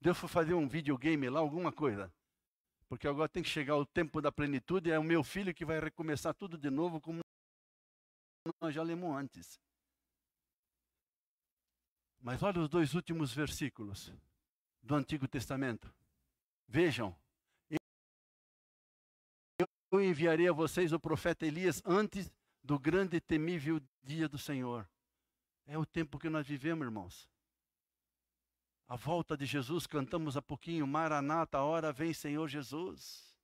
Deus 0.00 0.16
foi 0.16 0.28
fazer 0.28 0.54
um 0.54 0.66
videogame 0.66 1.28
lá, 1.28 1.38
alguma 1.38 1.70
coisa 1.70 2.12
porque 2.92 3.08
agora 3.08 3.26
tem 3.26 3.42
que 3.42 3.48
chegar 3.48 3.74
o 3.78 3.86
tempo 3.86 4.20
da 4.20 4.30
plenitude, 4.30 4.90
é 4.90 4.98
o 4.98 5.02
meu 5.02 5.24
filho 5.24 5.54
que 5.54 5.64
vai 5.64 5.80
recomeçar 5.80 6.34
tudo 6.34 6.58
de 6.58 6.68
novo, 6.68 7.00
como 7.00 7.20
nós 8.60 8.74
já 8.74 8.82
lemos 8.82 9.16
antes. 9.16 9.58
Mas 12.20 12.42
olha 12.42 12.60
os 12.60 12.68
dois 12.68 12.92
últimos 12.92 13.32
versículos 13.32 14.12
do 14.82 14.94
Antigo 14.94 15.26
Testamento. 15.26 15.90
Vejam, 16.68 17.16
eu 19.90 20.04
enviarei 20.04 20.46
a 20.46 20.52
vocês 20.52 20.92
o 20.92 21.00
profeta 21.00 21.46
Elias 21.46 21.80
antes 21.86 22.30
do 22.62 22.78
grande 22.78 23.16
e 23.16 23.22
temível 23.22 23.80
dia 24.02 24.28
do 24.28 24.36
Senhor. 24.36 24.86
É 25.64 25.78
o 25.78 25.86
tempo 25.86 26.18
que 26.18 26.28
nós 26.28 26.46
vivemos, 26.46 26.84
irmãos 26.84 27.31
a 28.92 28.96
volta 28.96 29.38
de 29.38 29.46
Jesus, 29.46 29.86
cantamos 29.86 30.36
há 30.36 30.42
pouquinho, 30.42 30.86
Maranata, 30.86 31.56
a 31.56 31.64
hora 31.64 31.90
vem 31.90 32.12
Senhor 32.12 32.46
Jesus. 32.46 33.34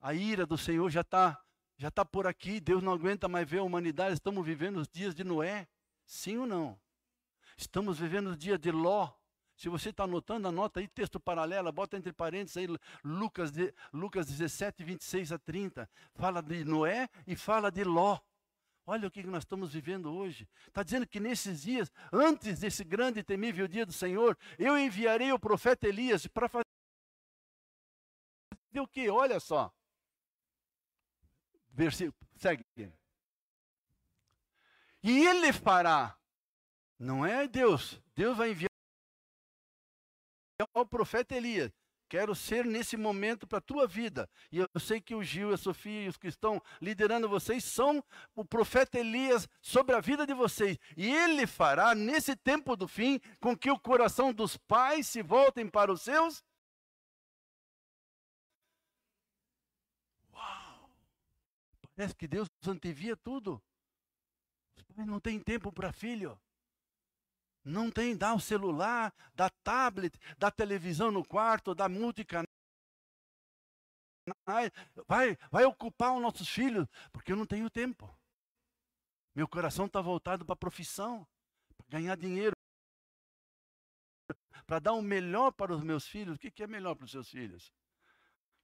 A 0.00 0.14
ira 0.14 0.44
do 0.44 0.58
Senhor 0.58 0.90
já 0.90 1.02
está 1.02 1.40
já 1.78 1.92
tá 1.92 2.04
por 2.04 2.26
aqui, 2.26 2.58
Deus 2.58 2.82
não 2.82 2.92
aguenta 2.92 3.28
mais 3.28 3.48
ver 3.48 3.58
a 3.58 3.62
humanidade, 3.62 4.14
estamos 4.14 4.44
vivendo 4.44 4.78
os 4.78 4.88
dias 4.88 5.14
de 5.14 5.22
Noé, 5.22 5.68
sim 6.04 6.38
ou 6.38 6.44
não? 6.44 6.76
Estamos 7.56 8.00
vivendo 8.00 8.30
os 8.30 8.36
dias 8.36 8.58
de 8.58 8.72
Ló. 8.72 9.12
Se 9.54 9.68
você 9.68 9.90
está 9.90 10.02
anotando, 10.02 10.48
anota 10.48 10.80
aí 10.80 10.88
texto 10.88 11.20
paralelo, 11.20 11.70
bota 11.70 11.96
entre 11.96 12.12
parênteses 12.12 12.56
aí 12.56 12.66
Lucas, 13.04 13.52
Lucas 13.92 14.26
17, 14.26 14.82
26 14.82 15.30
a 15.30 15.38
30. 15.38 15.88
Fala 16.16 16.42
de 16.42 16.64
Noé 16.64 17.08
e 17.28 17.36
fala 17.36 17.70
de 17.70 17.84
Ló. 17.84 18.18
Olha 18.88 19.08
o 19.08 19.10
que 19.10 19.24
nós 19.24 19.42
estamos 19.42 19.72
vivendo 19.72 20.14
hoje. 20.14 20.48
Está 20.68 20.84
dizendo 20.84 21.08
que 21.08 21.18
nesses 21.18 21.62
dias, 21.62 21.90
antes 22.12 22.60
desse 22.60 22.84
grande 22.84 23.18
e 23.18 23.24
temível 23.24 23.66
dia 23.66 23.84
do 23.84 23.92
Senhor, 23.92 24.38
eu 24.56 24.78
enviarei 24.78 25.32
o 25.32 25.40
profeta 25.40 25.88
Elias 25.88 26.28
para 26.28 26.48
fazer 26.48 26.64
o 28.78 28.86
que? 28.86 29.10
Olha 29.10 29.40
só. 29.40 29.74
Versículo, 31.70 32.14
segue. 32.36 32.64
E 35.02 35.26
ele 35.26 35.52
fará. 35.52 36.16
Não 36.96 37.26
é 37.26 37.48
Deus. 37.48 38.00
Deus 38.14 38.36
vai 38.36 38.50
enviar 38.50 38.70
o 40.72 40.86
profeta 40.86 41.34
Elias. 41.34 41.72
Quero 42.08 42.36
ser 42.36 42.64
nesse 42.64 42.96
momento 42.96 43.46
para 43.46 43.58
a 43.58 43.60
tua 43.60 43.86
vida. 43.86 44.30
E 44.52 44.58
eu 44.58 44.68
sei 44.78 45.00
que 45.00 45.14
o 45.14 45.24
Gil, 45.24 45.52
a 45.52 45.56
Sofia 45.56 46.04
e 46.04 46.08
os 46.08 46.16
que 46.16 46.28
estão 46.28 46.62
liderando 46.80 47.28
vocês 47.28 47.64
são 47.64 48.02
o 48.34 48.44
profeta 48.44 48.98
Elias 48.98 49.48
sobre 49.60 49.94
a 49.94 50.00
vida 50.00 50.24
de 50.24 50.32
vocês. 50.32 50.78
E 50.96 51.10
ele 51.10 51.46
fará, 51.46 51.94
nesse 51.94 52.36
tempo 52.36 52.76
do 52.76 52.86
fim, 52.86 53.20
com 53.40 53.56
que 53.56 53.70
o 53.70 53.78
coração 53.78 54.32
dos 54.32 54.56
pais 54.56 55.08
se 55.08 55.20
voltem 55.20 55.68
para 55.68 55.92
os 55.92 56.02
seus. 56.02 56.44
Uau! 60.32 60.90
Parece 61.96 62.14
que 62.14 62.28
Deus 62.28 62.48
antevia 62.64 63.16
tudo. 63.16 63.60
Os 64.76 64.84
pais 64.84 65.08
não 65.08 65.18
têm 65.18 65.40
tempo 65.40 65.72
para 65.72 65.92
filho. 65.92 66.38
Não 67.66 67.90
tem, 67.90 68.16
dá 68.16 68.32
o 68.32 68.38
celular, 68.38 69.12
dá 69.34 69.50
tablet, 69.50 70.16
dá 70.38 70.52
televisão 70.52 71.10
no 71.10 71.26
quarto, 71.26 71.74
dá 71.74 71.88
multicanal. 71.88 72.46
Vai, 75.04 75.36
vai 75.50 75.64
ocupar 75.64 76.14
os 76.14 76.22
nossos 76.22 76.48
filhos, 76.48 76.86
porque 77.12 77.32
eu 77.32 77.36
não 77.36 77.44
tenho 77.44 77.68
tempo. 77.68 78.16
Meu 79.34 79.48
coração 79.48 79.86
está 79.86 80.00
voltado 80.00 80.44
para 80.44 80.52
a 80.52 80.56
profissão, 80.56 81.26
para 81.76 81.98
ganhar 81.98 82.16
dinheiro, 82.16 82.54
para 84.64 84.78
dar 84.78 84.92
o 84.92 85.02
melhor 85.02 85.50
para 85.50 85.74
os 85.74 85.82
meus 85.82 86.06
filhos. 86.06 86.36
O 86.36 86.38
que, 86.38 86.52
que 86.52 86.62
é 86.62 86.68
melhor 86.68 86.94
para 86.94 87.06
os 87.06 87.10
seus 87.10 87.28
filhos? 87.28 87.74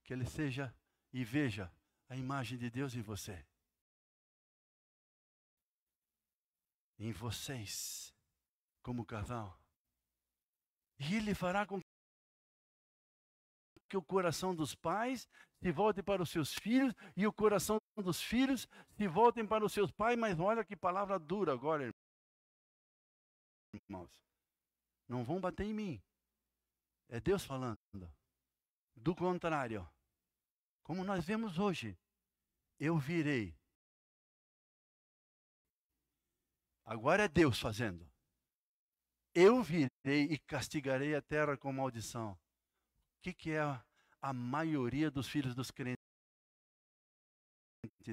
Que 0.04 0.12
ele 0.12 0.26
seja 0.26 0.72
e 1.12 1.24
veja 1.24 1.74
a 2.08 2.16
imagem 2.16 2.56
de 2.56 2.70
Deus 2.70 2.94
em 2.94 3.02
você. 3.02 3.44
Em 7.00 7.10
vocês 7.10 8.12
como 8.82 9.06
casal. 9.06 9.58
E 10.98 11.16
ele 11.16 11.34
fará 11.34 11.66
com 11.66 11.80
que 13.88 13.96
o 13.96 14.02
coração 14.02 14.54
dos 14.54 14.74
pais 14.74 15.28
se 15.60 15.70
volte 15.70 16.02
para 16.02 16.22
os 16.22 16.30
seus 16.30 16.54
filhos 16.54 16.94
e 17.16 17.26
o 17.26 17.32
coração 17.32 17.78
dos 17.96 18.22
filhos 18.22 18.66
se 18.96 19.06
voltem 19.06 19.46
para 19.46 19.64
os 19.64 19.72
seus 19.72 19.90
pais. 19.90 20.18
Mas 20.18 20.38
olha 20.38 20.64
que 20.64 20.76
palavra 20.76 21.18
dura 21.18 21.52
agora, 21.52 21.90
irmãos. 23.74 24.10
Não 25.08 25.24
vão 25.24 25.40
bater 25.40 25.66
em 25.66 25.74
mim. 25.74 26.02
É 27.08 27.20
Deus 27.20 27.44
falando. 27.44 27.78
Do 28.94 29.14
contrário, 29.14 29.88
como 30.82 31.04
nós 31.04 31.24
vemos 31.24 31.58
hoje, 31.58 31.98
eu 32.78 32.98
virei. 32.98 33.54
Agora 36.84 37.24
é 37.24 37.28
Deus 37.28 37.58
fazendo. 37.58 38.11
Eu 39.34 39.62
virei 39.62 40.24
e 40.30 40.38
castigarei 40.38 41.14
a 41.14 41.22
terra 41.22 41.56
com 41.56 41.72
maldição. 41.72 42.32
O 42.32 42.38
que, 43.22 43.32
que 43.32 43.50
é 43.52 43.62
a, 44.20 44.32
maioria 44.32 45.10
dos 45.10 45.26
filhos 45.26 45.54
dos 45.54 45.70
crentes 45.70 45.96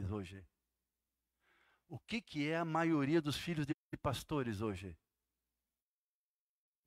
hoje? 0.09 0.45
O 1.89 1.99
que, 1.99 2.21
que 2.21 2.47
é 2.47 2.57
a 2.57 2.63
maioria 2.63 3.21
dos 3.21 3.35
filhos 3.35 3.65
de 3.65 3.73
pastores 4.01 4.61
hoje? 4.61 4.97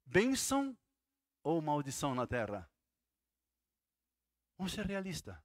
Bênção 0.06 0.78
ou 1.42 1.60
maldição 1.60 2.14
na 2.14 2.26
terra? 2.26 2.70
Vamos 4.56 4.72
ser 4.72 4.86
realistas. 4.86 5.36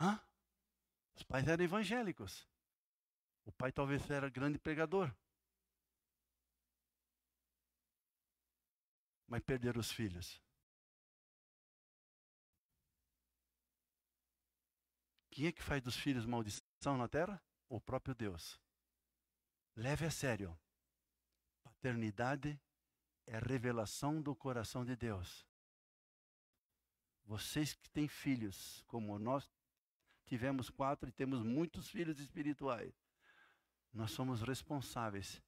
Hã? 0.00 0.20
Os 1.16 1.22
pais 1.22 1.46
eram 1.48 1.64
evangélicos. 1.64 2.48
O 3.44 3.52
pai 3.52 3.70
talvez 3.70 4.08
era 4.10 4.28
grande 4.28 4.58
pregador. 4.58 5.14
Mas 9.26 9.42
perderam 9.42 9.80
os 9.80 9.90
filhos. 9.90 10.40
Quem 15.30 15.46
é 15.46 15.52
que 15.52 15.62
faz 15.62 15.82
dos 15.82 15.96
filhos 15.96 16.24
maldição 16.24 16.96
na 16.96 17.08
terra? 17.08 17.42
O 17.68 17.80
próprio 17.80 18.14
Deus. 18.14 18.60
Leve 19.74 20.06
a 20.06 20.10
sério. 20.10 20.56
Paternidade 21.64 22.60
é 23.26 23.38
revelação 23.38 24.22
do 24.22 24.34
coração 24.36 24.84
de 24.84 24.94
Deus. 24.94 25.44
Vocês 27.24 27.74
que 27.74 27.90
têm 27.90 28.06
filhos, 28.06 28.82
como 28.86 29.18
nós 29.18 29.50
tivemos 30.24 30.70
quatro 30.70 31.08
e 31.08 31.12
temos 31.12 31.42
muitos 31.42 31.88
filhos 31.88 32.20
espirituais, 32.20 32.94
nós 33.94 34.10
somos 34.10 34.42
responsáveis 34.42 35.40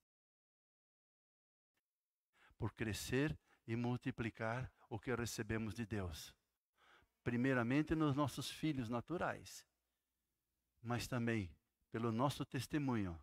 por 2.57 2.73
crescer 2.73 3.37
e 3.67 3.75
multiplicar 3.75 4.73
o 4.89 4.99
que 4.99 5.15
recebemos 5.15 5.75
de 5.75 5.85
Deus. 5.85 6.33
Primeiramente 7.25 7.95
nos 7.97 8.15
nossos 8.15 8.49
filhos 8.49 8.89
naturais, 8.89 9.67
mas 10.81 11.09
também 11.09 11.53
pelo 11.91 12.13
nosso 12.13 12.45
testemunho 12.45 13.21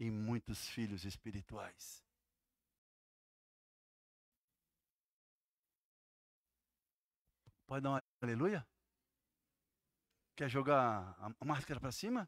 em 0.00 0.10
muitos 0.10 0.66
filhos 0.68 1.04
espirituais. 1.04 2.02
Pode 7.66 7.82
dar 7.82 7.90
um 7.90 7.98
aleluia? 8.22 8.66
Quer 10.34 10.48
jogar 10.48 11.14
a 11.38 11.44
máscara 11.44 11.78
para 11.78 11.92
cima? 11.92 12.26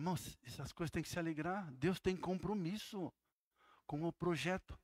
Irmãos, 0.00 0.38
essas 0.46 0.72
coisas 0.72 0.90
têm 0.90 1.02
que 1.02 1.10
se 1.10 1.18
alegrar. 1.18 1.70
Deus 1.72 2.00
tem 2.00 2.16
compromisso 2.16 3.12
com 3.86 4.08
o 4.08 4.10
projeto 4.10 4.80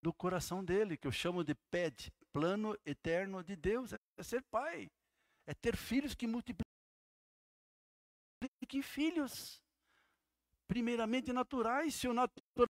do 0.00 0.14
coração 0.14 0.64
dele, 0.64 0.96
que 0.96 1.06
eu 1.06 1.12
chamo 1.12 1.44
de 1.44 1.54
PED, 1.54 2.10
plano 2.32 2.74
eterno 2.86 3.44
de 3.44 3.54
Deus, 3.54 3.92
é 3.92 4.22
ser 4.22 4.42
pai, 4.44 4.90
é 5.46 5.52
ter 5.52 5.76
filhos 5.76 6.14
que 6.14 6.26
multipliquem 6.26 6.64
filhos, 8.82 9.62
primeiramente 10.66 11.34
naturais, 11.34 11.94
se 11.94 12.08
o 12.08 12.14
natural 12.14 12.70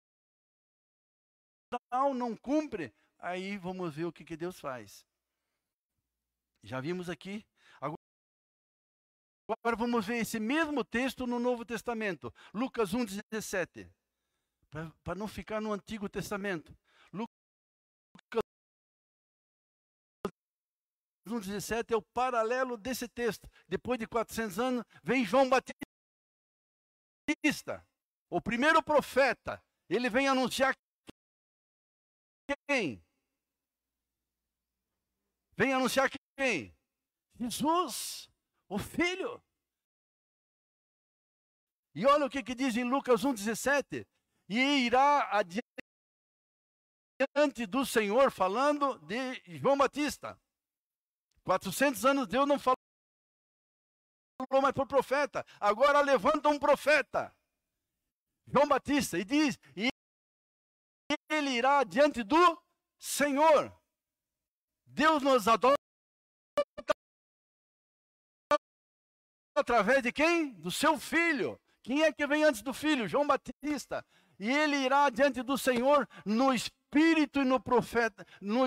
não 2.12 2.36
cumpre, 2.36 2.92
aí 3.18 3.56
vamos 3.56 3.94
ver 3.94 4.06
o 4.06 4.12
que, 4.12 4.24
que 4.24 4.36
Deus 4.36 4.58
faz. 4.58 5.06
Já 6.60 6.80
vimos 6.80 7.08
aqui. 7.08 7.46
Agora 9.52 9.76
vamos 9.76 10.06
ver 10.06 10.18
esse 10.18 10.38
mesmo 10.38 10.84
texto 10.84 11.26
no 11.26 11.38
Novo 11.38 11.64
Testamento, 11.64 12.32
Lucas 12.54 12.92
1,17. 12.92 13.90
Para 15.02 15.14
não 15.16 15.26
ficar 15.26 15.60
no 15.60 15.72
Antigo 15.72 16.08
Testamento. 16.08 16.76
1,17 21.26 21.92
é 21.92 21.96
o 21.96 22.02
paralelo 22.02 22.76
desse 22.76 23.08
texto. 23.08 23.48
Depois 23.68 23.98
de 23.98 24.06
400 24.06 24.58
anos, 24.58 24.84
vem 25.02 25.24
João 25.24 25.48
Batista, 25.48 25.74
o 28.28 28.40
primeiro 28.40 28.82
profeta. 28.82 29.62
Ele 29.88 30.08
vem 30.08 30.28
anunciar 30.28 30.74
quem? 32.68 33.04
Vem 35.56 35.72
anunciar 35.72 36.10
quem? 36.36 36.76
Jesus, 37.38 38.29
o 38.70 38.78
Filho. 38.78 39.42
E 41.94 42.06
olha 42.06 42.24
o 42.26 42.30
que, 42.30 42.42
que 42.42 42.54
diz 42.54 42.76
em 42.76 42.84
Lucas 42.84 43.22
1,17. 43.22 44.06
E 44.48 44.86
irá 44.86 45.28
adiante 45.36 45.66
do 47.66 47.84
Senhor, 47.84 48.30
falando 48.30 48.96
de 49.00 49.58
João 49.58 49.76
Batista. 49.76 50.40
400 51.44 52.06
anos 52.06 52.28
Deus 52.28 52.46
não 52.46 52.58
falou 52.58 52.76
mais 54.62 54.72
para 54.72 54.84
o 54.84 54.86
profeta. 54.86 55.44
Agora 55.58 56.00
levanta 56.00 56.48
um 56.48 56.58
profeta, 56.58 57.36
João 58.46 58.68
Batista, 58.68 59.18
e 59.18 59.24
diz: 59.24 59.58
e 59.76 59.88
ele 61.28 61.50
irá 61.50 61.82
diante 61.82 62.22
do 62.22 62.62
Senhor. 62.98 63.76
Deus 64.86 65.22
nos 65.22 65.46
adota 65.48 65.79
através 69.54 70.02
de 70.02 70.12
quem? 70.12 70.52
Do 70.54 70.70
seu 70.70 70.98
filho. 70.98 71.60
Quem 71.82 72.02
é 72.02 72.12
que 72.12 72.26
vem 72.26 72.44
antes 72.44 72.62
do 72.62 72.72
filho? 72.72 73.08
João 73.08 73.26
Batista. 73.26 74.04
E 74.38 74.50
ele 74.50 74.76
irá 74.76 75.10
diante 75.10 75.42
do 75.42 75.58
Senhor 75.58 76.08
no 76.24 76.52
espírito 76.52 77.40
e 77.40 77.44
no 77.44 77.60
profeta, 77.60 78.26
no 78.40 78.66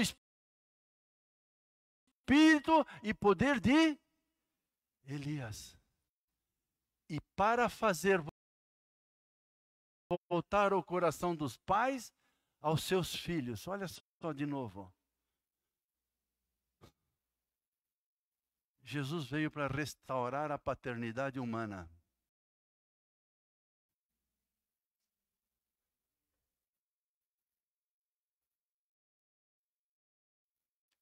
espírito 2.29 2.85
e 3.01 3.13
poder 3.13 3.59
de 3.59 3.97
Elias. 5.05 5.77
E 7.09 7.19
para 7.35 7.69
fazer 7.69 8.23
voltar 10.29 10.73
o 10.73 10.83
coração 10.83 11.35
dos 11.35 11.57
pais 11.57 12.13
aos 12.61 12.83
seus 12.83 13.15
filhos. 13.15 13.67
Olha 13.67 13.87
só 13.87 14.31
de 14.33 14.45
novo. 14.45 14.93
Jesus 18.83 19.25
veio 19.27 19.49
para 19.49 19.67
restaurar 19.67 20.51
a 20.51 20.57
paternidade 20.57 21.39
humana. 21.39 21.89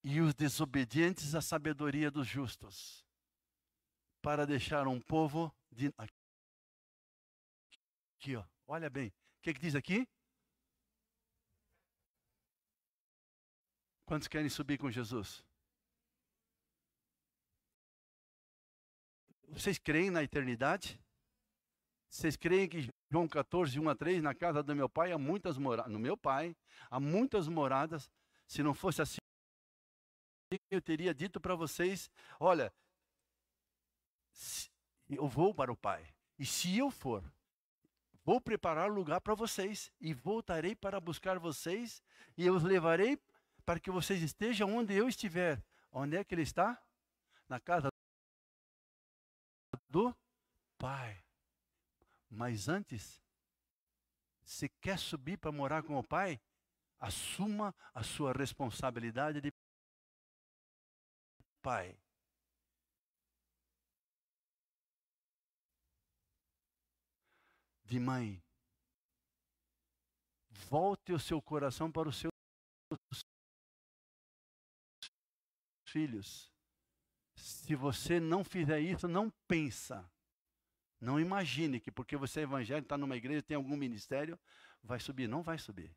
e 0.03 0.19
os 0.19 0.33
desobedientes 0.33 1.35
à 1.35 1.41
sabedoria 1.41 2.09
dos 2.09 2.27
justos, 2.27 3.05
para 4.21 4.45
deixar 4.45 4.87
um 4.87 4.99
povo 4.99 5.53
de. 5.71 5.93
Aqui, 8.17 8.35
ó, 8.35 8.43
olha 8.67 8.89
bem. 8.89 9.09
O 9.09 9.41
que, 9.41 9.53
que 9.53 9.59
diz 9.59 9.75
aqui? 9.75 10.07
Quantos 14.05 14.27
querem 14.27 14.49
subir 14.49 14.77
com 14.77 14.91
Jesus? 14.91 15.43
Vocês 19.51 19.77
creem 19.77 20.09
na 20.09 20.23
eternidade? 20.23 20.99
Vocês 22.09 22.35
creem 22.35 22.67
que 22.67 22.89
João 23.11 23.27
14, 23.27 23.79
1 23.79 23.89
a 23.89 23.95
3, 23.95 24.23
na 24.23 24.33
casa 24.33 24.63
do 24.63 24.75
meu 24.75 24.87
pai 24.87 25.11
há 25.11 25.17
muitas 25.17 25.57
moradas, 25.57 25.91
no 25.91 25.99
meu 25.99 26.15
pai, 26.17 26.55
há 26.89 26.99
muitas 26.99 27.47
moradas. 27.47 28.09
Se 28.47 28.63
não 28.63 28.73
fosse 28.73 29.01
assim, 29.01 29.17
eu 30.69 30.81
teria 30.81 31.13
dito 31.13 31.39
para 31.39 31.55
vocês: 31.55 32.09
olha, 32.39 32.73
eu 35.09 35.27
vou 35.27 35.53
para 35.53 35.71
o 35.71 35.75
Pai, 35.75 36.05
e 36.39 36.45
se 36.45 36.77
eu 36.77 36.89
for, 36.89 37.23
vou 38.23 38.39
preparar 38.39 38.89
lugar 38.89 39.21
para 39.21 39.35
vocês, 39.35 39.91
e 39.99 40.13
voltarei 40.13 40.75
para 40.75 40.99
buscar 40.99 41.37
vocês, 41.39 42.01
e 42.37 42.45
eu 42.45 42.55
os 42.55 42.63
levarei 42.63 43.17
para 43.65 43.79
que 43.79 43.91
vocês 43.91 44.21
estejam 44.21 44.73
onde 44.75 44.93
eu 44.93 45.07
estiver. 45.07 45.61
Onde 45.91 46.15
é 46.15 46.23
que 46.23 46.33
ele 46.33 46.43
está? 46.43 46.81
Na 47.47 47.59
casa 47.59 47.90
do 49.91 50.15
Pai. 50.77 51.21
Mas 52.29 52.69
antes, 52.69 53.21
se 54.43 54.69
quer 54.81 54.97
subir 54.97 55.37
para 55.37 55.51
morar 55.51 55.83
com 55.83 55.97
o 55.97 56.03
Pai, 56.03 56.41
assuma 56.97 57.75
a 57.93 58.03
sua 58.03 58.31
responsabilidade 58.31 59.41
de 59.41 59.51
pai. 61.61 61.97
De 67.83 67.99
mãe. 67.99 68.41
Volte 70.69 71.11
o 71.11 71.19
seu 71.19 71.41
coração 71.41 71.91
para 71.91 72.07
os 72.07 72.17
seus 72.17 72.31
filhos. 75.85 76.50
Se 77.35 77.75
você 77.75 78.19
não 78.19 78.43
fizer 78.43 78.79
isso, 78.79 79.07
não 79.07 79.29
pensa. 79.47 80.09
Não 80.99 81.19
imagine 81.19 81.79
que 81.79 81.91
porque 81.91 82.15
você 82.15 82.41
é 82.41 82.43
evangélico, 82.43 82.85
está 82.85 82.97
numa 82.97 83.17
igreja, 83.17 83.41
tem 83.41 83.55
algum 83.55 83.75
ministério, 83.75 84.39
vai 84.83 84.99
subir. 84.99 85.27
Não 85.27 85.41
vai 85.41 85.57
subir. 85.57 85.95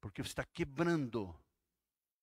Porque 0.00 0.22
você 0.22 0.30
está 0.30 0.44
quebrando 0.44 1.34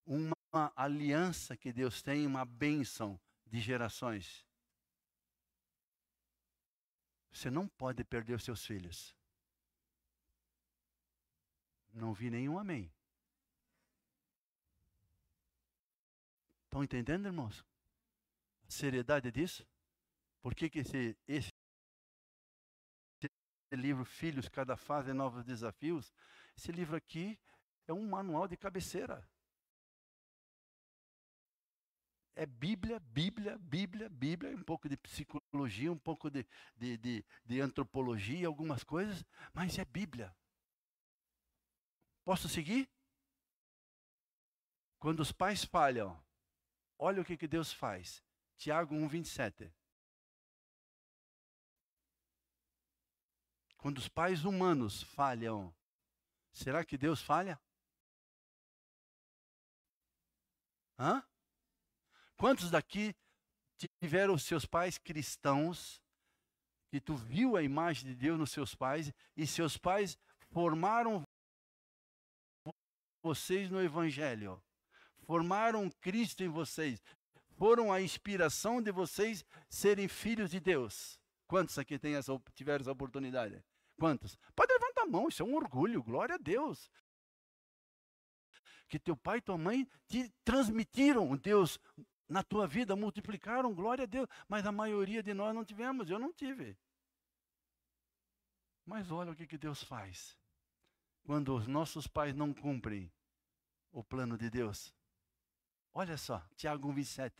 uma 0.05 0.71
aliança 0.75 1.57
que 1.57 1.73
Deus 1.73 2.01
tem, 2.01 2.25
uma 2.25 2.45
bênção 2.45 3.19
de 3.45 3.59
gerações. 3.59 4.45
Você 7.31 7.49
não 7.49 7.67
pode 7.67 8.03
perder 8.03 8.35
os 8.35 8.43
seus 8.43 8.65
filhos. 8.65 9.15
Não 11.93 12.13
vi 12.13 12.29
nenhum 12.29 12.57
amém. 12.57 12.91
Estão 16.71 16.85
entendendo, 16.85 17.25
irmãos? 17.25 17.65
A 18.65 18.71
seriedade 18.71 19.29
disso? 19.29 19.67
Por 20.41 20.55
que, 20.55 20.69
que 20.69 20.79
esse, 20.79 21.17
esse 21.27 21.51
livro 23.73 24.05
Filhos, 24.05 24.47
Cada 24.47 24.77
Fase 24.77 25.11
Novos 25.11 25.43
Desafios, 25.43 26.13
esse 26.55 26.71
livro 26.71 26.95
aqui 26.95 27.37
é 27.89 27.93
um 27.93 28.07
manual 28.07 28.47
de 28.47 28.55
cabeceira. 28.55 29.29
É 32.35 32.45
Bíblia, 32.45 33.01
Bíblia, 33.01 33.57
Bíblia, 33.57 34.07
Bíblia, 34.07 34.55
um 34.55 34.63
pouco 34.63 34.87
de 34.87 34.95
psicologia, 34.95 35.91
um 35.91 35.99
pouco 35.99 36.29
de, 36.29 36.47
de, 36.77 36.97
de, 36.97 37.25
de 37.43 37.59
antropologia, 37.59 38.47
algumas 38.47 38.81
coisas, 38.81 39.25
mas 39.53 39.77
é 39.77 39.83
Bíblia. 39.83 40.33
Posso 42.23 42.47
seguir? 42.47 42.89
Quando 44.99 45.19
os 45.19 45.33
pais 45.33 45.65
falham, 45.65 46.17
olha 47.01 47.19
o 47.19 47.25
que, 47.25 47.35
que 47.35 47.47
Deus 47.47 47.73
faz. 47.73 48.23
Tiago 48.55 48.93
1, 48.93 49.07
27. 49.07 49.73
Quando 53.75 53.97
os 53.97 54.07
pais 54.07 54.45
humanos 54.45 55.01
falham, 55.01 55.75
será 56.53 56.85
que 56.85 56.99
Deus 56.99 57.19
falha? 57.19 57.59
Hã? 60.99 61.25
Quantos 62.37 62.69
daqui 62.69 63.15
tiveram 63.99 64.37
seus 64.37 64.67
pais 64.67 64.99
cristãos, 64.99 65.99
e 66.93 67.01
tu 67.01 67.15
viu 67.15 67.57
a 67.57 67.63
imagem 67.63 68.09
de 68.09 68.15
Deus 68.15 68.37
nos 68.37 68.51
seus 68.51 68.75
pais, 68.75 69.11
e 69.35 69.47
seus 69.47 69.75
pais 69.75 70.15
formaram 70.51 71.23
vocês 73.23 73.71
no 73.71 73.81
Evangelho, 73.81 74.61
formaram 75.31 75.89
Cristo 75.89 76.43
em 76.43 76.49
vocês, 76.49 77.01
foram 77.57 77.89
a 77.89 78.01
inspiração 78.01 78.81
de 78.81 78.91
vocês 78.91 79.45
serem 79.69 80.09
filhos 80.09 80.51
de 80.51 80.59
Deus. 80.59 81.17
Quantos 81.47 81.77
aqui 81.77 81.97
tem 81.97 82.15
essa, 82.15 82.37
tiveram 82.53 82.81
essa 82.81 82.91
oportunidade? 82.91 83.63
Quantos? 83.97 84.37
Pode 84.53 84.73
levantar 84.73 85.03
a 85.03 85.05
mão, 85.05 85.29
isso 85.29 85.41
é 85.41 85.45
um 85.45 85.55
orgulho, 85.55 86.03
glória 86.03 86.35
a 86.35 86.37
Deus. 86.37 86.91
Que 88.89 88.99
teu 88.99 89.15
pai 89.15 89.37
e 89.37 89.41
tua 89.41 89.57
mãe 89.57 89.87
te 90.05 90.29
transmitiram 90.43 91.37
Deus 91.37 91.79
na 92.27 92.43
tua 92.43 92.67
vida, 92.67 92.93
multiplicaram, 92.93 93.73
glória 93.73 94.03
a 94.03 94.07
Deus. 94.07 94.27
Mas 94.49 94.65
a 94.65 94.71
maioria 94.73 95.23
de 95.23 95.33
nós 95.33 95.55
não 95.55 95.63
tivemos, 95.63 96.09
eu 96.09 96.19
não 96.19 96.33
tive. 96.33 96.77
Mas 98.85 99.09
olha 99.11 99.31
o 99.31 99.35
que, 99.35 99.47
que 99.47 99.57
Deus 99.57 99.81
faz. 99.81 100.37
Quando 101.23 101.55
os 101.55 101.67
nossos 101.67 102.05
pais 102.05 102.35
não 102.35 102.53
cumprem 102.53 103.09
o 103.93 104.03
plano 104.03 104.37
de 104.37 104.49
Deus. 104.49 104.93
Olha 105.93 106.17
só, 106.17 106.41
Tiago 106.55 106.87
1,27. 106.93 107.33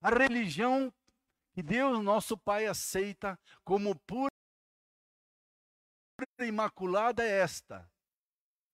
A 0.00 0.10
religião 0.10 0.92
que 1.52 1.62
Deus, 1.62 2.02
nosso 2.02 2.36
Pai, 2.36 2.66
aceita 2.66 3.38
como 3.64 3.98
pura 4.00 4.30
imaculada 6.40 7.22
é 7.24 7.40
esta: 7.40 7.90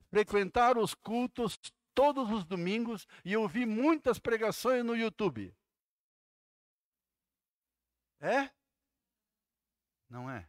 frequentar 0.08 0.78
os 0.78 0.94
cultos 0.94 1.58
todos 1.94 2.30
os 2.30 2.44
domingos 2.44 3.06
e 3.24 3.36
ouvir 3.36 3.66
muitas 3.66 4.18
pregações 4.18 4.84
no 4.84 4.96
YouTube. 4.96 5.54
É? 8.20 8.50
Não 10.08 10.30
é? 10.30 10.48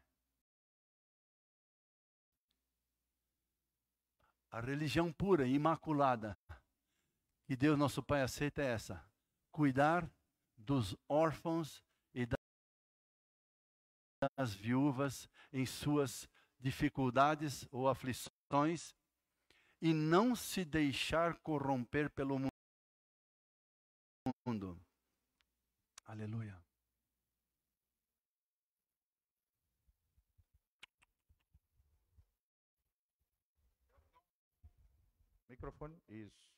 A 4.51 4.59
religião 4.59 5.11
pura, 5.11 5.47
imaculada, 5.47 6.37
que 7.45 7.55
Deus 7.55 7.77
nosso 7.77 8.01
Pai 8.01 8.21
aceita 8.21 8.61
é 8.61 8.67
essa: 8.67 9.03
cuidar 9.51 10.09
dos 10.57 10.95
órfãos 11.07 11.83
e 12.13 12.27
das 14.37 14.53
viúvas 14.53 15.29
em 15.51 15.65
suas 15.65 16.29
dificuldades 16.59 17.67
ou 17.71 17.89
aflições 17.89 18.95
e 19.81 19.93
não 19.93 20.35
se 20.35 20.63
deixar 20.63 21.35
corromper 21.39 22.09
pelo 22.09 22.39
mundo. 24.45 24.79
Aleluia. 26.05 26.57
Microfone, 35.49 36.01
isso. 36.07 36.52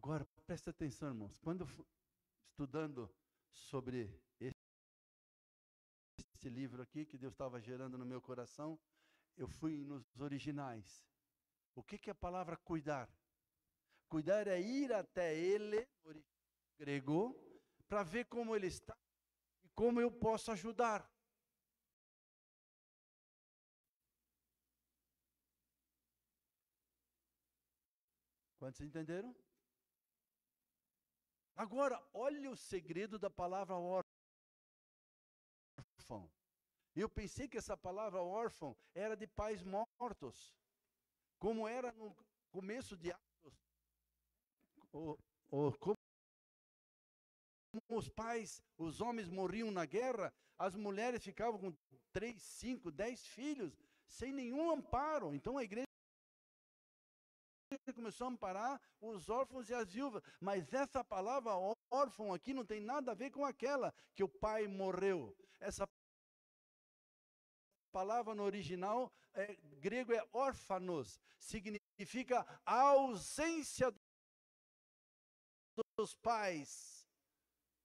Agora, 0.00 0.24
presta 0.46 0.70
atenção, 0.70 1.08
irmãos. 1.08 1.36
Quando 1.40 1.66
estudando 2.46 3.12
sobre 3.50 4.08
esse 4.38 4.54
livro 6.48 6.80
aqui 6.80 7.04
que 7.04 7.18
Deus 7.18 7.32
estava 7.32 7.60
gerando 7.60 7.98
no 7.98 8.06
meu 8.06 8.20
coração, 8.22 8.78
eu 9.36 9.48
fui 9.48 9.84
nos 9.84 10.04
originais. 10.20 11.04
O 11.74 11.82
que, 11.82 11.98
que 11.98 12.10
é 12.10 12.12
a 12.12 12.14
palavra 12.14 12.56
cuidar? 12.56 13.10
Cuidar 14.08 14.46
é 14.46 14.60
ir 14.60 14.92
até 14.92 15.36
ele, 15.36 15.84
grego, 16.78 17.36
para 17.88 18.04
ver 18.04 18.26
como 18.26 18.54
ele 18.54 18.68
está 18.68 18.96
e 19.64 19.68
como 19.70 20.00
eu 20.00 20.12
posso 20.12 20.52
ajudar. 20.52 21.12
Quantos 28.60 28.80
entenderam? 28.80 29.34
Agora, 31.58 32.00
olha 32.14 32.48
o 32.52 32.56
segredo 32.56 33.18
da 33.18 33.28
palavra 33.28 33.74
órfão. 33.74 34.06
Eu 36.94 37.08
pensei 37.08 37.48
que 37.48 37.58
essa 37.58 37.76
palavra 37.76 38.22
órfão 38.22 38.76
era 38.94 39.16
de 39.16 39.26
pais 39.26 39.64
mortos, 39.64 40.56
como 41.36 41.66
era 41.66 41.90
no 41.94 42.14
começo 42.52 42.96
de 42.96 43.10
Atos. 43.10 43.56
Como 45.80 45.96
os 47.88 48.08
pais, 48.08 48.62
os 48.76 49.00
homens 49.00 49.28
morriam 49.28 49.72
na 49.72 49.84
guerra, 49.84 50.32
as 50.56 50.76
mulheres 50.76 51.24
ficavam 51.24 51.58
com 51.58 51.76
três, 52.12 52.40
cinco, 52.40 52.92
dez 52.92 53.26
filhos, 53.26 53.76
sem 54.06 54.32
nenhum 54.32 54.70
amparo. 54.70 55.34
Então 55.34 55.58
a 55.58 55.64
igreja 55.64 55.87
a 58.08 58.28
amparar 58.28 58.80
os 59.00 59.28
órfãos 59.28 59.68
e 59.68 59.74
as 59.74 59.92
viúvas. 59.92 60.22
Mas 60.40 60.72
essa 60.72 61.04
palavra 61.04 61.52
órfão 61.90 62.32
aqui 62.32 62.52
não 62.52 62.64
tem 62.64 62.80
nada 62.80 63.12
a 63.12 63.14
ver 63.14 63.30
com 63.30 63.44
aquela 63.44 63.94
que 64.14 64.24
o 64.24 64.28
pai 64.28 64.66
morreu. 64.66 65.36
Essa 65.60 65.88
palavra 67.92 68.34
no 68.34 68.42
original 68.44 69.12
é, 69.34 69.56
grego 69.80 70.12
é 70.12 70.28
órfanos, 70.32 71.20
significa 71.38 72.46
a 72.64 72.80
ausência 72.80 73.92
dos 75.96 76.14
pais, 76.14 77.06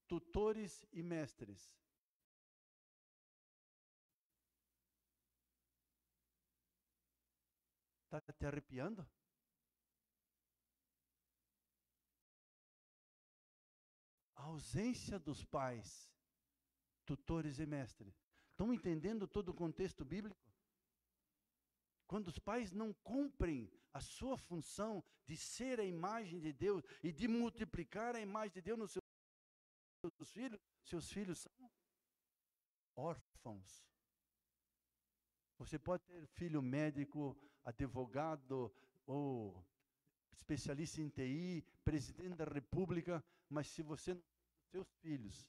tutores 0.07 0.85
e 0.91 1.01
mestres. 1.01 1.71
Está 8.05 8.21
te 8.33 8.45
arrepiando? 8.45 9.07
Ausência 14.53 15.17
dos 15.19 15.43
pais, 15.43 16.09
tutores 17.05 17.59
e 17.59 17.65
mestres. 17.65 18.13
Estão 18.51 18.73
entendendo 18.73 19.27
todo 19.27 19.49
o 19.49 19.53
contexto 19.53 20.05
bíblico? 20.05 20.37
Quando 22.07 22.27
os 22.27 22.37
pais 22.37 22.71
não 22.71 22.93
cumprem 22.93 23.71
a 23.91 23.99
sua 23.99 24.37
função 24.37 25.03
de 25.25 25.35
ser 25.35 25.79
a 25.79 25.83
imagem 25.83 26.39
de 26.39 26.53
Deus 26.53 26.83
e 27.01 27.11
de 27.11 27.27
multiplicar 27.27 28.15
a 28.15 28.21
imagem 28.21 28.53
de 28.53 28.61
Deus 28.61 28.77
nos 28.77 28.91
seus 28.91 30.31
filhos, 30.31 30.59
seus 30.83 31.11
filhos 31.11 31.39
são 31.39 31.71
órfãos. 32.95 33.83
Você 35.57 35.79
pode 35.79 36.03
ter 36.03 36.27
filho 36.27 36.61
médico, 36.61 37.35
advogado 37.63 38.71
ou 39.07 39.65
especialista 40.31 41.01
em 41.01 41.09
TI, 41.09 41.65
presidente 41.83 42.35
da 42.35 42.45
República, 42.45 43.23
mas 43.49 43.67
se 43.67 43.81
você 43.81 44.13
não 44.13 44.32
seus 44.73 44.91
filhos, 45.03 45.47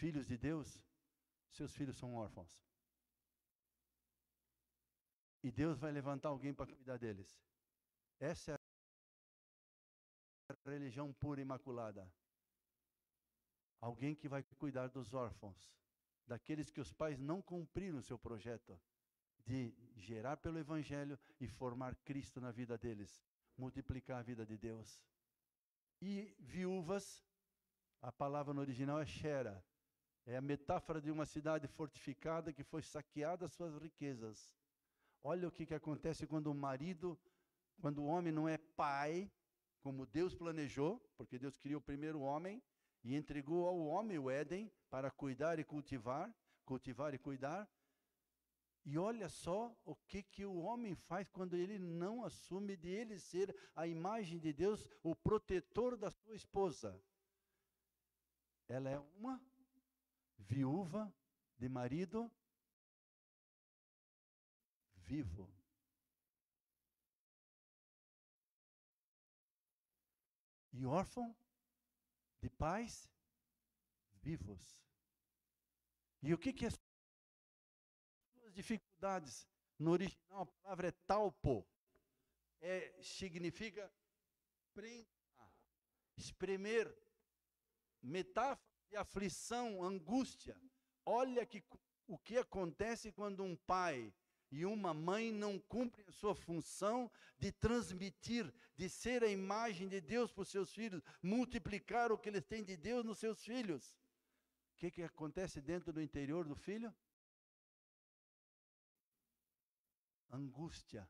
filhos 0.00 0.26
de 0.26 0.36
Deus, 0.36 0.68
seus 1.50 1.74
filhos 1.74 1.96
são 1.96 2.14
órfãos. 2.14 2.62
E 5.42 5.50
Deus 5.50 5.78
vai 5.78 5.90
levantar 5.90 6.28
alguém 6.28 6.52
para 6.52 6.66
cuidar 6.66 6.98
deles. 6.98 7.40
Essa 8.18 8.52
é 8.52 8.56
a 10.52 10.70
religião 10.70 11.10
pura 11.14 11.40
e 11.40 11.42
imaculada. 11.42 12.06
Alguém 13.80 14.14
que 14.14 14.28
vai 14.28 14.42
cuidar 14.42 14.88
dos 14.88 15.14
órfãos, 15.14 15.72
daqueles 16.26 16.70
que 16.70 16.82
os 16.82 16.92
pais 16.92 17.18
não 17.18 17.40
cumpriram 17.40 17.96
o 17.96 18.02
seu 18.02 18.18
projeto 18.18 18.78
de 19.46 19.74
gerar 19.96 20.36
pelo 20.36 20.58
Evangelho 20.58 21.18
e 21.40 21.48
formar 21.48 21.96
Cristo 22.04 22.42
na 22.42 22.50
vida 22.50 22.76
deles. 22.76 23.22
multiplicar 23.56 24.20
a 24.20 24.22
vida 24.22 24.44
de 24.46 24.56
Deus. 24.56 25.04
E 26.00 26.34
viúvas, 26.38 27.22
a 28.02 28.10
palavra 28.10 28.54
no 28.54 28.60
original 28.60 29.00
é 29.00 29.06
Shera, 29.06 29.62
é 30.26 30.36
a 30.36 30.40
metáfora 30.40 31.00
de 31.00 31.10
uma 31.10 31.26
cidade 31.26 31.66
fortificada 31.66 32.52
que 32.52 32.62
foi 32.62 32.82
saqueada 32.82 33.48
suas 33.48 33.76
riquezas. 33.76 34.52
Olha 35.22 35.48
o 35.48 35.52
que, 35.52 35.66
que 35.66 35.74
acontece 35.74 36.26
quando 36.26 36.50
o 36.50 36.54
marido, 36.54 37.18
quando 37.80 38.02
o 38.02 38.06
homem 38.06 38.32
não 38.32 38.48
é 38.48 38.56
pai, 38.56 39.30
como 39.80 40.06
Deus 40.06 40.34
planejou, 40.34 40.98
porque 41.16 41.38
Deus 41.38 41.56
criou 41.56 41.78
o 41.78 41.84
primeiro 41.84 42.20
homem 42.20 42.62
e 43.02 43.16
entregou 43.16 43.66
ao 43.66 43.78
homem 43.78 44.18
o 44.18 44.30
Éden 44.30 44.70
para 44.88 45.10
cuidar 45.10 45.58
e 45.58 45.64
cultivar, 45.64 46.34
cultivar 46.64 47.14
e 47.14 47.18
cuidar. 47.18 47.68
E 48.84 48.96
olha 48.96 49.28
só 49.28 49.76
o 49.84 49.94
que, 49.94 50.22
que 50.22 50.44
o 50.44 50.56
homem 50.56 50.94
faz 50.94 51.28
quando 51.28 51.54
ele 51.54 51.78
não 51.78 52.24
assume 52.24 52.76
de 52.76 52.88
ele 52.88 53.18
ser 53.18 53.54
a 53.74 53.86
imagem 53.86 54.38
de 54.38 54.52
Deus, 54.52 54.88
o 55.02 55.14
protetor 55.14 55.96
da 55.96 56.10
sua 56.10 56.34
esposa. 56.34 56.98
Ela 58.70 58.88
é 58.88 58.98
uma 59.18 59.44
viúva 60.38 61.12
de 61.58 61.68
marido 61.68 62.30
vivo. 64.94 65.52
E 70.72 70.86
órfão 70.86 71.36
de 72.40 72.48
pais 72.48 73.10
vivos. 74.22 74.80
E 76.22 76.32
o 76.32 76.38
que, 76.38 76.52
que 76.52 76.66
é 76.66 76.70
suas 76.70 78.54
dificuldades? 78.54 79.48
No 79.80 79.90
original 79.90 80.42
a 80.42 80.46
palavra 80.46 80.88
é 80.88 80.92
talpo. 81.08 81.66
É, 82.60 83.02
significa 83.02 83.92
prensar, 84.72 85.52
espremer, 86.16 86.96
metáfora 88.02 88.60
de 88.88 88.96
aflição, 88.96 89.82
angústia. 89.82 90.60
Olha 91.04 91.46
que, 91.46 91.62
o 92.06 92.18
que 92.18 92.36
acontece 92.36 93.12
quando 93.12 93.42
um 93.42 93.56
pai 93.56 94.12
e 94.50 94.66
uma 94.66 94.92
mãe 94.92 95.30
não 95.30 95.58
cumprem 95.58 96.04
a 96.08 96.12
sua 96.12 96.34
função 96.34 97.10
de 97.38 97.52
transmitir, 97.52 98.52
de 98.76 98.88
ser 98.88 99.22
a 99.22 99.28
imagem 99.28 99.88
de 99.88 100.00
Deus 100.00 100.32
para 100.32 100.42
os 100.42 100.48
seus 100.48 100.72
filhos, 100.74 101.02
multiplicar 101.22 102.10
o 102.10 102.18
que 102.18 102.28
eles 102.28 102.44
têm 102.44 102.64
de 102.64 102.76
Deus 102.76 103.04
nos 103.04 103.18
seus 103.18 103.44
filhos. 103.44 103.96
O 104.72 104.76
que, 104.76 104.90
que 104.90 105.02
acontece 105.02 105.60
dentro 105.60 105.92
do 105.92 106.02
interior 106.02 106.48
do 106.48 106.56
filho? 106.56 106.92
Angústia, 110.30 111.08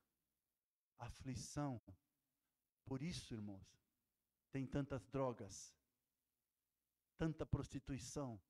aflição. 0.99 1.81
Por 2.85 3.03
isso, 3.03 3.33
irmãos, 3.33 3.81
tem 4.51 4.67
tantas 4.67 5.07
drogas, 5.07 5.75
tanta 7.21 7.45
prostituição, 7.45 8.41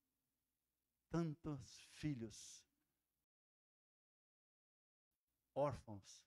tantos 1.08 1.80
filhos 1.90 2.64
órfãos, 5.52 6.24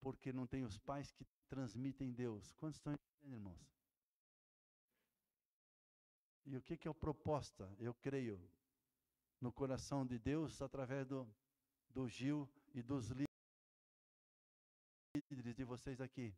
porque 0.00 0.32
não 0.32 0.46
tem 0.46 0.64
os 0.64 0.78
pais 0.78 1.12
que 1.12 1.26
transmitem 1.46 2.10
Deus. 2.10 2.54
Quantos 2.54 2.78
estão 2.78 2.94
entendendo, 2.94 3.34
irmãos? 3.34 3.78
E 6.46 6.56
o 6.56 6.62
que, 6.62 6.88
é 6.88 6.90
a 6.90 6.94
proposta? 6.94 7.70
Eu 7.78 7.92
creio 7.92 8.40
no 9.42 9.52
coração 9.52 10.06
de 10.06 10.18
Deus 10.18 10.62
através 10.62 11.06
do, 11.06 11.28
do 11.90 12.08
Gil 12.08 12.48
e 12.72 12.82
dos 12.82 13.10
líderes 15.14 15.54
de 15.54 15.64
vocês 15.64 16.00
aqui. 16.00 16.34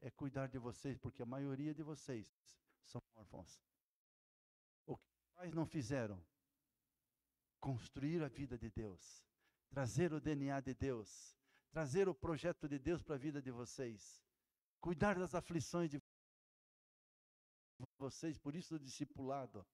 É 0.00 0.10
cuidar 0.10 0.46
de 0.46 0.58
vocês, 0.58 0.96
porque 0.96 1.22
a 1.22 1.26
maioria 1.26 1.74
de 1.74 1.82
vocês 1.82 2.26
são 2.82 3.02
órfãos. 3.14 3.60
Pais 5.40 5.54
não 5.54 5.64
fizeram? 5.64 6.22
Construir 7.58 8.22
a 8.22 8.28
vida 8.28 8.58
de 8.58 8.70
Deus 8.70 9.24
trazer 9.70 10.12
o 10.12 10.20
DNA 10.20 10.60
de 10.60 10.74
Deus, 10.74 11.34
trazer 11.70 12.08
o 12.08 12.14
projeto 12.14 12.68
de 12.68 12.78
Deus 12.78 13.02
para 13.02 13.14
a 13.14 13.18
vida 13.18 13.40
de 13.40 13.50
vocês, 13.50 14.20
cuidar 14.80 15.16
das 15.18 15.34
aflições 15.34 15.90
de 15.90 16.02
vocês, 17.96 18.36
por 18.36 18.54
isso 18.54 18.74
o 18.74 18.78
discipulado, 18.78 19.64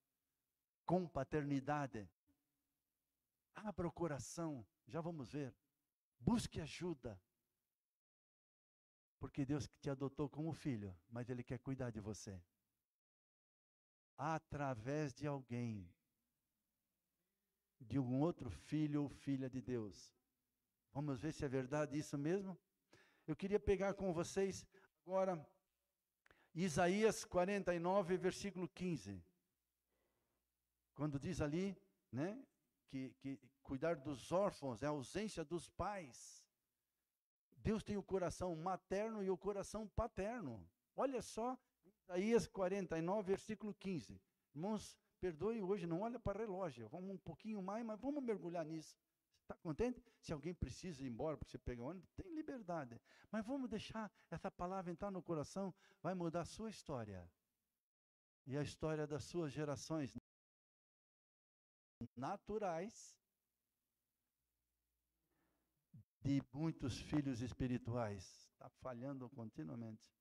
com 0.85 1.09
paternidade. 1.09 2.09
Abra 3.55 3.89
o 3.89 3.93
coração, 3.93 4.65
já 4.87 5.01
vamos 5.01 5.33
ver. 5.33 5.57
Busque 6.21 6.61
ajuda. 6.61 7.21
Porque 9.19 9.47
Deus 9.47 9.67
te 9.81 9.89
adotou 9.89 10.29
como 10.29 10.53
filho, 10.53 10.95
mas 11.09 11.31
Ele 11.31 11.43
quer 11.43 11.59
cuidar 11.59 11.91
de 11.91 12.01
você. 12.01 12.41
Através 14.17 15.13
de 15.13 15.27
alguém 15.27 15.89
de 17.81 17.99
um 17.99 18.21
outro 18.21 18.51
filho 18.51 19.03
ou 19.03 19.09
filha 19.09 19.49
de 19.49 19.61
Deus. 19.61 20.13
Vamos 20.93 21.21
ver 21.21 21.33
se 21.33 21.45
é 21.45 21.49
verdade 21.49 21.99
isso 21.99 22.17
mesmo? 22.17 22.59
Eu 23.27 23.37
queria 23.37 23.61
pegar 23.61 23.95
com 23.95 24.13
vocês 24.13 24.67
agora 25.05 25.47
Isaías 26.55 27.25
49, 27.25 28.17
versículo 28.17 28.69
15. 28.69 29.23
Quando 30.95 31.21
diz 31.21 31.43
ali, 31.43 31.77
né, 32.11 32.43
que, 32.89 33.11
que 33.21 33.39
cuidar 33.63 33.97
dos 33.97 34.33
órfãos 34.33 34.83
é 34.83 34.87
a 34.87 34.91
ausência 34.91 35.45
dos 35.45 35.69
pais. 35.69 36.43
Deus 37.59 37.83
tem 37.83 37.97
o 37.97 38.03
coração 38.03 38.55
materno 38.57 39.23
e 39.23 39.29
o 39.29 39.37
coração 39.37 39.87
paterno. 39.89 40.67
Olha 40.95 41.21
só, 41.21 41.59
Isaías 42.09 42.47
49, 42.47 43.27
versículo 43.27 43.75
15. 43.75 44.21
Irmãos, 44.55 44.97
perdoe 45.21 45.61
hoje, 45.61 45.87
não 45.87 46.03
olha 46.03 46.21
para 46.21 46.39
relógio, 46.39 46.89
vamos 46.89 47.11
um 47.11 47.19
pouquinho 47.19 47.61
mais, 47.61 47.85
mas 47.85 48.01
vamos 48.01 48.23
mergulhar 48.23 48.65
nisso. 48.65 48.97
Está 49.43 49.57
contente? 49.57 50.03
Se 50.21 50.33
alguém 50.33 50.55
precisa 50.55 51.03
ir 51.03 51.09
embora 51.09 51.37
para 51.37 51.49
você 51.49 51.59
pegar 51.59 51.85
ônibus, 51.85 52.11
tem 52.13 52.33
liberdade. 52.33 53.01
Mas 53.31 53.45
vamos 53.45 53.69
deixar 53.69 54.11
essa 54.31 54.51
palavra 54.51 54.91
entrar 54.91 55.11
no 55.11 55.23
coração, 55.23 55.75
vai 56.01 56.15
mudar 56.15 56.43
a 56.43 56.45
sua 56.45 56.71
história. 56.71 57.29
E 58.47 58.57
a 58.57 58.63
história 58.63 59.07
das 59.07 59.25
suas 59.25 59.53
gerações 59.53 60.17
naturais 62.17 63.17
de 66.21 66.43
muitos 66.53 67.01
filhos 67.01 67.41
espirituais. 67.41 68.49
Está 68.53 68.69
falhando 68.69 69.29
continuamente. 69.31 70.16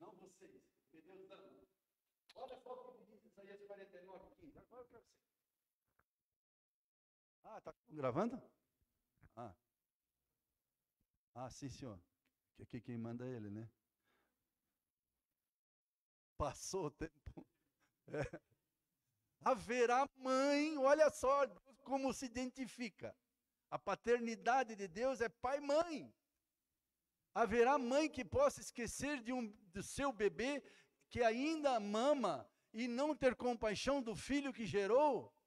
Não 0.00 0.12
vocês, 0.12 0.62
porque 0.90 1.00
Deus 1.02 1.30
ama. 1.30 1.66
Olha 2.36 2.56
só 2.62 2.72
o 2.72 2.92
que 2.92 3.04
diz 3.04 3.24
Isaías 3.24 3.60
49, 3.66 4.36
15. 4.36 4.58
Agora 4.58 4.82
eu 4.82 4.88
quero 4.88 5.02
ser. 5.02 5.27
Ah, 7.50 7.60
tá 7.62 7.74
gravando? 7.88 8.40
Ah. 9.34 9.54
Ah, 11.34 11.50
sim, 11.50 11.68
senhor. 11.68 11.98
Que 12.54 12.62
aqui 12.62 12.80
quem 12.80 12.98
manda 12.98 13.24
é 13.26 13.30
ele, 13.36 13.50
né? 13.50 13.68
Passou 16.36 16.86
o 16.86 16.90
tempo. 16.90 17.46
É. 18.10 18.24
Haverá 19.44 20.08
mãe, 20.16 20.78
olha 20.78 21.10
só 21.10 21.46
como 21.84 22.10
se 22.14 22.24
identifica. 22.24 23.14
A 23.70 23.78
paternidade 23.78 24.74
de 24.74 24.88
Deus 24.88 25.20
é 25.20 25.28
pai 25.28 25.58
e 25.58 25.60
mãe. 25.60 26.14
Haverá 27.34 27.76
mãe 27.76 28.08
que 28.08 28.24
possa 28.24 28.62
esquecer 28.62 29.22
de 29.22 29.30
um, 29.30 29.46
do 29.74 29.82
seu 29.82 30.10
bebê 30.10 30.62
que 31.10 31.22
ainda 31.22 31.78
mama 31.78 32.50
e 32.72 32.88
não 32.88 33.14
ter 33.14 33.36
compaixão 33.36 34.02
do 34.02 34.16
filho 34.16 34.54
que 34.54 34.64
gerou? 34.64 35.37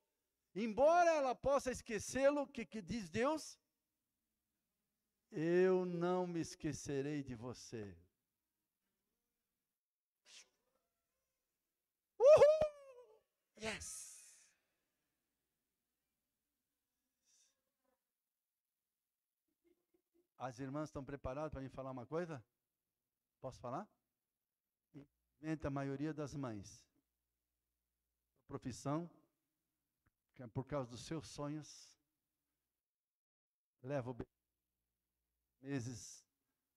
Embora 0.54 1.10
ela 1.12 1.34
possa 1.34 1.72
esquecê-lo, 1.72 2.42
o 2.42 2.48
que, 2.48 2.66
que 2.66 2.82
diz 2.82 3.10
Deus? 3.10 3.58
Eu 5.32 5.86
não 5.86 6.28
me 6.28 6.42
esquecerei 6.42 7.24
de 7.24 7.36
você. 7.36 7.98
Uhul! 12.20 13.22
Yes! 13.62 14.12
As 20.38 20.60
irmãs 20.60 20.90
estão 20.90 21.06
preparadas 21.06 21.52
para 21.52 21.62
me 21.62 21.70
falar 21.70 21.92
uma 21.92 22.06
coisa? 22.06 22.44
Posso 23.40 23.60
falar? 23.60 23.88
Infelizmente, 25.42 25.66
a 25.66 25.70
maioria 25.70 26.14
das 26.14 26.36
mães, 26.36 26.86
profissão, 28.48 29.10
por 30.54 30.66
causa 30.66 30.90
dos 30.90 31.02
seus 31.02 31.28
sonhos, 31.28 31.98
leva 33.82 34.10
o 34.10 34.14
bebê 34.14 34.30
meses 35.62 36.26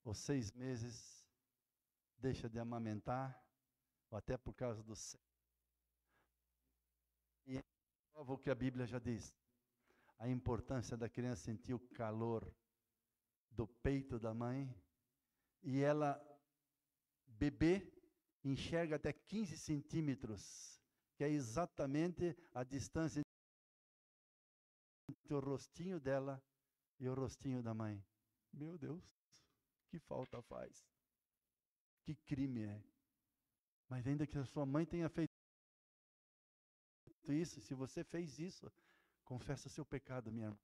ou 0.04 0.14
seis 0.14 0.52
meses, 0.52 1.26
deixa 2.18 2.48
de 2.48 2.58
amamentar, 2.58 3.42
ou 4.10 4.18
até 4.18 4.36
por 4.36 4.54
causa 4.54 4.82
do 4.82 4.94
E 7.46 7.62
prova 8.12 8.34
o 8.34 8.38
que 8.38 8.50
a 8.50 8.54
Bíblia 8.54 8.86
já 8.86 8.98
diz: 8.98 9.34
a 10.18 10.28
importância 10.28 10.96
da 10.96 11.08
criança 11.08 11.44
sentir 11.44 11.74
o 11.74 11.88
calor 11.94 12.54
do 13.50 13.66
peito 13.66 14.18
da 14.18 14.34
mãe, 14.34 14.72
e 15.62 15.80
ela, 15.80 16.20
bebê, 17.26 17.90
enxerga 18.42 18.96
até 18.96 19.12
15 19.12 19.56
centímetros, 19.56 20.78
que 21.16 21.24
é 21.24 21.30
exatamente 21.30 22.36
a 22.52 22.62
distância 22.62 23.23
o 25.32 25.40
rostinho 25.40 25.98
dela 25.98 26.42
e 26.98 27.08
o 27.08 27.14
rostinho 27.14 27.62
da 27.62 27.72
mãe. 27.72 28.04
Meu 28.52 28.76
Deus, 28.76 29.02
que 29.88 29.98
falta 29.98 30.42
faz. 30.42 30.86
Que 32.02 32.14
crime 32.14 32.64
é. 32.64 32.84
Mas 33.88 34.06
ainda 34.06 34.26
que 34.26 34.36
a 34.36 34.44
sua 34.44 34.66
mãe 34.66 34.84
tenha 34.84 35.08
feito 35.08 35.32
isso, 37.28 37.60
se 37.60 37.72
você 37.74 38.04
fez 38.04 38.38
isso, 38.38 38.70
confessa 39.24 39.68
seu 39.68 39.84
pecado, 39.84 40.30
minha 40.30 40.48
irmã. 40.48 40.58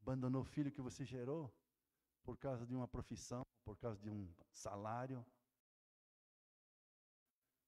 Abandonou 0.00 0.42
o 0.42 0.46
filho 0.46 0.72
que 0.72 0.80
você 0.80 1.04
gerou 1.04 1.52
por 2.22 2.38
causa 2.38 2.66
de 2.66 2.74
uma 2.74 2.88
profissão, 2.88 3.46
por 3.64 3.76
causa 3.76 4.00
de 4.00 4.08
um 4.08 4.32
salário. 4.50 5.24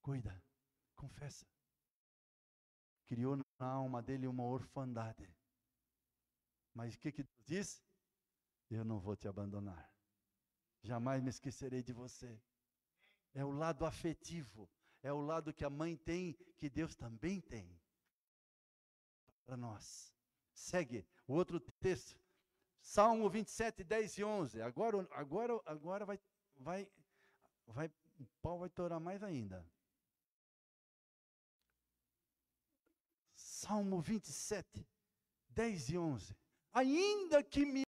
Cuida, 0.01 0.43
confessa. 0.95 1.47
Criou 3.11 3.37
na 3.59 3.67
alma 3.67 4.01
dele 4.01 4.29
uma 4.29 4.45
orfandade. 4.45 5.29
Mas 6.73 6.95
o 6.95 6.99
que, 7.01 7.11
que 7.11 7.25
Deus 7.25 7.45
diz? 7.45 7.85
Eu 8.71 8.85
não 8.85 9.01
vou 9.01 9.17
te 9.17 9.27
abandonar. 9.27 9.93
Jamais 10.81 11.21
me 11.21 11.29
esquecerei 11.29 11.83
de 11.83 11.93
você. 11.93 12.41
É 13.35 13.45
o 13.45 13.51
lado 13.51 13.85
afetivo, 13.85 14.71
é 15.03 15.13
o 15.13 15.21
lado 15.21 15.53
que 15.53 15.65
a 15.65 15.69
mãe 15.69 15.97
tem, 15.97 16.35
que 16.57 16.71
Deus 16.71 16.95
também 16.95 17.41
tem 17.41 17.77
para 19.45 19.57
nós. 19.57 20.15
Segue 20.55 21.05
o 21.27 21.35
outro 21.35 21.59
texto. 21.81 22.17
Salmo 22.81 23.29
27, 23.29 23.83
10 23.83 24.19
e 24.19 24.23
11. 24.23 24.63
Agora, 24.63 25.09
agora, 25.11 25.61
agora 25.67 26.07
vai, 26.07 26.21
vai, 26.55 26.89
vai, 27.67 27.91
o 28.21 28.27
pau 28.41 28.61
vai 28.61 28.71
torar 28.71 29.01
mais 29.01 29.21
ainda. 29.25 29.69
Salmo 33.61 34.01
27, 34.01 34.87
10 35.51 35.91
e 35.91 35.99
11. 35.99 36.37
Ainda 36.73 37.43
que 37.43 37.67
me 37.67 37.83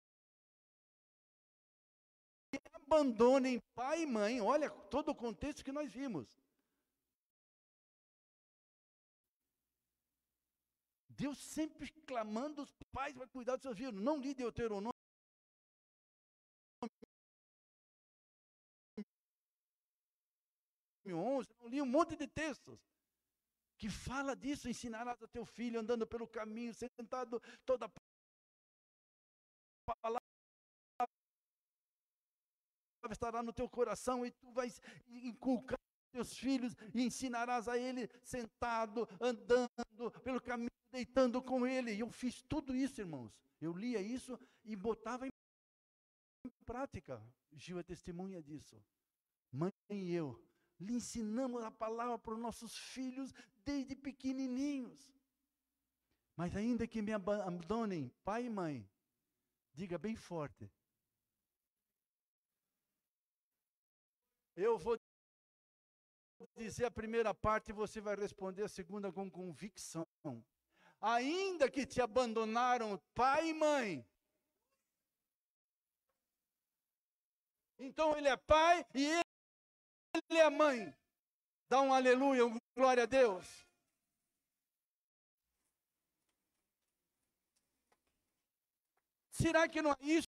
abandonem 2.75 3.59
pai 3.75 4.03
e 4.03 4.07
mãe. 4.07 4.41
Olha 4.43 4.68
todo 4.68 5.11
o 5.11 5.14
contexto 5.14 5.64
que 5.64 5.73
nós 5.73 5.91
vimos. 5.91 6.29
Deus 11.09 11.39
sempre 11.39 11.91
clamando 12.07 12.62
os 12.62 12.73
pais 12.93 13.16
para 13.16 13.27
cuidar 13.29 13.57
dos 13.57 13.62
seus 13.62 13.79
filhos. 13.79 13.95
Não 13.95 14.18
li 14.18 14.35
Deuteronômio. 14.35 14.93
não 21.05 21.68
li 21.68 21.81
um 21.81 21.87
monte 21.87 22.14
de 22.14 22.27
textos 22.27 22.79
que 23.83 23.91
fala 23.91 24.37
disso, 24.37 24.68
ensinarás 24.68 25.20
a 25.20 25.26
teu 25.26 25.45
filho 25.45 25.80
andando 25.80 26.07
pelo 26.07 26.28
caminho, 26.28 26.72
sentado 26.72 27.43
toda 27.66 27.87
a 27.87 27.91
palavra 30.01 30.22
estará 33.11 33.43
no 33.43 33.53
teu 33.53 33.68
coração 33.68 34.24
e 34.24 34.30
tu 34.30 34.53
vais 34.53 34.80
inculcar 35.09 35.76
teus 36.12 36.37
filhos 36.37 36.76
e 36.95 37.03
ensinarás 37.03 37.66
a 37.66 37.76
ele 37.76 38.09
sentado, 38.22 39.09
andando 39.20 40.12
pelo 40.22 40.41
caminho, 40.41 40.70
deitando 40.93 41.43
com 41.43 41.66
ele. 41.66 41.93
E 41.93 42.01
eu 42.01 42.11
fiz 42.12 42.41
tudo 42.43 42.76
isso, 42.76 43.01
irmãos. 43.01 43.37
Eu 43.61 43.72
lia 43.72 44.01
isso 44.01 44.39
e 44.64 44.76
botava 44.76 45.26
em 45.26 45.30
prática. 46.64 47.20
Gil 47.51 47.80
é 47.80 47.83
testemunha 47.83 48.41
disso. 48.41 48.80
Mãe 49.51 49.72
e 49.91 50.12
eu 50.12 50.41
lhe 50.83 50.95
ensinamos 50.95 51.62
a 51.64 51.70
palavra 51.70 52.18
para 52.18 52.35
os 52.35 52.41
nossos 52.41 52.76
filhos 52.76 53.33
desde 53.64 53.95
pequenininhos. 53.95 55.12
Mas 56.37 56.57
ainda 56.57 56.87
que 56.87 57.03
me 57.03 57.12
abandonem, 57.12 58.11
pai 58.24 58.47
e 58.47 58.51
mãe, 58.51 58.89
diga 59.74 59.99
bem 59.99 60.16
forte, 60.16 60.70
Eu 64.55 64.78
vou 64.78 64.99
dizer 66.57 66.85
a 66.85 66.91
primeira 66.91 67.33
parte 67.33 67.70
e 67.70 67.72
você 67.72 68.01
vai 68.01 68.14
responder 68.16 68.64
a 68.64 68.68
segunda 68.68 69.11
com 69.11 69.30
convicção. 69.30 70.07
Ainda 71.01 71.70
que 71.70 71.87
te 71.87 72.01
abandonaram 72.01 73.01
pai 73.14 73.49
e 73.49 73.55
mãe. 73.55 74.07
Então 77.78 78.16
ele 78.16 78.28
é 78.28 78.37
pai 78.37 78.87
e 78.95 79.22
ele 80.33 80.41
é 80.41 80.51
mãe. 80.51 80.95
Dá 81.68 81.80
um 81.80 81.93
aleluia, 81.93 82.47
um 82.47 82.57
glória 82.74 83.03
a 83.05 83.07
Deus. 83.07 83.47
Será 89.30 89.68
que 89.68 89.83
não 89.83 89.93
é 89.93 89.97
isso 90.01 90.28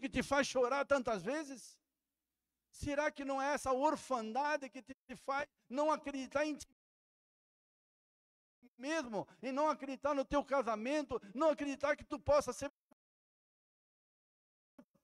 que 0.00 0.08
te 0.08 0.22
faz 0.22 0.46
chorar 0.46 0.84
tantas 0.84 1.22
vezes? 1.22 1.76
Será 2.70 3.10
que 3.10 3.24
não 3.24 3.40
é 3.40 3.54
essa 3.54 3.72
orfandade 3.72 4.68
que 4.68 4.82
te 4.82 5.16
faz 5.16 5.46
não 5.68 5.90
acreditar 5.90 6.44
em 6.44 6.56
ti 6.56 6.66
mesmo, 8.76 9.26
e 9.40 9.52
não 9.52 9.68
acreditar 9.68 10.14
no 10.14 10.24
teu 10.24 10.44
casamento, 10.44 11.20
não 11.32 11.50
acreditar 11.50 11.96
que 11.96 12.04
tu 12.04 12.18
possa 12.18 12.52
ser 12.52 12.72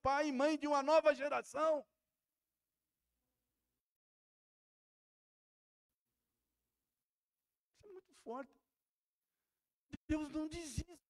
pai 0.02 0.28
e 0.28 0.32
mãe 0.32 0.58
de 0.58 0.66
uma 0.66 0.82
nova 0.82 1.14
geração? 1.14 1.86
Deus 10.06 10.30
não 10.32 10.46
desiste. 10.46 11.00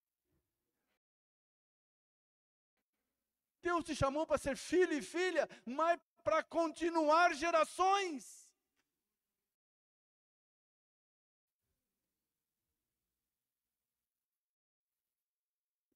Deus 3.63 3.85
te 3.85 3.95
chamou 3.95 4.27
para 4.27 4.39
ser 4.39 4.57
filho 4.57 4.93
e 4.93 5.03
filha, 5.03 5.49
mas 5.65 6.01
para 6.25 6.43
continuar 6.43 7.35
gerações. 7.35 8.49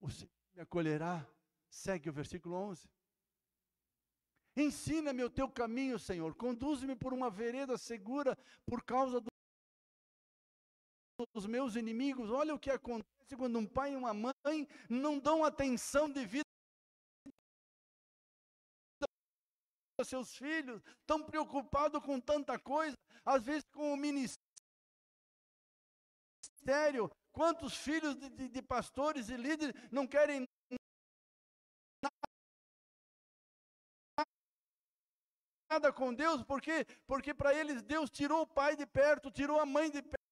O 0.01 0.11
Senhor 0.11 0.31
me 0.55 0.61
acolherá. 0.61 1.27
Segue 1.71 2.09
o 2.09 2.13
versículo 2.13 2.55
11. 2.57 2.89
Ensina-me 4.57 5.25
o 5.25 5.31
teu 5.31 5.49
caminho, 5.49 5.99
Senhor. 5.99 6.35
Conduz-me 6.35 6.95
por 6.95 7.13
uma 7.13 7.29
vereda 7.29 7.77
segura 7.77 8.39
por 8.65 8.85
causa 8.85 9.21
do, 9.21 9.34
dos 11.35 11.47
meus 11.47 11.75
inimigos. 11.75 12.31
Olha 12.31 12.55
o 12.55 12.59
que 12.59 12.71
acontece 12.71 13.37
quando 13.37 13.59
um 13.59 13.67
pai 13.67 13.93
e 13.93 13.97
uma 13.97 14.15
mãe 14.15 14.69
não 14.89 15.19
dão 15.19 15.45
atenção 15.45 16.09
devida 16.09 16.45
seus 20.05 20.37
filhos, 20.37 20.83
tão 21.07 21.23
preocupado 21.23 22.01
com 22.01 22.21
tanta 22.21 22.59
coisa, 22.59 22.97
às 23.25 23.43
vezes 23.43 23.63
com 23.73 23.93
o 23.93 23.97
ministério. 23.97 24.39
Quantos 27.33 27.77
filhos 27.77 28.15
de, 28.17 28.29
de, 28.29 28.49
de 28.49 28.63
pastores 28.63 29.29
e 29.29 29.37
líderes 29.37 29.75
não 29.91 30.07
querem 30.07 30.45
nada 35.71 35.93
com 35.93 36.15
Deus, 36.15 36.43
porque 36.45 36.85
porque 37.07 37.35
para 37.35 37.55
eles 37.55 37.83
Deus 37.83 38.11
tirou 38.11 38.43
o 38.43 38.47
pai 38.47 38.77
de 38.77 38.87
perto, 38.87 39.31
tirou 39.31 39.59
a 39.61 39.67
mãe 39.67 39.91
de 39.91 40.03
perto. 40.03 40.24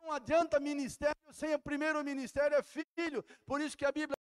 Não 0.00 0.12
adianta 0.12 0.60
ministério 0.60 1.16
sem 1.32 1.54
o 1.54 1.58
primeiro 1.58 2.02
ministério 2.04 2.56
é 2.56 2.62
filho. 2.62 3.22
Por 3.44 3.60
isso 3.60 3.76
que 3.76 3.84
a 3.84 3.92
Bíblia 3.92 4.16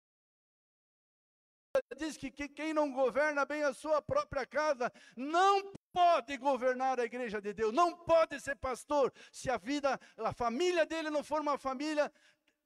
diz 1.96 2.16
que, 2.16 2.30
que 2.30 2.48
quem 2.48 2.72
não 2.72 2.92
governa 2.92 3.44
bem 3.44 3.62
a 3.62 3.72
sua 3.72 4.02
própria 4.02 4.46
casa 4.46 4.92
não 5.16 5.72
pode 5.92 6.36
governar 6.36 6.98
a 6.98 7.04
igreja 7.04 7.40
de 7.40 7.52
Deus, 7.52 7.72
não 7.72 7.96
pode 8.04 8.40
ser 8.40 8.56
pastor 8.56 9.12
se 9.32 9.50
a 9.50 9.56
vida, 9.56 9.98
a 10.18 10.32
família 10.32 10.84
dele 10.86 11.10
não 11.10 11.22
for 11.22 11.40
uma 11.40 11.58
família 11.58 12.12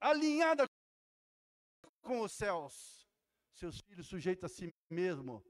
alinhada 0.00 0.68
com 2.02 2.20
os 2.20 2.32
céus. 2.32 3.06
Seus 3.54 3.80
filhos 3.80 4.08
sujeitos 4.08 4.44
a 4.44 4.54
si 4.54 4.74
mesmo. 4.90 5.44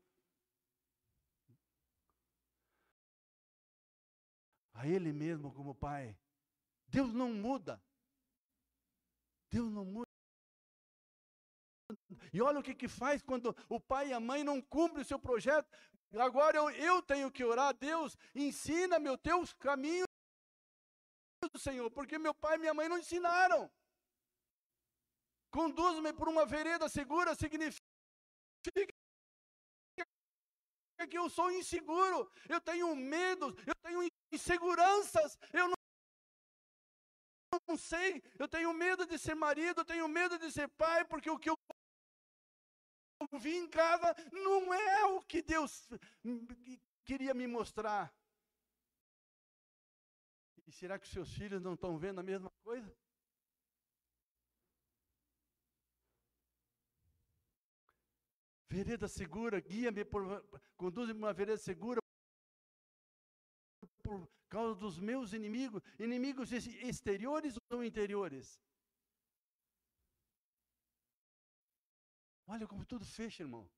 A 4.74 4.86
ele 4.86 5.12
mesmo 5.12 5.52
como 5.52 5.74
pai. 5.74 6.16
Deus 6.94 7.12
não 7.12 7.32
muda. 7.32 7.82
Deus 9.50 9.68
não 9.72 9.84
muda. 9.84 10.06
E 12.32 12.40
olha 12.40 12.60
o 12.60 12.62
que, 12.62 12.72
que 12.72 12.86
faz 12.86 13.20
quando 13.20 13.54
o 13.68 13.80
pai 13.80 14.10
e 14.10 14.12
a 14.12 14.20
mãe 14.20 14.44
não 14.44 14.62
cumprem 14.62 15.02
o 15.02 15.04
seu 15.04 15.18
projeto. 15.18 15.68
Agora 16.12 16.56
eu, 16.56 16.70
eu 16.70 17.02
tenho 17.02 17.32
que 17.32 17.42
orar, 17.42 17.74
Deus, 17.74 18.16
ensina 18.32 19.00
meu 19.00 19.18
teus 19.18 19.52
caminhos, 19.54 20.06
Senhor, 21.58 21.90
porque 21.90 22.16
meu 22.16 22.32
pai 22.32 22.54
e 22.54 22.58
minha 22.60 22.74
mãe 22.74 22.88
não 22.88 22.98
ensinaram. 22.98 23.68
Conduz-me 25.50 26.12
por 26.12 26.28
uma 26.28 26.46
vereda 26.46 26.88
segura 26.88 27.34
significa 27.34 27.82
que 31.10 31.18
eu 31.18 31.28
sou 31.28 31.50
inseguro, 31.50 32.30
eu 32.48 32.60
tenho 32.60 32.94
medos, 32.96 33.52
eu 33.66 33.74
tenho 33.82 34.08
inseguranças, 34.32 35.36
eu 35.52 35.68
não 35.68 35.73
não 37.66 37.76
sei, 37.76 38.22
eu 38.38 38.48
tenho 38.48 38.72
medo 38.72 39.06
de 39.06 39.18
ser 39.18 39.34
marido, 39.34 39.80
eu 39.80 39.84
tenho 39.84 40.08
medo 40.08 40.38
de 40.38 40.50
ser 40.50 40.68
pai, 40.68 41.04
porque 41.04 41.30
o 41.30 41.38
que 41.38 41.50
eu 41.50 41.56
vi 43.38 43.56
em 43.56 43.68
casa 43.68 44.14
não 44.32 44.72
é 44.72 45.04
o 45.06 45.22
que 45.22 45.42
Deus 45.42 45.88
queria 47.04 47.34
me 47.34 47.46
mostrar. 47.46 48.14
E 50.66 50.72
será 50.72 50.98
que 50.98 51.06
seus 51.08 51.32
filhos 51.32 51.60
não 51.60 51.74
estão 51.74 51.98
vendo 51.98 52.20
a 52.20 52.22
mesma 52.22 52.50
coisa? 52.62 52.96
Vereda 58.68 59.06
segura, 59.06 59.60
guia-me, 59.60 60.04
conduz-me 60.76 61.18
uma 61.18 61.32
vereda 61.32 61.58
segura 61.58 62.00
por 64.02 64.28
causa 64.48 64.74
dos 64.74 64.98
meus 64.98 65.32
inimigos, 65.32 65.82
inimigos 65.98 66.52
exteriores 66.52 67.56
ou 67.70 67.84
interiores. 67.84 68.60
Olha 72.46 72.66
como 72.66 72.84
tudo 72.84 73.04
fecha, 73.04 73.42
irmão. 73.42 73.68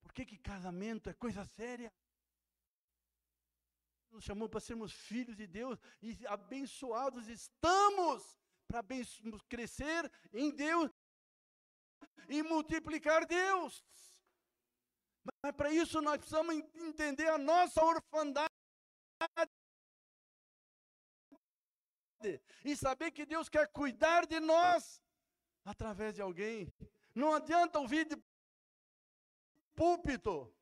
Por 0.00 0.12
que, 0.12 0.26
que 0.26 0.38
casamento 0.38 1.08
é 1.08 1.14
coisa 1.14 1.44
séria? 1.44 1.92
Nos 4.10 4.24
chamou 4.24 4.48
para 4.48 4.60
sermos 4.60 4.92
filhos 4.92 5.36
de 5.36 5.46
Deus 5.46 5.78
e 6.02 6.26
abençoados 6.26 7.28
estamos 7.28 8.36
para 8.66 8.82
crescer 9.48 10.10
em 10.32 10.50
Deus 10.50 10.90
e 12.28 12.42
multiplicar 12.42 13.26
Deus. 13.26 13.84
Mas 15.42 15.54
para 15.54 15.70
isso 15.72 16.00
nós 16.00 16.18
precisamos 16.18 16.54
entender 16.74 17.28
a 17.28 17.38
nossa 17.38 17.82
orfandade 17.84 18.48
e 22.64 22.76
saber 22.76 23.10
que 23.12 23.24
Deus 23.24 23.48
quer 23.48 23.68
cuidar 23.68 24.26
de 24.26 24.40
nós 24.40 25.02
através 25.64 26.14
de 26.14 26.22
alguém. 26.22 26.72
Não 27.14 27.34
adianta 27.34 27.78
ouvir 27.78 28.04
de 28.06 28.16
púlpito 29.74 30.52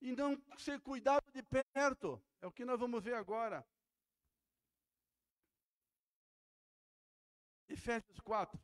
e 0.00 0.14
não 0.16 0.40
ser 0.58 0.80
cuidado 0.80 1.24
de 1.32 1.42
perto. 1.42 2.22
É 2.40 2.46
o 2.46 2.52
que 2.52 2.64
nós 2.64 2.78
vamos 2.78 3.02
ver 3.02 3.14
agora. 3.14 3.64
Efésios 7.68 8.18
4. 8.20 8.60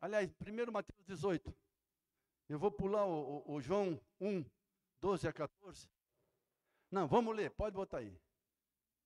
Aliás, 0.00 0.30
1 0.40 0.72
Mateus 0.72 1.04
18. 1.04 1.65
Eu 2.48 2.58
vou 2.58 2.70
pular 2.70 3.04
o, 3.04 3.42
o, 3.46 3.54
o, 3.54 3.60
João 3.60 4.00
1, 4.20 4.44
12 5.00 5.26
a 5.28 5.32
14. 5.32 5.88
Não, 6.90 7.08
vamos 7.08 7.34
ler, 7.34 7.50
pode 7.50 7.74
botar 7.74 7.98
aí. 7.98 8.20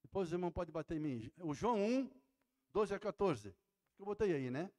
Depois 0.03 0.31
o 0.31 0.35
irmão 0.35 0.51
pode 0.51 0.71
bater 0.71 0.97
em 0.97 1.01
mim. 1.01 1.33
O 1.39 1.55
João 1.55 1.79
1, 1.83 2.11
12 2.73 2.95
a 2.95 2.99
14. 2.99 3.55
Eu 3.99 4.05
botei 4.05 4.35
aí, 4.35 4.51
né? 4.51 4.71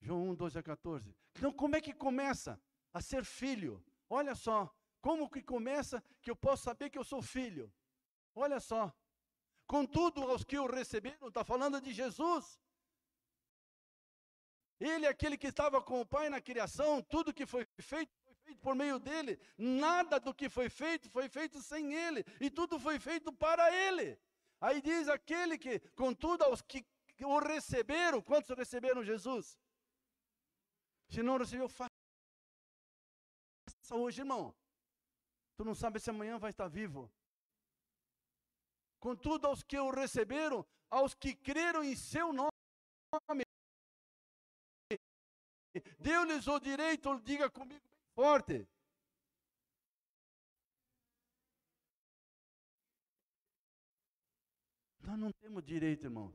João 0.00 0.30
1, 0.30 0.34
12 0.34 0.58
a 0.58 0.62
14. 0.62 1.16
Então, 1.36 1.52
como 1.52 1.76
é 1.76 1.80
que 1.80 1.92
começa 1.92 2.60
a 2.92 3.00
ser 3.00 3.24
filho? 3.24 3.82
Olha 4.08 4.34
só, 4.34 4.72
como 5.00 5.28
que 5.28 5.42
começa 5.42 6.02
que 6.22 6.30
eu 6.30 6.36
posso 6.36 6.64
saber 6.64 6.90
que 6.90 6.98
eu 6.98 7.04
sou 7.04 7.22
filho? 7.22 7.72
Olha 8.34 8.60
só. 8.60 8.92
Contudo, 9.66 10.22
aos 10.22 10.44
que 10.44 10.58
o 10.58 10.66
receberam, 10.66 11.28
está 11.28 11.42
falando 11.42 11.80
de 11.80 11.92
Jesus. 11.92 12.60
Ele 14.92 15.06
é 15.06 15.08
aquele 15.08 15.36
que 15.38 15.46
estava 15.46 15.80
com 15.80 16.00
o 16.00 16.06
Pai 16.06 16.28
na 16.28 16.40
criação, 16.40 17.02
tudo 17.02 17.32
que 17.32 17.46
foi 17.46 17.66
feito 17.80 18.12
foi 18.22 18.34
feito 18.44 18.60
por 18.60 18.74
meio 18.74 18.98
dele, 18.98 19.40
nada 19.56 20.20
do 20.20 20.34
que 20.34 20.48
foi 20.50 20.68
feito 20.68 21.08
foi 21.08 21.26
feito 21.28 21.62
sem 21.62 21.94
ele, 21.94 22.22
e 22.38 22.50
tudo 22.50 22.78
foi 22.78 22.98
feito 22.98 23.32
para 23.32 23.74
ele. 23.74 24.18
Aí 24.60 24.82
diz 24.82 25.08
aquele 25.08 25.56
que, 25.56 25.80
contudo, 26.02 26.44
aos 26.44 26.60
que 26.60 26.84
o 27.22 27.38
receberam, 27.38 28.20
quantos 28.20 28.54
receberam 28.56 29.02
Jesus? 29.02 29.58
Se 31.08 31.22
não 31.22 31.38
recebeu, 31.38 31.68
faça 31.68 31.90
hoje, 33.92 34.20
irmão. 34.20 34.54
Tu 35.56 35.64
não 35.64 35.74
sabe 35.74 35.98
se 36.00 36.10
amanhã 36.10 36.38
vai 36.38 36.50
estar 36.50 36.68
vivo. 36.68 37.10
Contudo, 38.98 39.46
aos 39.46 39.62
que 39.62 39.78
o 39.78 39.90
receberam, 39.90 40.66
aos 40.90 41.14
que 41.14 41.34
creram 41.34 41.82
em 41.84 41.96
seu 41.96 42.32
nome, 42.32 43.43
deu-lhes 45.98 46.46
o 46.46 46.58
direito, 46.58 47.20
diga 47.20 47.50
comigo 47.50 47.86
bem 47.88 48.04
forte. 48.14 48.66
Nós 55.00 55.18
não 55.18 55.32
temos 55.32 55.62
direito, 55.62 56.04
irmão. 56.04 56.32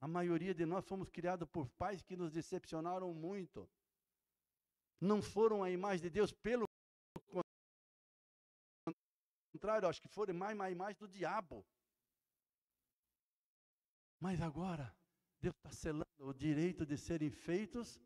A 0.00 0.06
maioria 0.06 0.54
de 0.54 0.64
nós 0.64 0.84
fomos 0.84 1.08
criados 1.08 1.48
por 1.48 1.68
pais 1.70 2.02
que 2.02 2.16
nos 2.16 2.32
decepcionaram 2.32 3.12
muito 3.12 3.68
não 5.00 5.22
foram 5.22 5.62
a 5.62 5.70
imagem 5.70 6.02
de 6.02 6.10
Deus, 6.10 6.32
pelo 6.32 6.66
contrário, 9.52 9.88
acho 9.88 10.00
que 10.00 10.08
foram 10.08 10.34
mais 10.34 10.54
uma 10.54 10.70
imagem 10.70 10.96
do 10.98 11.08
diabo. 11.08 11.64
Mas 14.20 14.40
agora, 14.40 14.94
Deus 15.40 15.54
está 15.56 15.70
selando 15.70 16.06
o 16.18 16.32
direito 16.32 16.84
de 16.84 16.96
serem 16.96 17.30
feitos 17.30 18.00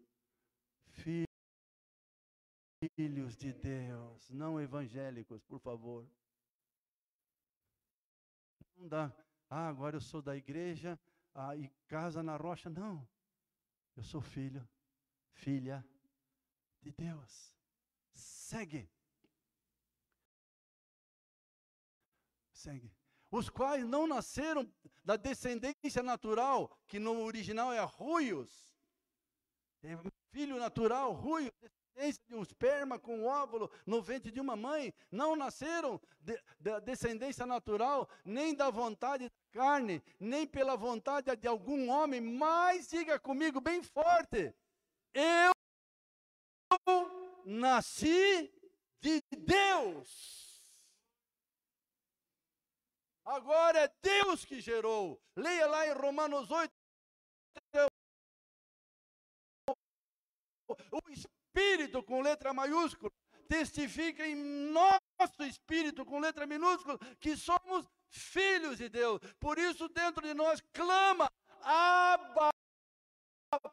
filhos 2.96 3.36
de 3.36 3.52
Deus, 3.52 4.30
não 4.30 4.60
evangélicos, 4.60 5.42
por 5.44 5.58
favor. 5.60 6.06
Não 8.76 8.88
dá, 8.88 9.12
ah, 9.48 9.68
agora 9.68 9.96
eu 9.96 10.00
sou 10.00 10.20
da 10.22 10.36
igreja 10.36 10.98
ah, 11.34 11.56
e 11.56 11.68
casa 11.86 12.22
na 12.22 12.36
rocha. 12.36 12.68
Não, 12.68 13.06
eu 13.96 14.02
sou 14.02 14.20
filho, 14.20 14.66
filha 15.32 15.84
de 16.80 16.90
Deus. 16.92 17.54
Segue. 18.12 18.90
Segue. 22.52 22.92
Os 23.30 23.48
quais 23.48 23.86
não 23.86 24.06
nasceram 24.06 24.70
da 25.04 25.16
descendência 25.16 26.02
natural, 26.02 26.78
que 26.86 26.98
no 26.98 27.22
original 27.22 27.72
é 27.72 27.80
ruios. 27.80 28.71
É 29.84 29.98
filho 30.32 30.58
natural, 30.58 31.12
ruio, 31.12 31.52
descendência 31.94 32.20
de 32.26 32.34
um 32.34 32.42
esperma 32.42 32.98
com 32.98 33.18
um 33.18 33.26
óvulo 33.26 33.70
no 33.86 34.02
ventre 34.02 34.30
de 34.30 34.40
uma 34.40 34.56
mãe. 34.56 34.92
Não 35.10 35.36
nasceram 35.36 36.00
de, 36.20 36.40
da 36.58 36.78
descendência 36.80 37.46
natural, 37.46 38.08
nem 38.24 38.54
da 38.54 38.70
vontade 38.70 39.28
da 39.28 39.60
carne, 39.60 40.02
nem 40.18 40.46
pela 40.46 40.76
vontade 40.76 41.34
de 41.36 41.48
algum 41.48 41.90
homem, 41.90 42.20
mas 42.20 42.88
diga 42.88 43.18
comigo 43.18 43.60
bem 43.60 43.82
forte: 43.82 44.54
eu 45.14 45.52
nasci 47.44 48.52
de 49.00 49.22
Deus. 49.36 50.42
Agora 53.24 53.84
é 53.84 53.92
Deus 54.02 54.44
que 54.44 54.60
gerou. 54.60 55.20
Leia 55.36 55.66
lá 55.66 55.86
em 55.86 55.92
Romanos 55.92 56.50
8. 56.50 56.81
O 60.68 61.00
Espírito 61.10 62.02
com 62.02 62.20
letra 62.20 62.52
maiúscula 62.52 63.10
testifica 63.48 64.26
em 64.26 64.34
nosso 64.34 65.42
espírito 65.44 66.06
com 66.06 66.18
letra 66.18 66.46
minúscula 66.46 66.98
que 67.20 67.36
somos 67.36 67.86
filhos 68.08 68.78
de 68.78 68.88
Deus. 68.88 69.20
Por 69.38 69.58
isso, 69.58 69.88
dentro 69.88 70.22
de 70.22 70.32
nós 70.32 70.62
clama: 70.72 71.30
Abba, 71.60 72.50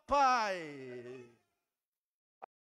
Pai. 0.05 1.29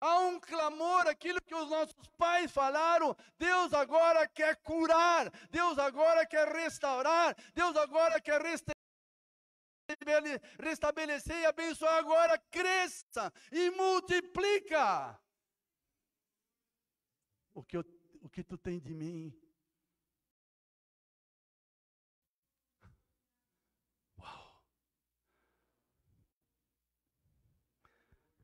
Há 0.01 0.19
um 0.21 0.41
clamor, 0.41 1.07
aquilo 1.07 1.41
que 1.43 1.55
os 1.55 1.71
nossos 1.71 1.95
pais 2.19 2.51
falaram. 2.51 3.15
Deus 3.39 3.73
agora 3.73 4.27
quer 4.27 4.57
curar, 4.57 5.31
Deus 5.49 5.79
agora 5.79 6.27
quer 6.27 6.49
restaurar, 6.49 7.37
Deus 7.55 7.77
agora 7.77 8.21
quer 8.21 8.43
restabelecer 10.59 11.37
e 11.37 11.47
abençoar. 11.47 11.95
Agora 11.95 12.39
cresça 12.51 13.33
e 13.51 13.71
multiplica. 13.71 15.19
O 17.55 17.63
que, 17.63 17.77
eu, 17.77 17.85
o 18.21 18.29
que 18.29 18.43
tu 18.43 18.57
tem 18.57 18.81
de 18.81 18.95
mim? 18.95 19.33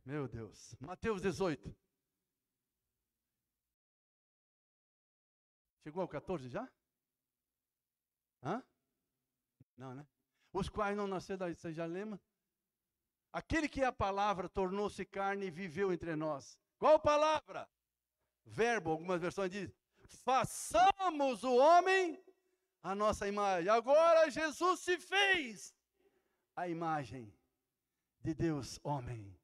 Meu 0.09 0.27
Deus. 0.27 0.75
Mateus 0.81 1.21
18. 1.21 1.77
Chegou 5.83 6.01
ao 6.01 6.09
14 6.09 6.49
já? 6.49 6.67
Hã? 8.43 8.63
Não, 9.77 9.95
né? 9.95 10.07
Os 10.53 10.69
quais 10.69 10.97
não 10.97 11.07
nasceram 11.07 11.39
daí, 11.39 11.55
você 11.55 11.73
já 11.73 11.85
lembra? 11.85 12.21
Aquele 13.33 13.69
que 13.69 13.83
é 13.83 13.87
a 13.87 13.93
palavra 13.93 14.49
tornou-se 14.49 15.05
carne 15.05 15.47
e 15.47 15.51
viveu 15.51 15.93
entre 15.93 16.17
nós. 16.17 16.59
Qual 16.79 16.99
palavra? 16.99 17.69
Verbo, 18.45 18.91
algumas 18.91 19.21
versões 19.21 19.51
dizem: 19.51 19.75
façamos 20.07 21.45
o 21.45 21.55
homem 21.57 22.23
a 22.83 22.95
nossa 22.95 23.29
imagem. 23.29 23.71
Agora 23.71 24.31
Jesus 24.31 24.81
se 24.81 24.99
fez 24.99 25.75
a 26.57 26.69
imagem 26.69 27.33
de 28.21 28.35
Deus, 28.35 28.81
homem. 28.83 29.39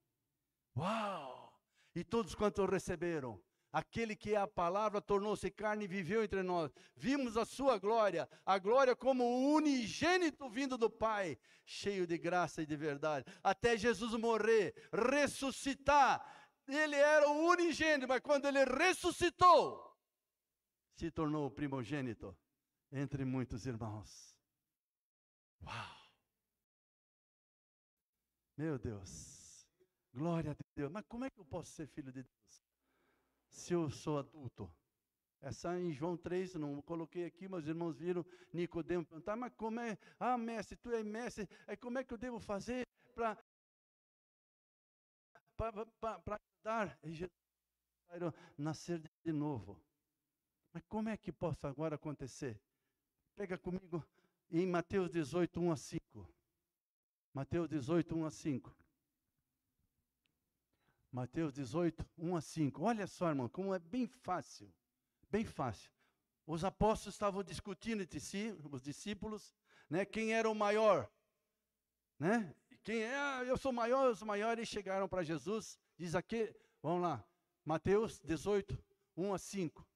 Uau! 0.76 1.52
E 1.94 2.02
todos 2.02 2.35
quantos 2.35 2.68
receberam, 2.68 3.40
aquele 3.75 4.15
que 4.15 4.35
é 4.35 4.37
a 4.37 4.47
palavra 4.47 5.03
tornou-se 5.03 5.51
carne 5.51 5.85
e 5.85 5.89
viveu 5.89 6.23
entre 6.23 6.45
nós. 6.45 6.73
Vimos 6.95 7.37
a 7.37 7.45
sua 7.45 7.77
glória, 7.77 8.29
a 8.47 8.57
glória 8.57 8.95
como 8.95 9.25
o 9.25 9.53
unigênito 9.53 10.49
vindo 10.49 10.79
do 10.79 10.89
Pai, 10.89 11.37
cheio 11.65 12.07
de 12.07 12.17
graça 12.17 12.63
e 12.63 12.67
de 12.67 12.77
verdade. 12.77 13.27
Até 13.43 13.77
Jesus 13.77 14.15
morrer, 14.15 14.73
ressuscitar. 14.93 16.25
Ele 16.69 16.95
era 16.95 17.29
o 17.29 17.49
unigênito, 17.49 18.07
mas 18.07 18.21
quando 18.21 18.47
ele 18.47 18.65
ressuscitou, 18.65 19.93
se 20.95 21.11
tornou 21.11 21.47
o 21.49 21.51
primogênito 21.51 22.35
entre 22.93 23.25
muitos 23.25 23.67
irmãos. 23.67 24.39
Uau! 25.65 25.97
Meu 28.57 28.79
Deus. 28.79 29.67
Glória 30.13 30.53
a 30.53 30.57
Deus. 30.77 30.93
Mas 30.93 31.05
como 31.09 31.25
é 31.25 31.31
que 31.31 31.41
eu 31.41 31.45
posso 31.45 31.73
ser 31.73 31.89
filho 31.89 32.13
de 32.13 32.23
Deus? 32.23 32.64
Se 33.55 33.72
eu 33.72 33.89
sou 33.89 34.18
adulto. 34.18 34.68
Essa 35.40 35.78
em 35.78 35.93
João 35.93 36.16
3, 36.16 36.55
não 36.55 36.82
coloquei 36.82 37.24
aqui, 37.24 37.47
os 37.47 37.68
irmãos 37.68 37.97
viram 37.97 38.26
Nicodemo 38.52 39.05
perguntar, 39.05 39.36
mas 39.36 39.52
como 39.55 39.78
é? 39.78 39.97
Ah, 40.18 40.36
mestre, 40.36 40.76
tu 40.76 40.90
é 40.90 41.05
mestre, 41.05 41.48
aí 41.66 41.76
como 41.76 41.98
é 41.98 42.05
que 42.05 42.12
eu 42.12 42.18
devo 42.18 42.40
fazer 42.40 42.85
para 43.14 43.39
dar 46.62 46.98
nascer 48.59 49.01
de 49.24 49.32
novo? 49.32 49.81
Mas 50.72 50.82
como 50.89 51.09
é 51.09 51.16
que 51.16 51.31
possa 51.31 51.68
agora 51.68 51.94
acontecer? 51.94 52.60
Pega 53.36 53.56
comigo 53.56 54.05
em 54.51 54.66
Mateus 54.66 55.10
18, 55.10 55.60
1 55.60 55.72
a 55.72 55.76
5. 55.76 56.35
Mateus 57.32 57.68
18, 57.68 58.16
1 58.16 58.26
a 58.26 58.31
5. 58.31 58.84
Mateus 61.15 61.53
18, 61.53 62.05
1 62.19 62.36
a 62.36 62.41
5. 62.41 62.82
Olha 62.82 63.07
só, 63.07 63.28
irmão, 63.28 63.49
como 63.49 63.73
é 63.73 63.78
bem 63.78 64.05
fácil. 64.05 64.69
Bem 65.31 65.45
fácil. 65.45 65.89
Os 66.45 66.65
apóstolos 66.65 67.15
estavam 67.15 67.45
discutindo 67.45 68.03
entre 68.03 68.19
si, 68.19 68.53
os 68.73 68.82
discípulos, 68.82 69.55
né, 69.89 70.05
quem 70.05 70.35
era 70.35 70.51
o 70.51 70.55
maior. 70.57 71.09
Né? 72.19 72.53
Quem 72.82 73.05
é, 73.05 73.16
ah, 73.16 73.45
eu 73.47 73.57
sou 73.57 73.73
maior, 73.73 74.09
eu 74.09 74.16
sou 74.16 74.27
maior, 74.27 74.59
e 74.59 74.66
chegaram 74.66 75.09
para 75.09 75.23
Jesus, 75.23 75.78
diz 75.97 76.16
aqui, 76.16 76.53
vamos 76.82 77.03
lá, 77.03 77.24
Mateus 77.65 78.20
18, 78.24 78.77
1 79.16 79.35
a 79.35 79.39
5. 79.39 79.89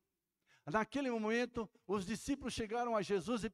Naquele 0.67 1.11
momento, 1.11 1.69
os 1.85 2.07
discípulos 2.07 2.55
chegaram 2.55 2.95
a 2.95 3.03
Jesus 3.03 3.43
e 3.43 3.53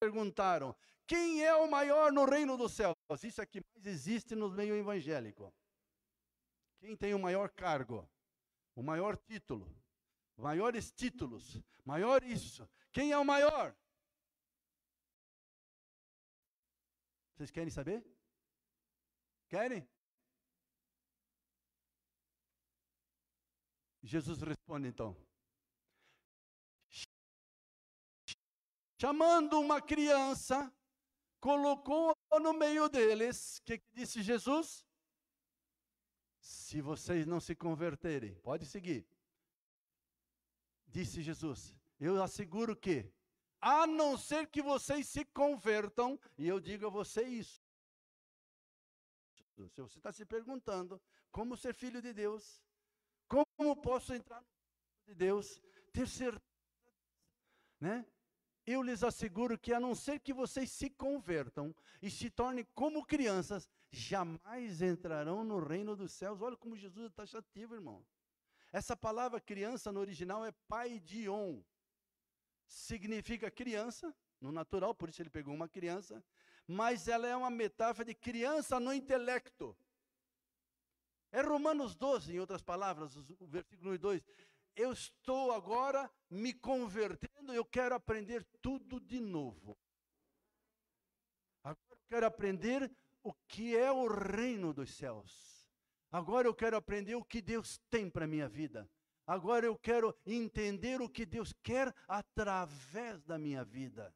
perguntaram: 0.00 0.74
Quem 1.06 1.44
é 1.44 1.54
o 1.54 1.70
maior 1.70 2.10
no 2.10 2.24
reino 2.24 2.56
dos 2.56 2.72
céus? 2.72 2.96
Isso 3.22 3.40
aqui 3.40 3.60
mais 3.72 3.86
existe 3.86 4.34
no 4.34 4.50
meio 4.50 4.74
evangélico. 4.74 5.54
Quem 6.80 6.96
tem 6.96 7.14
o 7.14 7.18
maior 7.18 7.50
cargo, 7.50 8.08
o 8.74 8.82
maior 8.82 9.16
título, 9.16 9.66
maiores 10.36 10.92
títulos, 10.92 11.60
maior 11.84 12.22
isso. 12.22 12.68
Quem 12.92 13.12
é 13.12 13.18
o 13.18 13.24
maior? 13.24 13.76
Vocês 17.34 17.50
querem 17.50 17.70
saber? 17.70 18.04
Querem? 19.48 19.88
Jesus 24.02 24.40
responde 24.40 24.88
então. 24.88 25.16
Chamando 29.00 29.60
uma 29.60 29.80
criança, 29.80 30.72
colocou 31.40 32.16
no 32.40 32.52
meio 32.52 32.88
deles. 32.88 33.58
O 33.58 33.62
que, 33.64 33.78
que 33.78 33.90
disse 33.92 34.22
Jesus? 34.22 34.87
Se 36.48 36.80
vocês 36.80 37.26
não 37.26 37.40
se 37.40 37.54
converterem, 37.54 38.34
pode 38.36 38.64
seguir. 38.64 39.06
Disse 40.86 41.20
Jesus: 41.20 41.76
Eu 42.00 42.22
asseguro 42.22 42.74
que, 42.74 43.12
a 43.60 43.86
não 43.86 44.16
ser 44.16 44.46
que 44.46 44.62
vocês 44.62 45.06
se 45.06 45.26
convertam, 45.26 46.18
e 46.38 46.48
eu 46.48 46.58
digo 46.58 46.86
a 46.86 46.90
você 46.90 47.22
isso. 47.22 47.62
Se 49.74 49.82
você 49.82 49.98
está 49.98 50.10
se 50.10 50.24
perguntando 50.24 50.98
como 51.30 51.54
ser 51.54 51.74
filho 51.74 52.00
de 52.00 52.14
Deus, 52.14 52.64
como 53.26 53.76
posso 53.76 54.14
entrar 54.14 54.40
no 54.40 54.48
de 55.04 55.14
Deus, 55.14 55.60
ter 55.92 56.08
certeza, 56.08 56.40
né? 57.78 58.06
Eu 58.64 58.82
lhes 58.82 59.04
asseguro 59.04 59.58
que, 59.58 59.74
a 59.74 59.80
não 59.80 59.94
ser 59.94 60.18
que 60.18 60.32
vocês 60.32 60.70
se 60.72 60.88
convertam 60.88 61.76
e 62.00 62.10
se 62.10 62.30
tornem 62.30 62.66
como 62.74 63.04
crianças, 63.04 63.68
jamais 63.90 64.82
entrarão 64.82 65.44
no 65.44 65.58
reino 65.58 65.96
dos 65.96 66.12
céus. 66.12 66.40
Olha 66.42 66.56
como 66.56 66.76
Jesus 66.76 67.06
é 67.06 67.10
taxativo, 67.10 67.74
irmão. 67.74 68.04
Essa 68.72 68.96
palavra 68.96 69.40
criança 69.40 69.90
no 69.90 70.00
original 70.00 70.44
é 70.44 70.52
pai 70.68 71.02
on. 71.28 71.62
Significa 72.66 73.50
criança, 73.50 74.14
no 74.40 74.52
natural, 74.52 74.94
por 74.94 75.08
isso 75.08 75.22
ele 75.22 75.30
pegou 75.30 75.54
uma 75.54 75.68
criança, 75.68 76.22
mas 76.66 77.08
ela 77.08 77.26
é 77.26 77.34
uma 77.34 77.50
metáfora 77.50 78.04
de 78.04 78.14
criança 78.14 78.78
no 78.78 78.92
intelecto. 78.92 79.76
É 81.32 81.40
Romanos 81.40 81.94
12, 81.94 82.34
em 82.34 82.40
outras 82.40 82.62
palavras, 82.62 83.16
o 83.16 83.46
versículo 83.46 83.92
1 83.92 83.94
e 83.94 83.98
2. 83.98 84.24
Eu 84.76 84.92
estou 84.92 85.52
agora 85.52 86.10
me 86.30 86.52
convertendo, 86.52 87.52
eu 87.52 87.64
quero 87.64 87.94
aprender 87.94 88.44
tudo 88.60 89.00
de 89.00 89.18
novo. 89.18 89.76
Agora 91.64 91.78
eu 91.90 91.98
quero 92.08 92.26
aprender 92.26 92.90
o 93.28 93.34
que 93.46 93.76
é 93.76 93.92
o 93.92 94.06
reino 94.06 94.72
dos 94.72 94.94
céus. 94.94 95.68
Agora 96.10 96.48
eu 96.48 96.54
quero 96.54 96.76
aprender 96.76 97.14
o 97.14 97.24
que 97.24 97.42
Deus 97.42 97.78
tem 97.90 98.08
para 98.08 98.24
a 98.24 98.28
minha 98.28 98.48
vida. 98.48 98.90
Agora 99.26 99.66
eu 99.66 99.76
quero 99.76 100.16
entender 100.24 101.02
o 101.02 101.08
que 101.08 101.26
Deus 101.26 101.52
quer 101.62 101.94
através 102.08 103.22
da 103.24 103.38
minha 103.38 103.62
vida. 103.62 104.14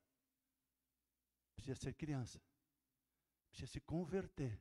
Precisa 1.55 1.79
ser 1.79 1.95
criança. 1.95 2.41
Precisa 3.51 3.71
se 3.71 3.81
converter. 3.83 4.59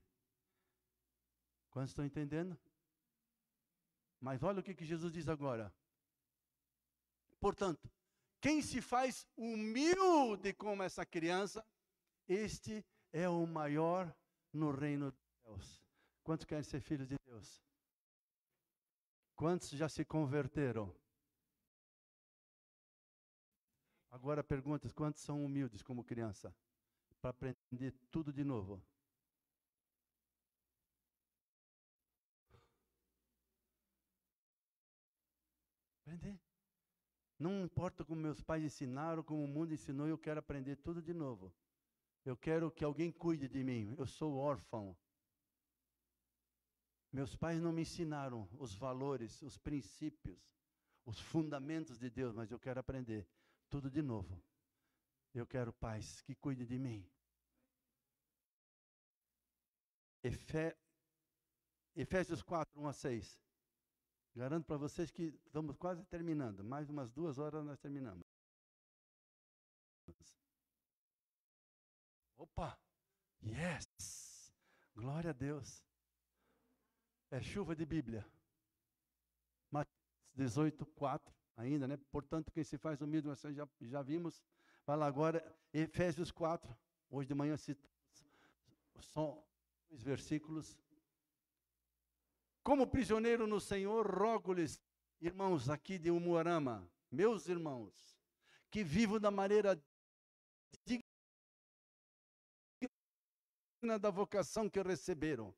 Quantos 1.69 1.91
estão 1.91 2.03
entendendo? 2.03 2.59
Mas 4.19 4.43
olha 4.43 4.59
o 4.59 4.63
que, 4.63 4.75
que 4.75 4.85
Jesus 4.85 5.13
diz 5.13 5.29
agora. 5.29 5.73
Portanto, 7.39 7.89
quem 8.41 8.61
se 8.61 8.81
faz 8.81 9.25
humilde 9.37 10.53
como 10.53 10.83
essa 10.83 11.05
criança, 11.05 11.65
este 12.27 12.85
é 13.13 13.29
o 13.29 13.47
maior 13.47 14.13
no 14.53 14.71
reino 14.71 15.11
de 15.11 15.17
Deus. 15.43 15.83
Quantos 16.23 16.45
querem 16.45 16.63
ser 16.63 16.81
filhos 16.81 17.07
de 17.07 17.15
Deus? 17.25 17.61
Quantos 19.35 19.69
já 19.69 19.89
se 19.89 20.05
converteram? 20.05 20.93
Agora 24.11 24.43
perguntas: 24.43 24.91
quantos 24.91 25.23
são 25.23 25.43
humildes 25.43 25.81
como 25.81 26.03
criança? 26.03 26.53
Para 27.21 27.31
aprender 27.31 27.93
tudo 28.11 28.31
de 28.31 28.43
novo. 28.43 28.81
Aprender. 36.01 36.39
Não 37.39 37.63
importa 37.63 38.05
como 38.05 38.21
meus 38.21 38.41
pais 38.41 38.63
ensinaram, 38.63 39.23
como 39.23 39.43
o 39.43 39.47
mundo 39.47 39.73
ensinou, 39.73 40.07
eu 40.07 40.17
quero 40.17 40.39
aprender 40.39 40.75
tudo 40.75 41.01
de 41.01 41.13
novo. 41.13 41.51
Eu 42.23 42.37
quero 42.37 42.71
que 42.71 42.83
alguém 42.83 43.11
cuide 43.11 43.47
de 43.47 43.63
mim. 43.63 43.95
Eu 43.97 44.05
sou 44.05 44.37
órfão. 44.37 44.95
Meus 47.11 47.35
pais 47.35 47.59
não 47.61 47.73
me 47.73 47.81
ensinaram 47.81 48.47
os 48.57 48.73
valores, 48.73 49.41
os 49.41 49.57
princípios, 49.57 50.39
os 51.05 51.19
fundamentos 51.19 51.97
de 51.97 52.09
Deus, 52.09 52.33
mas 52.33 52.51
eu 52.51 52.59
quero 52.59 52.79
aprender 52.79 53.27
tudo 53.69 53.89
de 53.89 54.01
novo. 54.01 54.41
Eu 55.33 55.45
quero 55.45 55.73
pais 55.73 56.21
que 56.21 56.35
cuide 56.35 56.65
de 56.65 56.77
mim. 56.77 57.05
Efé... 60.23 60.77
Efésios 61.95 62.41
4, 62.41 62.79
1 62.79 62.87
a 62.87 62.93
6. 62.93 63.39
Garanto 64.35 64.65
para 64.65 64.77
vocês 64.77 65.11
que 65.11 65.33
estamos 65.45 65.75
quase 65.75 66.05
terminando. 66.05 66.63
Mais 66.63 66.89
umas 66.89 67.11
duas 67.11 67.37
horas 67.37 67.65
nós 67.65 67.79
terminamos. 67.79 68.25
Opa! 72.41 72.75
Yes! 73.43 74.51
Glória 74.95 75.29
a 75.29 75.33
Deus. 75.33 75.85
É 77.29 77.39
chuva 77.39 77.75
de 77.75 77.85
Bíblia. 77.85 78.25
Mateus 79.69 79.93
18, 80.33 80.83
4 80.87 81.31
ainda, 81.55 81.87
né? 81.87 81.97
Portanto, 82.09 82.51
quem 82.51 82.63
se 82.63 82.79
faz 82.79 82.99
humilde, 82.99 83.27
nós 83.27 83.39
já, 83.41 83.69
já 83.81 84.01
vimos. 84.01 84.41
Vai 84.87 84.97
lá 84.97 85.05
agora, 85.05 85.55
Efésios 85.71 86.31
4. 86.31 86.75
Hoje 87.11 87.27
de 87.27 87.35
manhã 87.35 87.55
citamos 87.55 88.25
só 88.97 89.47
os 89.91 90.01
versículos 90.01 90.81
como 92.63 92.87
prisioneiro 92.87 93.45
no 93.45 93.59
Senhor, 93.59 94.07
rogo-lhes, 94.07 94.81
irmãos 95.19 95.69
aqui 95.69 95.99
de 95.99 96.09
Umuarama, 96.09 96.91
meus 97.11 97.47
irmãos, 97.47 98.19
que 98.71 98.83
vivam 98.83 99.19
da 99.19 99.29
maneira 99.29 99.79
da 103.99 104.11
vocação 104.11 104.69
que 104.69 104.81
receberam. 104.81 105.53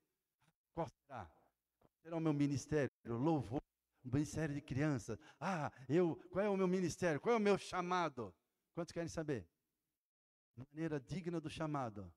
Qual 0.73 0.87
será? 0.87 1.25
Qual 1.25 1.91
será 2.01 2.17
o 2.17 2.21
meu 2.21 2.33
ministério? 2.33 2.89
Louvor, 3.05 3.61
ministério 4.03 4.55
de 4.55 4.61
crianças. 4.61 5.19
Ah, 5.39 5.71
eu, 5.89 6.15
qual 6.31 6.45
é 6.45 6.49
o 6.49 6.55
meu 6.55 6.67
ministério? 6.67 7.19
Qual 7.19 7.35
é 7.35 7.37
o 7.37 7.41
meu 7.41 7.57
chamado? 7.57 8.33
Quantos 8.73 8.93
querem 8.93 9.09
saber? 9.09 9.47
Maneira 10.55 10.99
digna 10.99 11.41
do 11.41 11.49
chamado. 11.49 12.11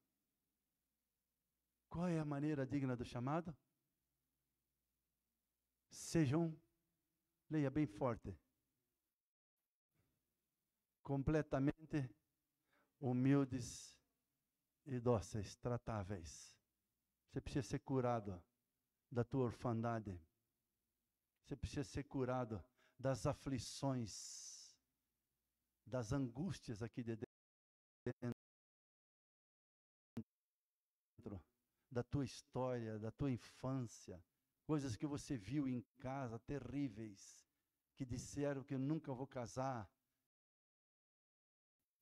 Qual 1.89 2.07
é 2.07 2.21
a 2.21 2.25
maneira 2.25 2.65
digna 2.65 2.95
do 2.97 3.05
chamado? 3.05 3.57
Sejam, 5.91 6.57
leia 7.51 7.71
bem 7.71 7.87
forte, 7.87 8.39
completamente 11.03 12.09
humildes 13.01 13.96
dóceis, 15.01 15.57
tratáveis. 15.57 16.57
Você 17.31 17.41
precisa 17.41 17.67
ser 17.67 17.79
curado 17.81 18.43
da 19.11 19.25
tua 19.25 19.45
orfandade. 19.45 20.21
Você 21.43 21.57
precisa 21.57 21.85
ser 21.85 22.05
curado 22.05 22.63
das 22.99 23.27
aflições, 23.27 24.77
das 25.87 26.13
angústias 26.13 26.83
aqui 26.83 27.03
de 27.03 27.17
dentro, 27.17 28.35
da 31.91 32.03
tua 32.03 32.25
história, 32.25 32.99
da 32.99 33.11
tua 33.11 33.31
infância 33.31 34.23
coisas 34.67 34.97
que 34.97 35.07
você 35.07 35.37
viu 35.37 35.69
em 35.69 35.81
casa 36.01 36.39
terríveis, 36.41 37.47
que 37.95 38.05
disseram 38.05 38.65
que 38.65 38.75
eu 38.75 38.79
nunca 38.79 39.15
vou 39.15 39.27
casar, 39.27 39.89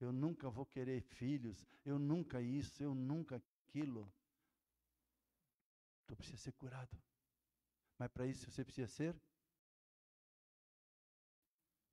eu 0.04 0.12
nunca 0.12 0.50
vou 0.50 0.66
querer 0.66 1.00
filhos, 1.00 1.66
eu 1.84 1.98
nunca 1.98 2.40
isso, 2.40 2.82
eu 2.82 2.94
nunca 2.94 3.36
aquilo. 3.36 4.12
Tu 6.06 6.14
precisa 6.16 6.38
ser 6.38 6.52
curado. 6.52 6.96
Mas 7.98 8.10
para 8.10 8.26
isso 8.26 8.50
você 8.50 8.64
precisa 8.64 8.88
ser 8.88 9.20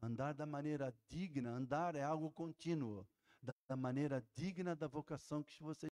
andar 0.02 0.34
da 0.34 0.46
maneira 0.46 0.94
digna, 1.08 1.52
andar 1.52 1.96
é 1.96 2.04
algo 2.04 2.32
contínuo, 2.32 3.08
da, 3.68 3.76
maneira 3.78 4.26
digna 4.34 4.76
da 4.76 4.88
vocação 4.88 5.44
que 5.44 5.62
vocês 5.62 5.90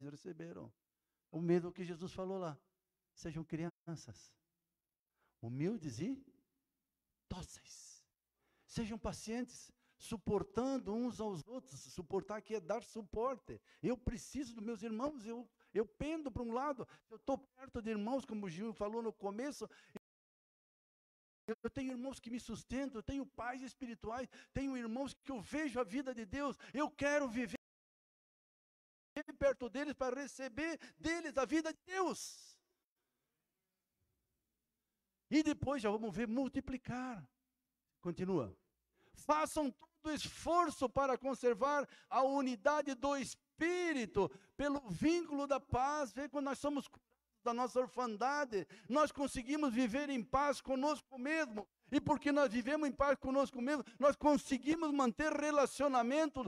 receberam. 0.00 0.72
O 1.30 1.40
mesmo 1.40 1.72
que 1.72 1.84
Jesus 1.84 2.12
falou 2.12 2.38
lá. 2.38 2.58
Sejam 3.14 3.44
crianças, 3.44 4.32
humildes 5.42 5.98
e 6.00 6.22
dóceis. 7.28 8.06
Sejam 8.66 8.98
pacientes, 8.98 9.72
suportando 9.98 10.94
uns 10.94 11.20
aos 11.20 11.42
outros. 11.46 11.80
Suportar 11.92 12.36
aqui 12.36 12.54
é 12.54 12.60
dar 12.60 12.82
suporte. 12.82 13.60
Eu 13.82 13.96
preciso 13.96 14.54
dos 14.54 14.64
meus 14.64 14.82
irmãos, 14.82 15.26
eu, 15.26 15.48
eu 15.74 15.84
pendo 15.84 16.30
para 16.30 16.42
um 16.42 16.52
lado. 16.52 16.86
Eu 17.10 17.16
estou 17.16 17.36
perto 17.38 17.82
de 17.82 17.90
irmãos, 17.90 18.24
como 18.24 18.46
o 18.46 18.48
Gil 18.48 18.72
falou 18.72 19.02
no 19.02 19.12
começo. 19.12 19.68
Eu 21.46 21.70
tenho 21.70 21.92
irmãos 21.92 22.20
que 22.20 22.30
me 22.30 22.38
sustentam, 22.38 22.98
eu 22.98 23.02
tenho 23.02 23.24
pais 23.24 23.62
espirituais, 23.62 24.28
tenho 24.52 24.76
irmãos 24.76 25.14
que 25.14 25.32
eu 25.32 25.40
vejo 25.40 25.80
a 25.80 25.84
vida 25.84 26.14
de 26.14 26.26
Deus. 26.26 26.56
Eu 26.74 26.90
quero 26.90 27.26
viver 27.26 27.58
perto 29.38 29.68
deles 29.68 29.94
para 29.94 30.20
receber 30.20 30.78
deles 30.96 31.36
a 31.36 31.44
vida 31.44 31.72
de 31.72 31.80
Deus. 31.86 32.56
E 35.30 35.42
depois 35.42 35.82
já 35.82 35.90
vamos 35.90 36.14
ver 36.14 36.26
multiplicar. 36.26 37.26
Continua. 38.00 38.56
Façam 39.14 39.74
todo 40.02 40.14
esforço 40.14 40.88
para 40.88 41.18
conservar 41.18 41.88
a 42.08 42.22
unidade 42.22 42.94
do 42.94 43.16
Espírito, 43.16 44.30
pelo 44.56 44.80
vínculo 44.88 45.46
da 45.46 45.60
paz. 45.60 46.12
Vê 46.12 46.28
quando 46.28 46.46
nós 46.46 46.58
somos 46.58 46.88
da 47.42 47.54
nossa 47.54 47.80
orfandade, 47.80 48.66
nós 48.88 49.12
conseguimos 49.12 49.72
viver 49.72 50.10
em 50.10 50.22
paz 50.22 50.60
conosco 50.60 51.18
mesmo. 51.18 51.66
E 51.90 52.00
porque 52.00 52.30
nós 52.30 52.52
vivemos 52.52 52.88
em 52.88 52.92
paz 52.92 53.18
conosco 53.18 53.60
mesmo, 53.60 53.84
nós 53.98 54.14
conseguimos 54.16 54.92
manter 54.92 55.32
relacionamento, 55.32 56.44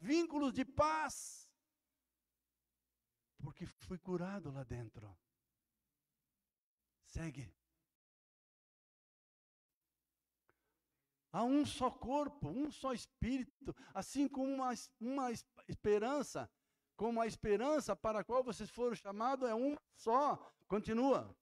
vínculos 0.00 0.52
de 0.52 0.64
paz. 0.64 1.50
Porque 3.42 3.66
fui 3.66 3.98
curado 3.98 4.50
lá 4.50 4.64
dentro. 4.64 5.14
Segue. 7.04 7.52
Há 11.32 11.42
um 11.44 11.64
só 11.64 11.90
corpo, 11.90 12.48
um 12.48 12.70
só 12.70 12.92
espírito, 12.92 13.74
assim 13.94 14.28
como 14.28 14.52
uma, 14.52 14.74
uma 15.00 15.32
esperança, 15.66 16.50
como 16.94 17.20
a 17.22 17.26
esperança 17.26 17.96
para 17.96 18.18
a 18.18 18.24
qual 18.24 18.44
vocês 18.44 18.68
foram 18.68 18.94
chamados 18.94 19.48
é 19.48 19.54
um 19.54 19.74
só. 19.96 20.36
Continua. 20.68 21.34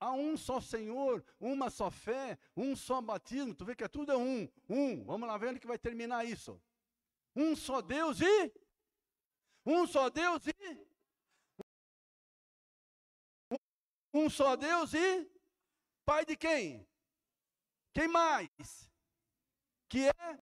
Há 0.00 0.12
um 0.12 0.36
só 0.36 0.60
Senhor, 0.60 1.22
uma 1.38 1.68
só 1.68 1.90
fé, 1.90 2.38
um 2.56 2.74
só 2.74 3.02
batismo. 3.02 3.54
Tu 3.54 3.66
vê 3.66 3.76
que 3.76 3.84
é 3.84 3.88
tudo 3.88 4.12
é 4.12 4.16
um, 4.16 4.48
um. 4.68 5.04
Vamos 5.04 5.28
lá 5.28 5.36
ver 5.36 5.60
que 5.60 5.66
vai 5.66 5.78
terminar 5.78 6.24
isso. 6.24 6.60
Um 7.36 7.54
só 7.54 7.82
Deus 7.82 8.20
e 8.20 8.52
um 9.64 9.86
só 9.86 10.10
Deus 10.10 10.46
e 10.46 10.52
Um 14.14 14.28
só 14.28 14.56
Deus 14.56 14.92
e 14.92 15.30
Pai 16.04 16.24
de 16.24 16.36
quem? 16.36 16.86
Quem 17.92 18.08
mais? 18.08 18.90
Que 19.88 20.08
é 20.08 20.38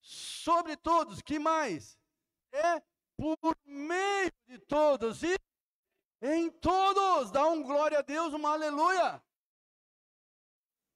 sobre 0.00 0.76
todos. 0.76 1.20
Que 1.20 1.38
mais? 1.38 1.98
É 2.52 2.80
por 3.16 3.56
meio 3.64 4.32
de 4.46 4.58
todos 4.58 5.22
e 5.22 5.36
em 6.22 6.50
todos. 6.50 7.30
Dá 7.30 7.46
um 7.46 7.62
glória 7.62 7.98
a 7.98 8.02
Deus, 8.02 8.32
uma 8.32 8.52
aleluia. 8.52 9.22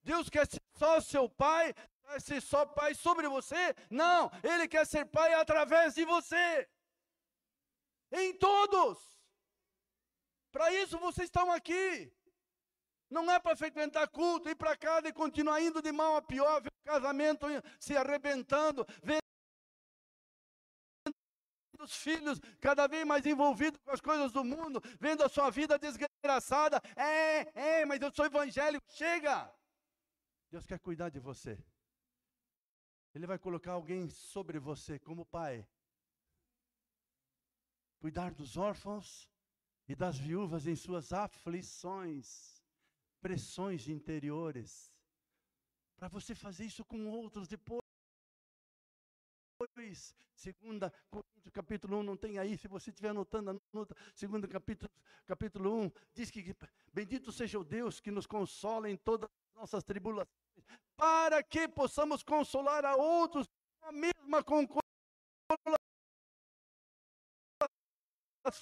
Deus 0.03 0.29
quer 0.29 0.47
ser 0.47 0.63
só 0.77 1.01
seu 1.01 1.29
pai, 1.29 1.75
quer 2.03 2.21
ser 2.21 2.41
só 2.43 2.67
pai 2.67 2.95
sobre 2.95 3.27
você? 3.29 3.75
Não, 3.91 4.31
ele 4.43 4.69
quer 4.69 4.87
ser 4.87 5.07
pai 5.07 5.33
através 5.35 5.95
de 5.95 6.05
você. 6.05 6.69
Em 8.13 8.37
todos. 8.37 8.99
Para 10.53 10.73
isso 10.73 10.99
vocês 10.99 11.27
estão 11.27 11.51
aqui. 11.51 12.13
Não 13.11 13.31
é 13.31 13.39
para 13.39 13.57
frequentar 13.57 14.09
culto, 14.09 14.49
ir 14.49 14.57
para 14.57 14.77
casa 14.77 15.09
e 15.09 15.13
continuar 15.13 15.61
indo 15.61 15.81
de 15.83 15.93
mal 15.93 16.17
a 16.17 16.23
pior, 16.23 16.61
ver 16.61 16.69
o 16.69 16.91
casamento 16.91 17.47
se 17.79 17.97
arrebentando, 17.97 18.85
ver 19.03 19.19
os 21.81 21.95
filhos 21.97 22.41
cada 22.61 22.87
vez 22.87 23.05
mais 23.05 23.27
envolvidos 23.27 23.79
com 23.85 23.91
as 23.91 24.01
coisas 24.01 24.33
do 24.33 24.43
mundo, 24.43 24.81
vendo 24.99 25.23
a 25.23 25.29
sua 25.29 25.51
vida 25.51 25.79
desgraçada. 25.79 26.81
É, 26.97 27.81
é, 27.81 27.85
mas 27.85 28.01
eu 28.01 28.13
sou 28.13 28.25
evangélico. 28.25 28.85
Chega! 28.89 29.53
Deus 30.51 30.65
quer 30.65 30.79
cuidar 30.79 31.11
de 31.11 31.19
você. 31.19 31.59
Ele 33.15 33.27
vai 33.27 33.39
colocar 33.39 33.73
alguém 33.73 34.09
sobre 34.09 34.59
você 34.59 34.99
como 34.99 35.27
pai. 35.27 35.67
Cuidar 38.01 38.35
dos 38.35 38.57
órfãos, 38.57 39.31
e 39.87 39.95
das 39.95 40.19
viúvas 40.19 40.67
em 40.67 40.75
suas 40.75 41.13
aflições, 41.13 42.54
pressões 43.25 43.89
interiores. 43.89 44.93
Para 45.97 46.09
você 46.09 46.35
fazer 46.35 46.67
isso 46.67 46.85
com 46.85 47.09
outros 47.09 47.49
depois. 47.49 47.81
Segunda 50.35 50.93
Coríntios 51.09 51.51
capítulo 51.55 51.97
1, 52.01 52.03
não 52.03 52.19
tem 52.19 52.39
aí, 52.39 52.59
se 52.59 52.69
você 52.69 52.91
estiver 52.91 53.09
anotando, 53.09 53.59
anota, 53.73 53.97
segunda 54.15 54.47
capítulo, 54.47 54.91
capítulo 55.25 55.85
1, 55.85 55.91
diz 56.13 56.31
que 56.31 56.55
bendito 56.93 57.33
seja 57.33 57.59
o 57.59 57.65
Deus 57.65 57.99
que 57.99 58.11
nos 58.11 58.27
consola 58.27 58.91
em 58.91 58.97
todas 58.97 59.31
as 59.31 59.55
nossas 59.55 59.83
tribulações, 59.85 60.29
para 60.95 61.43
que 61.43 61.67
possamos 61.67 62.23
consolar 62.23 62.85
a 62.85 62.95
outros 62.95 63.49
a 63.81 63.91
mesma 63.91 64.45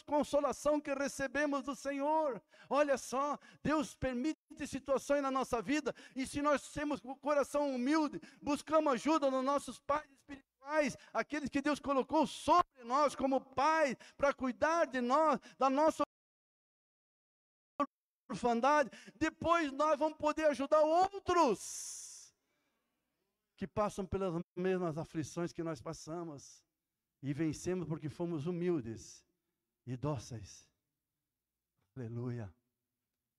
consolação 0.07 0.81
que 0.81 0.95
recebemos 0.95 1.63
do 1.63 1.75
Senhor. 1.75 2.41
Olha 2.69 2.97
só, 2.97 3.39
Deus 3.63 3.95
permite 3.95 4.39
situações 4.67 5.23
na 5.23 5.31
nossa 5.31 5.61
vida, 5.61 5.95
e 6.15 6.27
se 6.27 6.41
nós 6.41 6.73
temos 6.73 7.01
o 7.03 7.17
coração 7.17 7.75
humilde, 7.75 8.21
buscamos 8.41 8.93
ajuda 8.95 9.31
nos 9.31 9.45
nossos 9.45 9.79
pais 9.79 10.09
espirituais, 10.11 10.97
aqueles 11.13 11.49
que 11.49 11.61
Deus 11.61 11.81
colocou 11.81 12.27
sobre 12.27 12.85
nós 12.85 13.15
como 13.15 13.41
pai, 13.41 13.97
para 14.17 14.33
cuidar 14.33 14.87
de 14.87 15.01
nós, 15.01 15.41
da 15.59 15.69
nossa 15.69 16.03
orfandade, 18.31 18.91
depois 19.15 19.71
nós 19.73 19.99
vamos 19.99 20.17
poder 20.17 20.47
ajudar 20.47 20.81
outros 20.81 22.33
que 23.57 23.67
passam 23.67 24.07
pelas 24.07 24.43
mesmas 24.57 24.97
aflições 24.97 25.53
que 25.53 25.63
nós 25.63 25.81
passamos 25.81 26.65
e 27.23 27.33
vencemos 27.33 27.87
porque 27.87 28.09
fomos 28.09 28.47
humildes 28.47 29.25
e 29.87 29.97
dóceis. 29.97 30.69
Aleluia. 31.97 32.53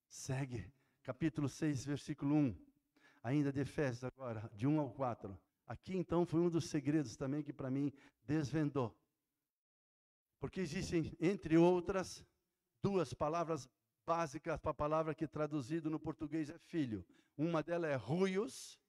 Segue, 0.07 0.71
capítulo 1.01 1.49
6, 1.49 1.85
versículo 1.85 2.35
1. 2.35 2.55
Ainda 3.23 3.51
de 3.51 3.61
Efésios 3.61 4.03
agora, 4.03 4.49
de 4.53 4.67
1 4.67 4.79
ao 4.79 4.91
4. 4.91 5.39
Aqui 5.65 5.95
então 5.95 6.25
foi 6.25 6.41
um 6.41 6.49
dos 6.49 6.69
segredos 6.69 7.15
também 7.15 7.41
que 7.41 7.53
para 7.53 7.71
mim 7.71 7.91
desvendou. 8.25 8.95
Porque 10.39 10.59
existem, 10.59 11.15
entre 11.19 11.57
outras, 11.57 12.25
duas 12.81 13.13
palavras 13.13 13.69
básicas 14.05 14.59
para 14.59 14.71
a 14.71 14.75
palavra 14.75 15.15
que 15.15 15.25
traduzido 15.25 15.89
no 15.89 15.99
português 15.99 16.49
é 16.49 16.57
filho. 16.57 17.05
Uma 17.37 17.63
delas 17.63 17.91
é 17.91 17.95
ruios. 17.95 18.79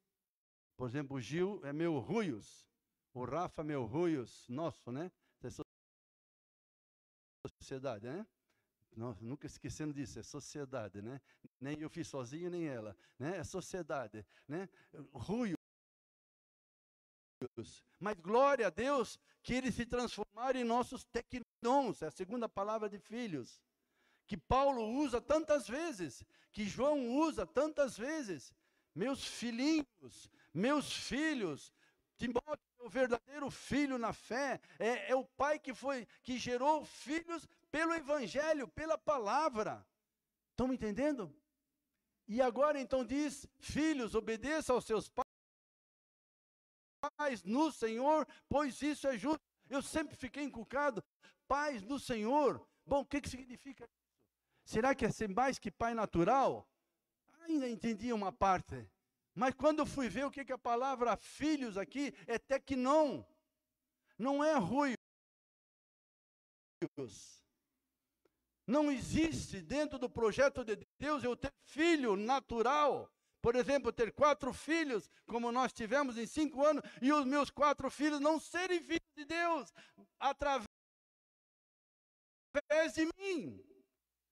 Por 0.76 0.88
exemplo, 0.88 1.16
o 1.16 1.20
Gil 1.20 1.64
é 1.64 1.72
meu 1.72 2.00
ruios. 2.00 2.68
O 3.12 3.24
Rafa 3.24 3.62
é 3.62 3.64
meu 3.64 3.84
ruios, 3.84 4.44
nosso, 4.48 4.90
né? 4.90 5.12
Sociedade, 7.64 8.06
né? 8.06 8.26
Não, 8.94 9.16
nunca 9.20 9.46
esquecendo 9.46 9.92
disso, 9.92 10.18
é 10.18 10.22
sociedade, 10.22 11.02
né? 11.02 11.20
Nem 11.60 11.80
eu 11.80 11.88
fiz 11.88 12.06
sozinho, 12.06 12.50
nem 12.50 12.68
ela, 12.68 12.96
né? 13.18 13.38
É 13.38 13.44
sociedade, 13.44 14.24
né? 14.46 14.68
Ruios. 15.12 15.56
Mas 17.98 18.18
glória 18.20 18.68
a 18.68 18.70
Deus 18.70 19.18
que 19.42 19.54
eles 19.54 19.74
se 19.74 19.84
transformaram 19.84 20.60
em 20.60 20.64
nossos 20.64 21.04
tecnons, 21.04 22.02
é 22.02 22.06
a 22.06 22.10
segunda 22.10 22.48
palavra 22.48 22.88
de 22.88 22.98
filhos, 22.98 23.60
que 24.26 24.36
Paulo 24.36 24.86
usa 24.86 25.20
tantas 25.20 25.66
vezes, 25.66 26.24
que 26.52 26.64
João 26.64 27.08
usa 27.16 27.44
tantas 27.44 27.98
vezes. 27.98 28.54
Meus 28.94 29.24
filhinhos, 29.24 30.30
meus 30.52 30.92
filhos, 30.92 31.72
Timóteo 32.16 32.63
o 32.84 32.88
verdadeiro 32.88 33.50
filho 33.50 33.96
na 33.96 34.12
fé, 34.12 34.60
é, 34.78 35.10
é 35.10 35.16
o 35.16 35.24
pai 35.24 35.58
que 35.58 35.72
foi, 35.72 36.06
que 36.22 36.36
gerou 36.36 36.84
filhos 36.84 37.48
pelo 37.70 37.94
evangelho, 37.94 38.68
pela 38.68 38.98
palavra. 38.98 39.84
Estão 40.50 40.68
me 40.68 40.74
entendendo? 40.74 41.34
E 42.28 42.42
agora 42.42 42.78
então 42.78 43.02
diz: 43.04 43.46
filhos, 43.58 44.14
obedeçam 44.14 44.76
aos 44.76 44.84
seus 44.84 45.10
pais 47.16 47.42
no 47.42 47.72
Senhor, 47.72 48.28
pois 48.48 48.80
isso 48.82 49.08
é 49.08 49.16
justo. 49.16 49.40
Eu 49.70 49.80
sempre 49.80 50.14
fiquei 50.14 50.44
inculcado, 50.44 51.02
pais 51.48 51.82
no 51.82 51.98
Senhor. 51.98 52.66
Bom, 52.86 53.00
o 53.00 53.06
que, 53.06 53.20
que 53.20 53.30
significa 53.30 53.84
isso? 53.84 54.04
Será 54.64 54.94
que 54.94 55.06
é 55.06 55.10
ser 55.10 55.28
mais 55.30 55.58
que 55.58 55.70
pai 55.70 55.94
natural? 55.94 56.68
Ainda 57.40 57.66
entendi 57.68 58.12
uma 58.12 58.30
parte. 58.30 58.86
Mas 59.34 59.54
quando 59.54 59.80
eu 59.80 59.86
fui 59.86 60.08
ver 60.08 60.24
o 60.24 60.30
que, 60.30 60.44
que 60.44 60.52
a 60.52 60.58
palavra 60.58 61.16
filhos 61.16 61.76
aqui 61.76 62.14
é 62.26 62.38
tecnon, 62.38 63.24
não 64.16 64.44
é 64.44 64.54
ruios. 64.54 64.96
Não 68.66 68.90
existe 68.90 69.60
dentro 69.60 69.98
do 69.98 70.08
projeto 70.08 70.64
de 70.64 70.76
Deus 70.98 71.24
eu 71.24 71.36
ter 71.36 71.52
filho 71.64 72.16
natural. 72.16 73.10
Por 73.42 73.56
exemplo, 73.56 73.92
ter 73.92 74.10
quatro 74.12 74.54
filhos, 74.54 75.10
como 75.26 75.52
nós 75.52 75.72
tivemos 75.72 76.16
em 76.16 76.26
cinco 76.26 76.64
anos, 76.64 76.82
e 77.02 77.12
os 77.12 77.26
meus 77.26 77.50
quatro 77.50 77.90
filhos 77.90 78.20
não 78.20 78.40
serem 78.40 78.80
filhos 78.80 79.12
de 79.14 79.24
Deus 79.26 79.70
através 80.18 80.64
de 82.94 83.06
mim. 83.18 83.62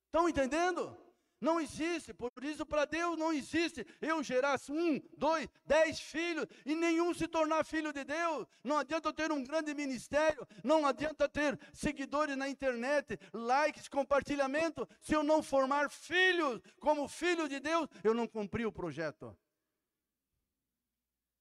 Estão 0.06 0.28
entendendo? 0.28 0.96
Não 1.42 1.60
existe, 1.60 2.14
por 2.14 2.30
isso 2.44 2.64
para 2.64 2.84
Deus 2.84 3.18
não 3.18 3.32
existe 3.32 3.84
eu 4.00 4.22
gerar 4.22 4.60
um, 4.70 5.00
dois, 5.18 5.48
dez 5.66 5.98
filhos 5.98 6.46
e 6.64 6.76
nenhum 6.76 7.12
se 7.12 7.26
tornar 7.26 7.64
filho 7.64 7.92
de 7.92 8.04
Deus. 8.04 8.46
Não 8.62 8.78
adianta 8.78 9.12
ter 9.12 9.32
um 9.32 9.42
grande 9.42 9.74
ministério, 9.74 10.46
não 10.62 10.86
adianta 10.86 11.28
ter 11.28 11.58
seguidores 11.72 12.36
na 12.36 12.48
internet, 12.48 13.18
likes, 13.32 13.88
compartilhamento, 13.88 14.88
se 15.00 15.14
eu 15.14 15.24
não 15.24 15.42
formar 15.42 15.90
filhos 15.90 16.60
como 16.78 17.08
filho 17.08 17.48
de 17.48 17.58
Deus, 17.58 17.88
eu 18.04 18.14
não 18.14 18.28
cumpri 18.28 18.64
o 18.64 18.70
projeto. 18.70 19.36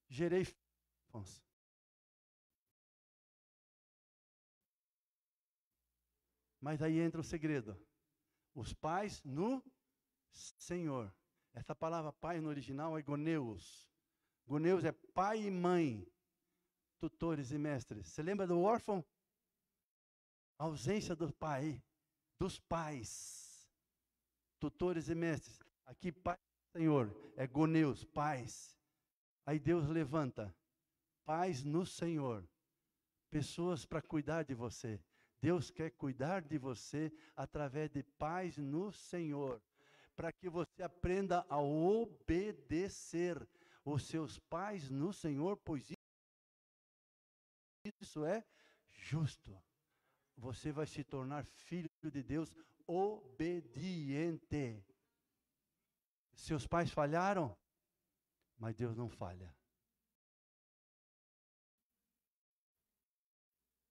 Gerei 0.09 0.45
filhos. 0.45 1.43
Mas 6.59 6.81
aí 6.81 6.99
entra 6.99 7.21
o 7.21 7.23
segredo. 7.23 7.79
Os 8.55 8.73
pais 8.73 9.21
no 9.23 9.63
Senhor. 10.33 11.13
Essa 11.53 11.75
palavra 11.75 12.13
pai 12.13 12.39
no 12.39 12.49
original 12.49 12.97
é 12.97 13.01
goneus. 13.01 13.89
Goneus 14.45 14.83
é 14.83 14.91
pai 14.91 15.43
e 15.43 15.51
mãe, 15.51 16.07
tutores 16.99 17.51
e 17.51 17.57
mestres. 17.57 18.07
Você 18.07 18.21
lembra 18.21 18.47
do 18.47 18.59
órfão? 18.61 19.03
A 20.57 20.65
ausência 20.65 21.15
do 21.15 21.31
pai, 21.33 21.81
dos 22.39 22.59
pais, 22.59 23.69
tutores 24.59 25.09
e 25.09 25.15
mestres. 25.15 25.59
Aqui, 25.85 26.11
pai, 26.11 26.37
Senhor, 26.75 27.13
é 27.35 27.47
goneus, 27.47 28.03
pais. 28.03 28.77
Aí 29.45 29.59
Deus 29.59 29.87
levanta 29.87 30.55
pais 31.25 31.63
no 31.63 31.85
Senhor, 31.85 32.47
pessoas 33.29 33.85
para 33.85 34.01
cuidar 34.01 34.43
de 34.43 34.53
você. 34.53 35.01
Deus 35.41 35.71
quer 35.71 35.89
cuidar 35.91 36.41
de 36.41 36.57
você 36.57 37.11
através 37.35 37.89
de 37.89 38.03
pais 38.03 38.57
no 38.57 38.91
Senhor 38.91 39.61
para 40.15 40.31
que 40.31 40.49
você 40.49 40.83
aprenda 40.83 41.45
a 41.49 41.59
obedecer 41.59 43.47
os 43.83 44.05
seus 44.05 44.37
pais 44.39 44.89
no 44.89 45.11
Senhor, 45.11 45.57
pois 45.57 45.91
isso 47.99 48.25
é 48.25 48.45
justo. 48.91 49.59
Você 50.37 50.71
vai 50.71 50.85
se 50.85 51.03
tornar 51.03 51.45
filho 51.45 51.89
de 52.03 52.23
Deus 52.23 52.53
obediente. 52.87 54.83
Seus 56.33 56.65
pais 56.65 56.91
falharam, 56.91 57.55
mas 58.57 58.75
Deus 58.75 58.95
não 58.95 59.09
falha. 59.09 59.53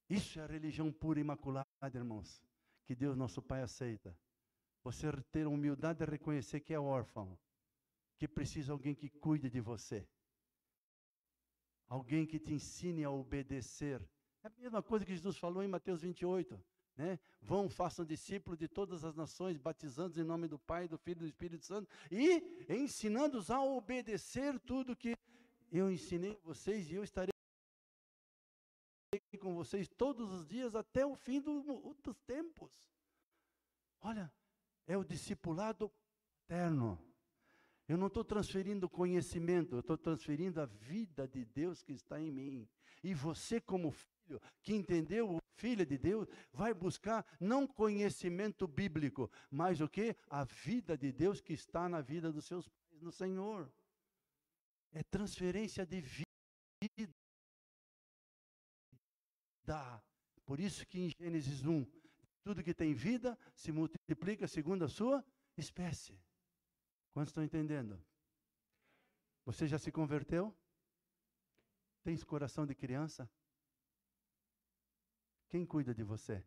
Isso 0.08 0.40
é 0.40 0.42
a 0.42 0.46
religião 0.46 0.92
pura 0.92 1.20
e 1.20 1.22
imaculada, 1.22 1.68
irmãos, 1.94 2.42
que 2.84 2.96
Deus 2.96 3.16
nosso 3.16 3.40
Pai 3.40 3.62
aceita. 3.62 4.18
Você 4.82 5.10
ter 5.30 5.46
a 5.46 5.48
humildade 5.48 5.98
de 5.98 6.10
reconhecer 6.10 6.60
que 6.60 6.72
é 6.72 6.80
órfão, 6.80 7.38
que 8.16 8.26
precisa 8.26 8.72
alguém 8.72 8.94
que 8.94 9.08
cuide 9.08 9.50
de 9.50 9.60
você. 9.60 10.06
Alguém 11.86 12.26
que 12.26 12.38
te 12.38 12.54
ensine 12.54 13.04
a 13.04 13.10
obedecer. 13.10 14.00
É 14.42 14.46
a 14.46 14.52
mesma 14.58 14.82
coisa 14.82 15.04
que 15.04 15.12
Jesus 15.12 15.36
falou 15.36 15.62
em 15.62 15.68
Mateus 15.68 16.02
28. 16.02 16.62
Né? 16.96 17.18
Vão, 17.40 17.68
façam 17.68 18.04
discípulos 18.04 18.58
de 18.58 18.68
todas 18.68 19.04
as 19.04 19.14
nações, 19.14 19.56
batizando 19.56 20.20
em 20.20 20.24
nome 20.24 20.46
do 20.46 20.58
Pai, 20.58 20.86
do 20.86 20.98
Filho 20.98 21.18
e 21.18 21.20
do 21.20 21.26
Espírito 21.26 21.64
Santo, 21.64 21.88
e 22.10 22.42
ensinando-os 22.68 23.50
a 23.50 23.60
obedecer 23.62 24.58
tudo 24.60 24.96
que 24.96 25.16
eu 25.72 25.90
ensinei 25.90 26.32
a 26.32 26.46
vocês, 26.46 26.90
e 26.90 26.94
eu 26.94 27.04
estarei 27.04 27.30
com 29.40 29.54
vocês 29.54 29.88
todos 29.88 30.30
os 30.30 30.46
dias 30.46 30.74
até 30.74 31.06
o 31.06 31.14
fim 31.14 31.40
do, 31.40 31.96
dos 32.02 32.20
tempos. 32.20 32.70
Olha, 34.00 34.32
é 34.90 34.96
o 34.96 35.04
discipulado 35.04 35.88
eterno. 36.44 37.00
Eu 37.86 37.96
não 37.96 38.08
estou 38.08 38.24
transferindo 38.24 38.88
conhecimento, 38.88 39.76
eu 39.76 39.80
estou 39.80 39.96
transferindo 39.96 40.60
a 40.60 40.66
vida 40.66 41.28
de 41.28 41.44
Deus 41.44 41.80
que 41.80 41.92
está 41.92 42.20
em 42.20 42.30
mim. 42.30 42.68
E 43.02 43.14
você, 43.14 43.60
como 43.60 43.92
filho, 43.92 44.40
que 44.60 44.74
entendeu 44.74 45.36
o 45.36 45.38
filho 45.56 45.86
de 45.86 45.96
Deus 45.96 46.26
vai 46.52 46.74
buscar 46.74 47.24
não 47.38 47.68
conhecimento 47.68 48.66
bíblico, 48.66 49.30
mas 49.48 49.80
o 49.80 49.88
que? 49.88 50.16
A 50.28 50.42
vida 50.42 50.98
de 50.98 51.12
Deus 51.12 51.40
que 51.40 51.52
está 51.52 51.88
na 51.88 52.00
vida 52.00 52.32
dos 52.32 52.46
seus 52.46 52.68
pais 52.68 53.00
no 53.00 53.12
Senhor. 53.12 53.72
É 54.92 55.04
transferência 55.04 55.86
de 55.86 56.00
vida. 56.00 56.26
Por 60.44 60.58
isso 60.58 60.84
que 60.84 60.98
em 60.98 61.10
Gênesis 61.10 61.64
1, 61.64 61.86
tudo 62.42 62.62
que 62.62 62.74
tem 62.74 62.94
vida 62.94 63.38
se 63.54 63.70
multiplica 63.72 64.46
segundo 64.46 64.84
a 64.84 64.88
sua 64.88 65.24
espécie. 65.56 66.18
Quantos 67.12 67.30
estão 67.30 67.44
entendendo? 67.44 68.02
Você 69.44 69.66
já 69.66 69.78
se 69.78 69.90
converteu? 69.90 70.56
Tens 72.02 72.24
coração 72.24 72.66
de 72.66 72.74
criança? 72.74 73.30
Quem 75.48 75.66
cuida 75.66 75.94
de 75.94 76.02
você? 76.02 76.44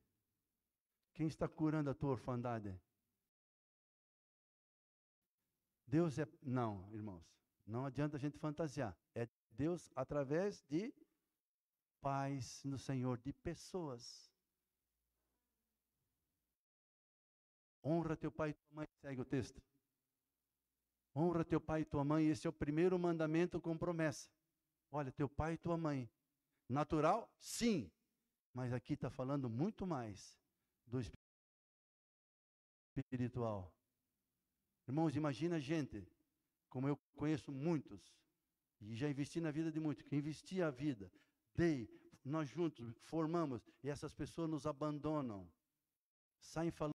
Quem 1.13 1.27
está 1.27 1.47
curando 1.47 1.89
a 1.89 1.93
tua 1.93 2.11
orfandade? 2.11 2.79
Deus 5.85 6.17
é. 6.17 6.25
Não, 6.41 6.91
irmãos. 6.91 7.23
Não 7.65 7.85
adianta 7.85 8.17
a 8.17 8.19
gente 8.19 8.37
fantasiar. 8.39 8.97
É 9.13 9.27
Deus 9.51 9.91
através 9.95 10.63
de 10.63 10.93
paz 12.01 12.63
no 12.63 12.79
Senhor, 12.79 13.19
de 13.19 13.31
pessoas. 13.31 14.32
Honra 17.83 18.15
teu 18.15 18.31
pai 18.31 18.51
e 18.51 18.53
tua 18.53 18.71
mãe, 18.71 18.87
segue 19.01 19.21
o 19.21 19.25
texto. 19.25 19.61
Honra 21.15 21.43
teu 21.43 21.59
pai 21.59 21.81
e 21.81 21.85
tua 21.85 22.03
mãe, 22.03 22.27
esse 22.27 22.47
é 22.47 22.49
o 22.49 22.53
primeiro 22.53 22.97
mandamento 22.97 23.59
com 23.59 23.77
promessa. 23.77 24.29
Olha, 24.91 25.11
teu 25.11 25.27
pai 25.27 25.53
e 25.53 25.57
tua 25.57 25.77
mãe. 25.77 26.09
Natural? 26.69 27.29
Sim. 27.39 27.91
Mas 28.53 28.71
aqui 28.71 28.93
está 28.93 29.09
falando 29.09 29.49
muito 29.49 29.85
mais 29.85 30.39
do 30.85 30.99
espiritual. 32.95 33.73
Irmãos, 34.87 35.15
imagina 35.15 35.59
gente, 35.59 36.07
como 36.69 36.87
eu 36.87 36.97
conheço 37.15 37.51
muitos, 37.51 38.13
e 38.81 38.95
já 38.95 39.09
investi 39.09 39.39
na 39.39 39.51
vida 39.51 39.71
de 39.71 39.79
muitos, 39.79 40.03
que 40.03 40.15
investi 40.15 40.61
a 40.61 40.69
vida, 40.69 41.11
dei, 41.55 41.89
nós 42.23 42.49
juntos 42.49 42.95
formamos, 43.01 43.61
e 43.81 43.89
essas 43.89 44.13
pessoas 44.13 44.49
nos 44.49 44.67
abandonam, 44.67 45.49
saem 46.39 46.71
falando 46.71 46.92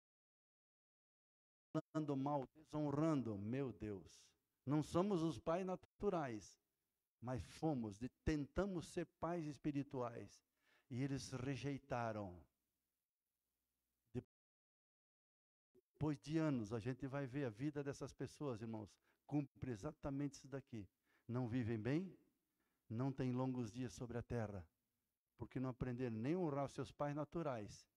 mal, 2.16 2.48
desonrando, 2.56 3.38
meu 3.38 3.72
Deus. 3.72 4.22
Não 4.66 4.82
somos 4.82 5.22
os 5.22 5.40
pais 5.40 5.66
naturais, 5.66 6.60
mas 7.22 7.42
fomos, 7.44 8.00
tentamos 8.24 8.88
ser 8.88 9.06
pais 9.20 9.46
espirituais 9.46 10.44
e 10.90 11.02
eles 11.02 11.32
rejeitaram. 11.32 12.42
Depois 15.74 16.20
de 16.20 16.38
anos, 16.38 16.74
a 16.74 16.80
gente 16.80 17.08
vai 17.08 17.26
ver 17.26 17.46
a 17.46 17.50
vida 17.50 17.84
dessas 17.84 18.14
pessoas, 18.14 18.62
irmãos, 18.62 18.94
cumpre 19.26 19.72
exatamente 19.72 20.34
isso 20.36 20.48
daqui. 20.48 20.88
Não 21.28 21.48
vivem 21.48 21.80
bem, 21.80 22.18
não 22.90 23.12
têm 23.12 23.32
longos 23.32 23.72
dias 23.72 23.94
sobre 23.94 24.18
a 24.18 24.22
terra, 24.22 24.68
porque 25.38 25.60
não 25.60 25.70
aprenderam 25.70 26.18
nem 26.18 26.36
honrar 26.36 26.66
os 26.66 26.74
seus 26.74 26.92
pais 26.92 27.16
naturais 27.16 27.88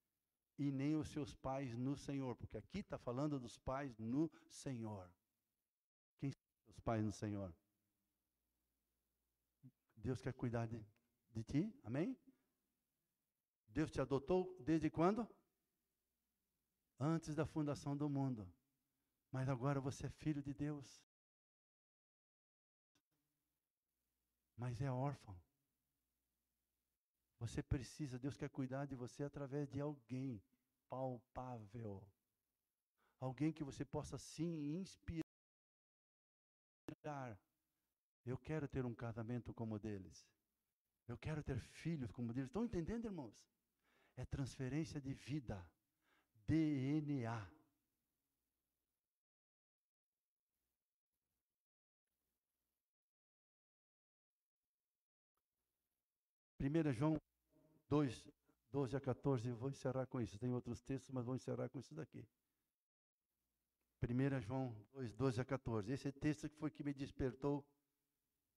e 0.58 0.70
nem 0.70 0.96
os 0.96 1.08
seus 1.08 1.34
pais 1.34 1.76
no 1.76 1.96
Senhor, 1.96 2.34
porque 2.36 2.56
aqui 2.56 2.78
está 2.78 2.98
falando 2.98 3.38
dos 3.38 3.58
pais 3.58 3.96
no 3.98 4.30
Senhor. 4.48 5.10
Quem 6.18 6.30
são 6.30 6.40
os 6.68 6.80
pais 6.80 7.04
no 7.04 7.12
Senhor? 7.12 7.54
Deus 9.96 10.20
quer 10.20 10.32
cuidar 10.32 10.66
de, 10.66 10.84
de 11.30 11.42
ti, 11.44 11.80
amém? 11.84 12.16
Deus 13.68 13.90
te 13.90 14.00
adotou 14.00 14.56
desde 14.60 14.88
quando? 14.88 15.28
Antes 16.98 17.34
da 17.34 17.44
fundação 17.44 17.96
do 17.96 18.08
mundo. 18.08 18.50
Mas 19.30 19.48
agora 19.48 19.80
você 19.80 20.06
é 20.06 20.10
filho 20.10 20.42
de 20.42 20.54
Deus. 20.54 21.04
Mas 24.56 24.80
é 24.80 24.90
órfão. 24.90 25.38
Você 27.38 27.62
precisa, 27.62 28.18
Deus 28.18 28.36
quer 28.36 28.48
cuidar 28.48 28.86
de 28.86 28.94
você 28.94 29.24
através 29.24 29.68
de 29.68 29.80
alguém 29.80 30.42
palpável. 30.88 32.02
Alguém 33.20 33.52
que 33.52 33.64
você 33.64 33.84
possa 33.84 34.18
sim 34.18 34.76
inspirar 34.78 35.26
eu 38.26 38.36
quero 38.36 38.66
ter 38.66 38.84
um 38.84 38.94
casamento 38.94 39.54
como 39.54 39.76
o 39.76 39.78
deles. 39.78 40.26
Eu 41.06 41.16
quero 41.16 41.42
ter 41.44 41.60
filhos 41.60 42.10
como 42.10 42.32
deles. 42.32 42.48
Estão 42.48 42.64
entendendo, 42.64 43.04
irmãos? 43.04 43.48
É 44.16 44.24
transferência 44.24 45.00
de 45.00 45.14
vida. 45.14 45.64
DNA. 46.48 47.48
Primeira 56.58 56.92
João 56.92 57.16
2, 57.88 58.24
12 58.70 58.96
a 58.96 59.00
14, 59.00 59.48
eu 59.48 59.56
vou 59.56 59.70
encerrar 59.70 60.06
com 60.06 60.20
isso. 60.20 60.38
Tem 60.38 60.52
outros 60.52 60.82
textos, 60.82 61.10
mas 61.10 61.24
vou 61.24 61.36
encerrar 61.36 61.68
com 61.68 61.78
isso 61.78 61.94
daqui. 61.94 62.26
1 64.02 64.40
João 64.40 64.74
2, 64.92 65.14
12 65.14 65.40
a 65.40 65.44
14. 65.44 65.92
Esse 65.92 66.12
texto 66.12 66.48
foi 66.50 66.70
que 66.70 66.84
me 66.84 66.92
despertou 66.92 67.66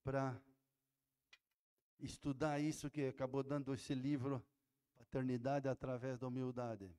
para 0.04 0.40
estudar 2.00 2.60
isso 2.60 2.90
que 2.90 3.08
acabou 3.08 3.44
dando 3.44 3.74
esse 3.74 3.94
livro, 3.94 4.44
Paternidade 4.98 5.68
através 5.68 6.20
da 6.20 6.28
Humildade. 6.28 6.94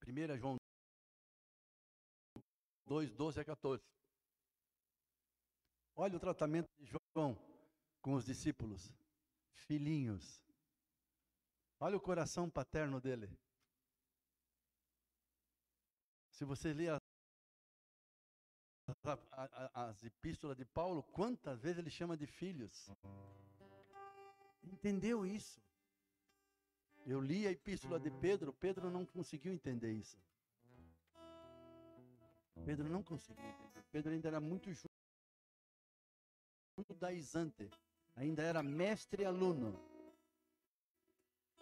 Primeira 0.00 0.36
João 0.36 0.56
2, 2.86 3.12
12 3.12 3.40
a 3.40 3.44
14. 3.44 3.99
Olha 6.02 6.16
o 6.16 6.18
tratamento 6.18 6.66
de 6.78 6.90
João 7.14 7.38
com 8.00 8.14
os 8.14 8.24
discípulos, 8.24 8.90
filhinhos. 9.52 10.42
Olha 11.78 11.94
o 11.94 12.00
coração 12.00 12.48
paterno 12.48 12.98
dele. 13.02 13.28
Se 16.30 16.42
você 16.46 16.72
ler 16.72 16.98
as 19.74 20.02
epístolas 20.02 20.56
de 20.56 20.64
Paulo, 20.64 21.02
quantas 21.02 21.60
vezes 21.60 21.80
ele 21.80 21.90
chama 21.90 22.16
de 22.16 22.26
filhos? 22.26 22.90
Entendeu 24.62 25.26
isso? 25.26 25.60
Eu 27.04 27.20
li 27.20 27.46
a 27.46 27.50
epístola 27.50 28.00
de 28.00 28.10
Pedro, 28.10 28.54
Pedro 28.54 28.90
não 28.90 29.04
conseguiu 29.04 29.52
entender 29.52 29.92
isso. 29.92 30.18
Pedro 32.64 32.88
não 32.88 33.02
conseguiu 33.02 33.44
entender. 33.44 33.84
Pedro 33.92 34.12
ainda 34.12 34.28
era 34.28 34.40
muito 34.40 34.70
judaizante, 37.00 37.70
ainda 38.14 38.42
era 38.42 38.62
mestre 38.62 39.22
e 39.22 39.26
aluno. 39.26 39.74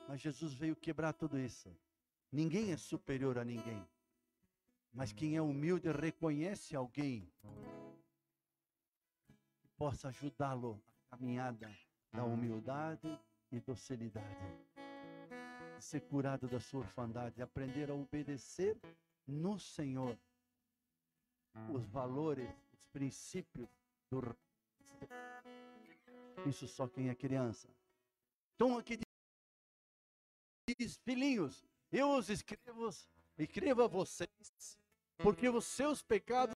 Mas 0.08 0.20
Jesus 0.20 0.52
veio 0.52 0.74
quebrar 0.74 1.12
tudo 1.12 1.38
isso. 1.38 1.70
Ninguém 2.32 2.72
é 2.72 2.76
superior 2.76 3.38
a 3.38 3.44
ninguém. 3.44 3.86
Mas 4.92 5.12
quem 5.12 5.36
é 5.36 5.42
humilde 5.42 5.92
reconhece 5.92 6.74
alguém 6.74 7.30
que 9.60 9.68
possa 9.76 10.08
ajudá-lo 10.08 10.82
a 11.10 11.16
caminhada 11.16 11.70
da 12.12 12.24
humildade 12.24 13.16
e 13.52 13.60
docilidade. 13.60 14.26
De 15.76 15.84
ser 15.84 16.00
curado 16.00 16.48
da 16.48 16.58
sua 16.58 16.80
orfandade, 16.80 17.40
aprender 17.40 17.90
a 17.90 17.94
obedecer 17.94 18.76
no 19.24 19.56
Senhor 19.58 20.18
os 21.72 21.86
valores, 21.86 22.50
os 22.72 22.84
princípios 22.86 23.68
do 24.10 24.20
isso 26.46 26.66
só 26.68 26.86
quem 26.88 27.08
é 27.08 27.14
criança. 27.14 27.68
Então 28.54 28.76
aqui 28.76 28.98
diz, 30.78 30.98
filhinhos, 31.04 31.64
eu 31.90 32.10
os 32.10 32.28
escrevo, 32.28 32.90
escrevo 33.38 33.82
a 33.82 33.86
vocês 33.86 34.28
porque 35.18 35.48
os 35.48 35.64
seus 35.64 36.02
pecados 36.02 36.54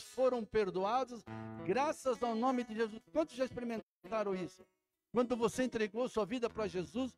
foram 0.00 0.44
perdoados 0.44 1.22
graças 1.66 2.22
ao 2.22 2.34
nome 2.34 2.64
de 2.64 2.74
Jesus. 2.74 3.00
Quantos 3.12 3.36
já 3.36 3.44
experimentaram 3.44 4.34
isso? 4.34 4.66
Quando 5.12 5.36
você 5.36 5.64
entregou 5.64 6.08
sua 6.08 6.24
vida 6.24 6.48
para 6.48 6.66
Jesus, 6.66 7.16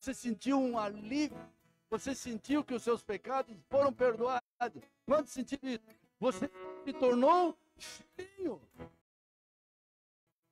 você 0.00 0.14
sentiu 0.14 0.58
um 0.58 0.78
alívio, 0.78 1.38
você 1.90 2.14
sentiu 2.14 2.64
que 2.64 2.74
os 2.74 2.82
seus 2.82 3.02
pecados 3.02 3.56
foram 3.68 3.92
perdoados. 3.92 4.42
Quando 5.04 5.26
sentiu 5.28 5.58
isso? 5.62 5.84
Você 6.18 6.50
se 6.88 6.92
tornou 6.94 7.54
filho. 8.16 8.60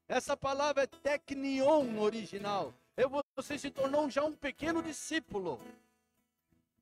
Essa 0.07 0.37
palavra 0.37 0.83
é 0.83 0.87
teknion 0.87 1.85
no 1.85 2.03
original. 2.03 2.75
Eu, 2.95 3.11
você 3.35 3.59
se 3.59 3.71
tornou 3.71 4.09
já 4.11 4.23
um 4.23 4.35
pequeno 4.37 4.83
discípulo. 4.83 5.59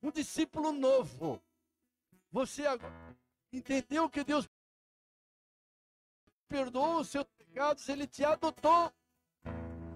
um 0.03 0.11
discípulo 0.11 0.73
novo. 0.73 1.41
Você 2.31 2.63
entendeu 3.51 4.09
que 4.09 4.25
Deus 4.25 4.47
perdoou 6.49 6.99
os 6.99 7.07
seus 7.07 7.25
pecados, 7.37 7.87
ele 7.87 8.05
te 8.05 8.25
adotou. 8.25 8.91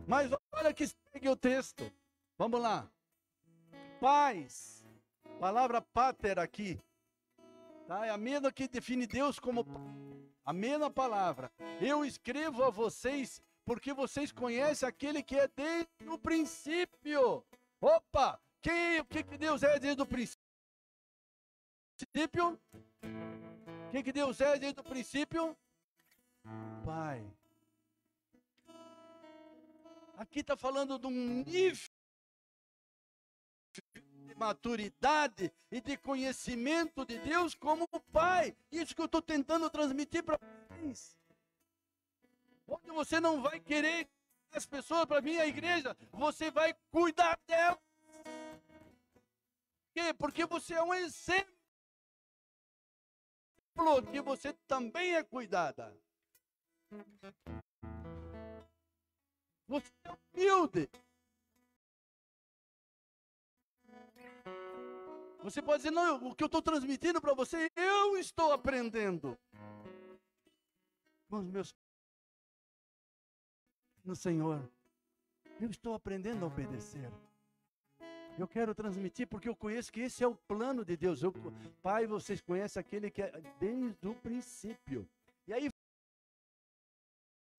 Mas 0.07 0.31
olha 0.53 0.73
que 0.73 0.87
segue 0.87 1.27
o 1.27 1.35
texto. 1.35 1.91
Vamos 2.37 2.61
lá. 2.61 2.89
Paz. 3.99 4.85
Palavra 5.37 5.81
pater 5.81 6.39
aqui. 6.39 6.79
Tá? 7.89 8.05
É 8.05 8.11
a 8.11 8.17
mesma 8.17 8.51
que 8.51 8.67
define 8.67 9.07
Deus 9.07 9.39
como 9.39 9.65
a 10.45 10.53
mesma 10.53 10.91
palavra. 10.91 11.51
Eu 11.81 12.05
escrevo 12.05 12.63
a 12.63 12.69
vocês 12.69 13.41
porque 13.65 13.93
vocês 13.93 14.31
conhecem 14.31 14.87
aquele 14.87 15.23
que 15.23 15.35
é 15.35 15.47
desde 15.47 16.07
o 16.07 16.15
princípio. 16.19 17.43
Opa! 17.81 18.39
Quem, 18.61 18.99
o 18.99 19.05
que, 19.05 19.23
que 19.23 19.39
Deus 19.39 19.63
é 19.63 19.79
desde 19.79 20.03
o 20.03 20.05
princípio? 20.05 20.37
O 23.01 23.89
que, 23.89 24.03
que 24.03 24.11
Deus 24.11 24.39
é 24.39 24.59
desde 24.59 24.79
o 24.79 24.83
princípio? 24.83 25.57
Pai. 26.85 27.25
Aqui 30.15 30.41
está 30.41 30.55
falando 30.55 30.99
de 30.99 31.07
um 31.07 31.43
nível 31.43 31.88
maturidade 34.39 35.51
e 35.69 35.81
de 35.81 35.97
conhecimento 35.97 37.05
de 37.05 37.19
Deus 37.19 37.53
como 37.53 37.87
Pai. 38.11 38.55
Isso 38.71 38.95
que 38.95 39.01
eu 39.01 39.05
estou 39.05 39.21
tentando 39.21 39.69
transmitir 39.69 40.23
para 40.23 40.39
vocês. 40.39 41.19
Onde 42.65 42.89
você 42.91 43.19
não 43.19 43.41
vai 43.41 43.59
querer 43.59 44.09
as 44.53 44.65
pessoas 44.65 45.05
para 45.05 45.19
vir 45.19 45.39
à 45.39 45.45
igreja, 45.45 45.95
você 46.11 46.49
vai 46.49 46.73
cuidar 46.89 47.37
delas. 47.45 47.77
Por 49.83 49.93
quê? 49.93 50.13
Porque 50.13 50.45
você 50.45 50.75
é 50.75 50.81
um 50.81 50.93
exemplo 50.93 51.53
que 54.11 54.21
você 54.21 54.53
também 54.67 55.15
é 55.15 55.23
cuidada. 55.23 55.95
Você 59.67 59.91
é 60.05 60.11
humilde. 60.33 60.89
Você 65.41 65.61
pode 65.61 65.77
dizer, 65.77 65.91
não, 65.91 66.27
o 66.27 66.35
que 66.35 66.43
eu 66.43 66.47
estou 66.47 66.61
transmitindo 66.61 67.21
para 67.21 67.33
você, 67.33 67.71
eu 67.75 68.17
estou 68.17 68.51
aprendendo. 68.51 69.37
Com 71.29 71.37
os 71.37 71.49
meus 71.49 71.73
no 74.03 74.15
Senhor, 74.15 74.67
eu 75.61 75.69
estou 75.69 75.93
aprendendo 75.93 76.43
a 76.43 76.47
obedecer. 76.47 77.11
Eu 78.37 78.47
quero 78.47 78.73
transmitir 78.73 79.27
porque 79.27 79.49
eu 79.49 79.55
conheço 79.55 79.91
que 79.91 79.99
esse 79.99 80.23
é 80.23 80.27
o 80.27 80.35
plano 80.35 80.83
de 80.83 80.95
Deus. 80.95 81.21
Eu, 81.21 81.33
pai, 81.81 82.07
vocês 82.07 82.41
conhecem 82.41 82.79
aquele 82.79 83.11
que 83.11 83.21
é 83.21 83.31
desde 83.59 84.07
o 84.07 84.15
princípio. 84.15 85.07
E 85.45 85.53
aí 85.53 85.69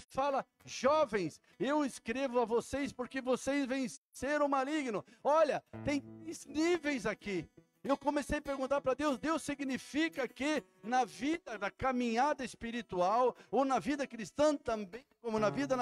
fala, 0.08 0.44
jovens, 0.64 1.40
eu 1.58 1.84
escrevo 1.84 2.40
a 2.40 2.44
vocês 2.44 2.92
porque 2.92 3.20
vocês 3.20 3.66
venceram 3.66 4.46
o 4.46 4.48
maligno. 4.48 5.04
Olha, 5.22 5.62
tem 5.84 6.02
níveis 6.46 7.06
aqui. 7.06 7.48
Eu 7.82 7.96
comecei 7.96 8.38
a 8.38 8.42
perguntar 8.42 8.80
para 8.80 8.94
Deus: 8.94 9.18
Deus 9.18 9.42
significa 9.42 10.28
que 10.28 10.62
na 10.82 11.04
vida, 11.04 11.58
na 11.58 11.70
caminhada 11.70 12.44
espiritual, 12.44 13.34
ou 13.50 13.64
na 13.64 13.78
vida 13.78 14.06
cristã 14.06 14.54
também, 14.56 15.04
como 15.22 15.38
na 15.38 15.48
vida 15.48 15.76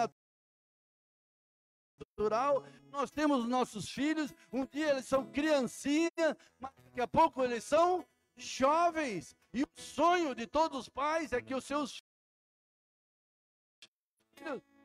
natural, 2.17 2.65
nós 2.91 3.11
temos 3.11 3.49
nossos 3.49 3.89
filhos, 3.89 4.33
um 4.53 4.65
dia 4.65 4.91
eles 4.91 5.07
são 5.07 5.29
criancinhas, 5.33 6.37
mas 6.61 6.73
daqui 6.85 7.01
a 7.01 7.09
pouco 7.09 7.43
eles 7.43 7.65
são 7.65 8.07
jovens. 8.37 9.37
E 9.53 9.65
o 9.65 9.69
sonho 9.77 10.37
de 10.37 10.47
todos 10.47 10.79
os 10.79 10.89
pais 10.89 11.33
é 11.33 11.43
que 11.43 11.55
os 11.55 11.65
seus 11.65 12.01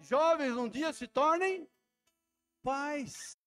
jovens 0.01 0.53
um 0.53 0.67
dia 0.67 0.91
se 0.91 1.07
tornem 1.07 1.69
pais. 2.63 3.37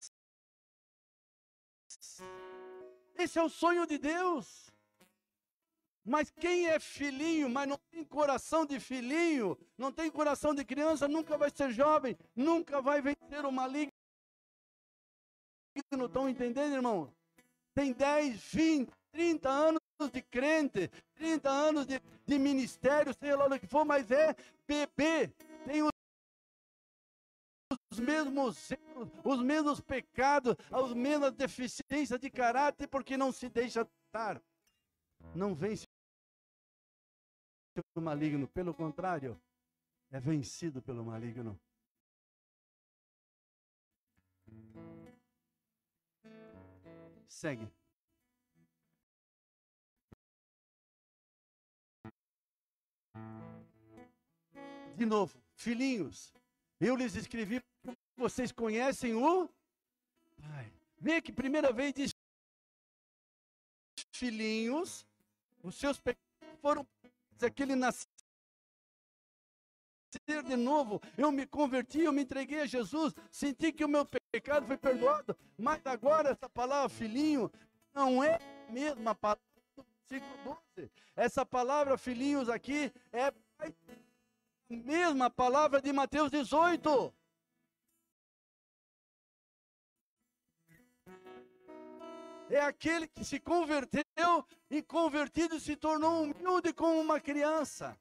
Esse 3.18 3.38
é 3.38 3.42
o 3.42 3.48
sonho 3.48 3.86
de 3.86 3.98
Deus. 3.98 4.72
Mas 6.04 6.30
quem 6.30 6.68
é 6.68 6.78
filhinho, 6.78 7.48
mas 7.48 7.68
não 7.68 7.78
tem 7.90 8.04
coração 8.04 8.64
de 8.64 8.78
filhinho, 8.78 9.58
não 9.76 9.90
tem 9.90 10.08
coração 10.08 10.54
de 10.54 10.64
criança, 10.64 11.08
nunca 11.08 11.36
vai 11.36 11.50
ser 11.50 11.72
jovem, 11.72 12.16
nunca 12.34 12.80
vai 12.80 13.02
vencer 13.02 13.44
o 13.44 13.50
maligno. 13.50 13.92
Estão 15.74 16.28
entendendo, 16.28 16.74
irmão? 16.74 17.12
Tem 17.74 17.92
10, 17.92 18.40
20, 18.40 18.90
30 19.10 19.48
anos 19.48 19.80
de 20.12 20.22
crente, 20.22 20.88
30 21.16 21.50
anos 21.50 21.86
de, 21.86 22.00
de 22.24 22.38
ministério, 22.38 23.12
sei 23.18 23.34
lá 23.34 23.46
o 23.46 23.58
que 23.58 23.66
for, 23.66 23.84
mas 23.84 24.10
é 24.10 24.34
bebê. 24.66 25.28
Tem 25.64 25.82
os 25.82 25.90
os 27.96 28.00
mesmos 28.00 28.70
erros, 28.70 29.08
os 29.24 29.42
mesmos 29.42 29.80
pecados, 29.80 30.54
as 30.70 30.92
mesmas 30.92 31.32
deficiências 31.32 32.20
de 32.20 32.30
caráter, 32.30 32.86
porque 32.88 33.16
não 33.16 33.32
se 33.32 33.48
deixa 33.48 33.88
tratar. 34.12 34.42
Não 35.34 35.54
vence 35.54 35.86
o 37.94 38.00
maligno, 38.00 38.46
pelo 38.48 38.72
contrário, 38.74 39.40
é 40.10 40.20
vencido 40.20 40.82
pelo 40.82 41.04
maligno. 41.04 41.58
Segue. 47.28 47.70
De 54.96 55.04
novo, 55.04 55.38
filhinhos, 55.54 56.35
eu 56.80 56.96
lhes 56.96 57.14
escrevi, 57.14 57.62
vocês 58.16 58.52
conhecem 58.52 59.14
o 59.14 59.48
Pai. 60.40 60.72
Vê 60.98 61.20
que 61.20 61.32
primeira 61.32 61.72
vez 61.72 61.92
diz 61.92 62.10
filhinhos, 64.12 65.06
os 65.62 65.74
seus 65.76 65.98
pecados 65.98 66.60
foram 66.60 66.86
aquele 67.42 67.74
nascer 67.74 68.06
de 70.44 70.56
novo, 70.56 71.00
eu 71.16 71.30
me 71.30 71.46
converti, 71.46 72.00
eu 72.00 72.12
me 72.12 72.22
entreguei 72.22 72.60
a 72.60 72.66
Jesus, 72.66 73.12
senti 73.30 73.70
que 73.72 73.84
o 73.84 73.88
meu 73.88 74.06
pecado 74.32 74.66
foi 74.66 74.78
perdoado, 74.78 75.36
mas 75.58 75.84
agora 75.84 76.30
essa 76.30 76.48
palavra 76.48 76.88
filhinho 76.88 77.52
não 77.92 78.24
é 78.24 78.36
a 78.36 78.72
mesma 78.72 79.14
palavra 79.14 79.42
do 79.76 79.84
versículo 80.08 80.58
12. 80.76 80.90
Essa 81.14 81.44
palavra 81.44 81.98
filhinhos 81.98 82.48
aqui 82.48 82.90
é 83.12 83.32
mesma 84.68 85.30
palavra 85.30 85.80
de 85.80 85.92
Mateus 85.92 86.30
18. 86.30 87.14
É 92.48 92.60
aquele 92.60 93.08
que 93.08 93.24
se 93.24 93.40
converteu 93.40 94.46
e 94.70 94.82
convertido 94.82 95.58
se 95.58 95.76
tornou 95.76 96.22
humilde 96.22 96.72
como 96.72 97.00
uma 97.00 97.20
criança. 97.20 97.98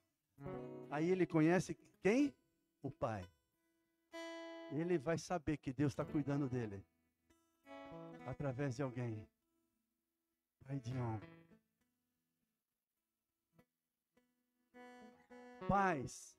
Aí 0.89 1.09
ele 1.09 1.25
conhece 1.25 1.75
quem? 2.01 2.33
O 2.81 2.91
Pai. 2.91 3.27
Ele 4.71 4.97
vai 4.97 5.17
saber 5.17 5.57
que 5.57 5.73
Deus 5.73 5.91
está 5.91 6.05
cuidando 6.05 6.47
dele 6.47 6.83
através 8.27 8.75
de 8.75 8.83
alguém. 8.83 9.27
Pai 10.65 10.79
de 10.79 10.95
honra. 10.97 11.21
Pais, 15.67 16.34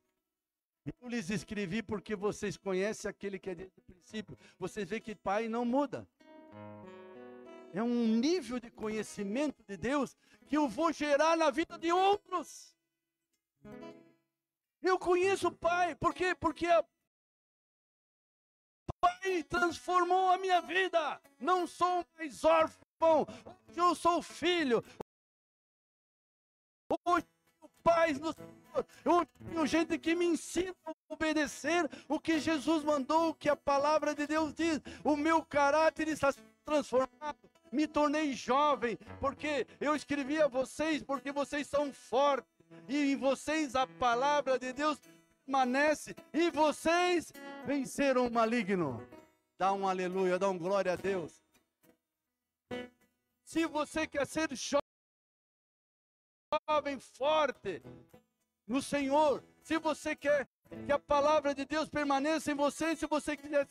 eu 1.00 1.08
lhes 1.08 1.30
escrevi 1.30 1.82
porque 1.82 2.14
vocês 2.14 2.56
conhecem 2.56 3.08
aquele 3.08 3.38
que 3.38 3.50
é 3.50 3.54
desde 3.54 3.78
o 3.78 3.82
princípio. 3.82 4.38
Vocês 4.58 4.88
veem 4.88 5.02
que 5.02 5.14
pai 5.14 5.48
não 5.48 5.64
muda. 5.64 6.06
É 7.74 7.82
um 7.82 8.06
nível 8.06 8.58
de 8.60 8.70
conhecimento 8.70 9.62
de 9.64 9.76
Deus 9.76 10.16
que 10.46 10.56
eu 10.56 10.68
vou 10.68 10.92
gerar 10.92 11.36
na 11.36 11.50
vida 11.50 11.78
de 11.78 11.92
outros. 11.92 12.74
Eu 14.80 14.98
conheço 14.98 15.48
o 15.48 15.52
Pai, 15.52 15.94
por 15.96 16.14
quê? 16.14 16.34
Porque 16.34 16.68
o 16.68 16.84
Pai 19.00 19.42
transformou 19.42 20.30
a 20.30 20.38
minha 20.38 20.60
vida. 20.60 21.20
Não 21.40 21.66
sou 21.66 22.06
mais 22.16 22.44
órfão, 22.44 23.26
hoje 23.68 23.80
eu 23.80 23.94
sou 23.94 24.22
filho. 24.22 24.82
Hoje 27.04 27.26
paz 27.82 28.18
no 28.18 28.32
Senhor. 28.32 28.65
Eu 29.04 29.26
tenho 29.26 29.66
gente 29.66 29.98
que 29.98 30.14
me 30.14 30.24
ensina 30.24 30.74
a 30.84 30.92
obedecer 31.08 31.88
o 32.08 32.18
que 32.18 32.38
Jesus 32.38 32.82
mandou, 32.82 33.30
o 33.30 33.34
que 33.34 33.48
a 33.48 33.56
palavra 33.56 34.14
de 34.14 34.26
Deus 34.26 34.54
diz. 34.54 34.80
O 35.04 35.16
meu 35.16 35.44
caráter 35.44 36.08
está 36.08 36.32
transformado. 36.64 37.38
Me 37.72 37.86
tornei 37.86 38.32
jovem, 38.32 38.96
porque 39.20 39.66
eu 39.80 39.94
escrevi 39.94 40.40
a 40.40 40.48
vocês, 40.48 41.02
porque 41.02 41.32
vocês 41.32 41.66
são 41.66 41.92
fortes. 41.92 42.50
E 42.88 43.12
em 43.12 43.16
vocês 43.16 43.74
a 43.74 43.86
palavra 43.86 44.58
de 44.58 44.72
Deus 44.72 44.98
permanece. 45.44 46.14
E 46.32 46.50
vocês 46.50 47.32
venceram 47.64 48.26
o 48.26 48.30
maligno. 48.30 49.06
Dá 49.58 49.72
um 49.72 49.88
aleluia, 49.88 50.38
dá 50.38 50.48
um 50.48 50.58
glória 50.58 50.92
a 50.92 50.96
Deus. 50.96 51.42
Se 53.44 53.64
você 53.66 54.06
quer 54.06 54.26
ser 54.26 54.48
jovem 56.68 56.98
forte 57.00 57.82
no 58.66 58.82
Senhor, 58.82 59.43
se 59.62 59.78
você 59.78 60.16
quer 60.16 60.48
que 60.84 60.93
a 60.93 60.98
palavra 60.98 61.55
de 61.55 61.64
Deus 61.64 61.88
permaneça 61.88 62.51
em 62.51 62.55
você, 62.55 62.97
se 62.97 63.06
você 63.06 63.36
quiser 63.36 63.66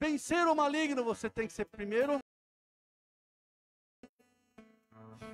vencer 0.00 0.46
o 0.46 0.54
maligno, 0.54 1.04
você 1.04 1.28
tem 1.28 1.46
que 1.46 1.52
ser 1.52 1.66
primeiro 1.66 2.18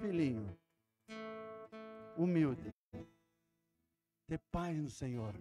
filhinho, 0.00 0.56
humilde, 2.16 2.72
ter 4.26 4.38
paz 4.50 4.76
no 4.76 4.90
Senhor. 4.90 5.34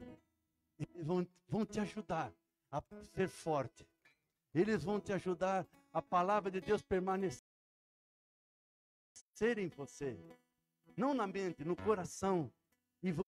Eles 0.80 1.06
vão, 1.06 1.28
vão 1.48 1.66
te 1.66 1.80
ajudar 1.80 2.32
a 2.72 2.82
ser 3.16 3.28
forte. 3.28 3.88
Eles 4.54 4.84
vão 4.84 5.00
te 5.00 5.12
ajudar 5.14 5.66
a 5.92 6.02
palavra 6.02 6.52
de 6.52 6.62
Deus 6.62 6.82
permanecer 6.82 7.44
em 9.58 9.68
você, 9.68 10.18
não 10.96 11.14
na 11.14 11.28
mente, 11.28 11.64
no 11.64 11.76
coração, 11.76 12.52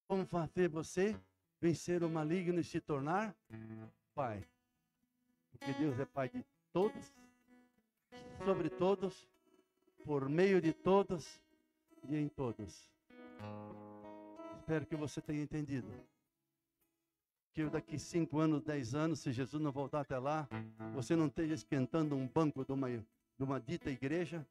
vão 0.09 0.25
fazer 0.25 0.67
você 0.67 1.15
vencer 1.61 2.03
o 2.03 2.09
maligno 2.09 2.59
e 2.59 2.63
se 2.63 2.81
tornar 2.81 3.35
pai. 4.15 4.43
Porque 5.51 5.71
Deus 5.73 5.99
é 5.99 6.05
pai 6.05 6.29
de 6.29 6.43
todos, 6.73 7.13
sobre 8.43 8.69
todos, 8.69 9.29
por 10.03 10.27
meio 10.27 10.59
de 10.59 10.73
todos 10.73 11.39
e 12.07 12.17
em 12.17 12.27
todos. 12.27 12.91
Espero 14.57 14.85
que 14.87 14.95
você 14.95 15.21
tenha 15.21 15.43
entendido. 15.43 15.87
Que 17.53 17.65
daqui 17.65 17.99
cinco 17.99 18.39
anos, 18.39 18.63
dez 18.63 18.95
anos, 18.95 19.19
se 19.19 19.31
Jesus 19.31 19.61
não 19.61 19.71
voltar 19.71 20.01
até 20.01 20.17
lá, 20.17 20.47
você 20.93 21.15
não 21.15 21.27
esteja 21.27 21.53
esquentando 21.53 22.15
um 22.15 22.27
banco 22.27 22.65
de 22.65 22.71
uma, 22.71 22.89
de 22.89 23.43
uma 23.43 23.59
dita 23.59 23.91
igreja, 23.91 24.45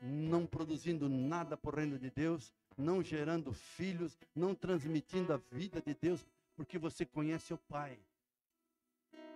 não 0.00 0.46
produzindo 0.46 1.08
nada 1.08 1.56
por 1.56 1.74
reino 1.74 1.98
de 1.98 2.10
Deus, 2.10 2.52
não 2.76 3.02
gerando 3.02 3.52
filhos, 3.52 4.16
não 4.34 4.54
transmitindo 4.54 5.32
a 5.32 5.38
vida 5.50 5.80
de 5.80 5.94
Deus, 5.94 6.24
porque 6.54 6.78
você 6.78 7.04
conhece 7.04 7.52
o 7.52 7.58
Pai. 7.58 7.98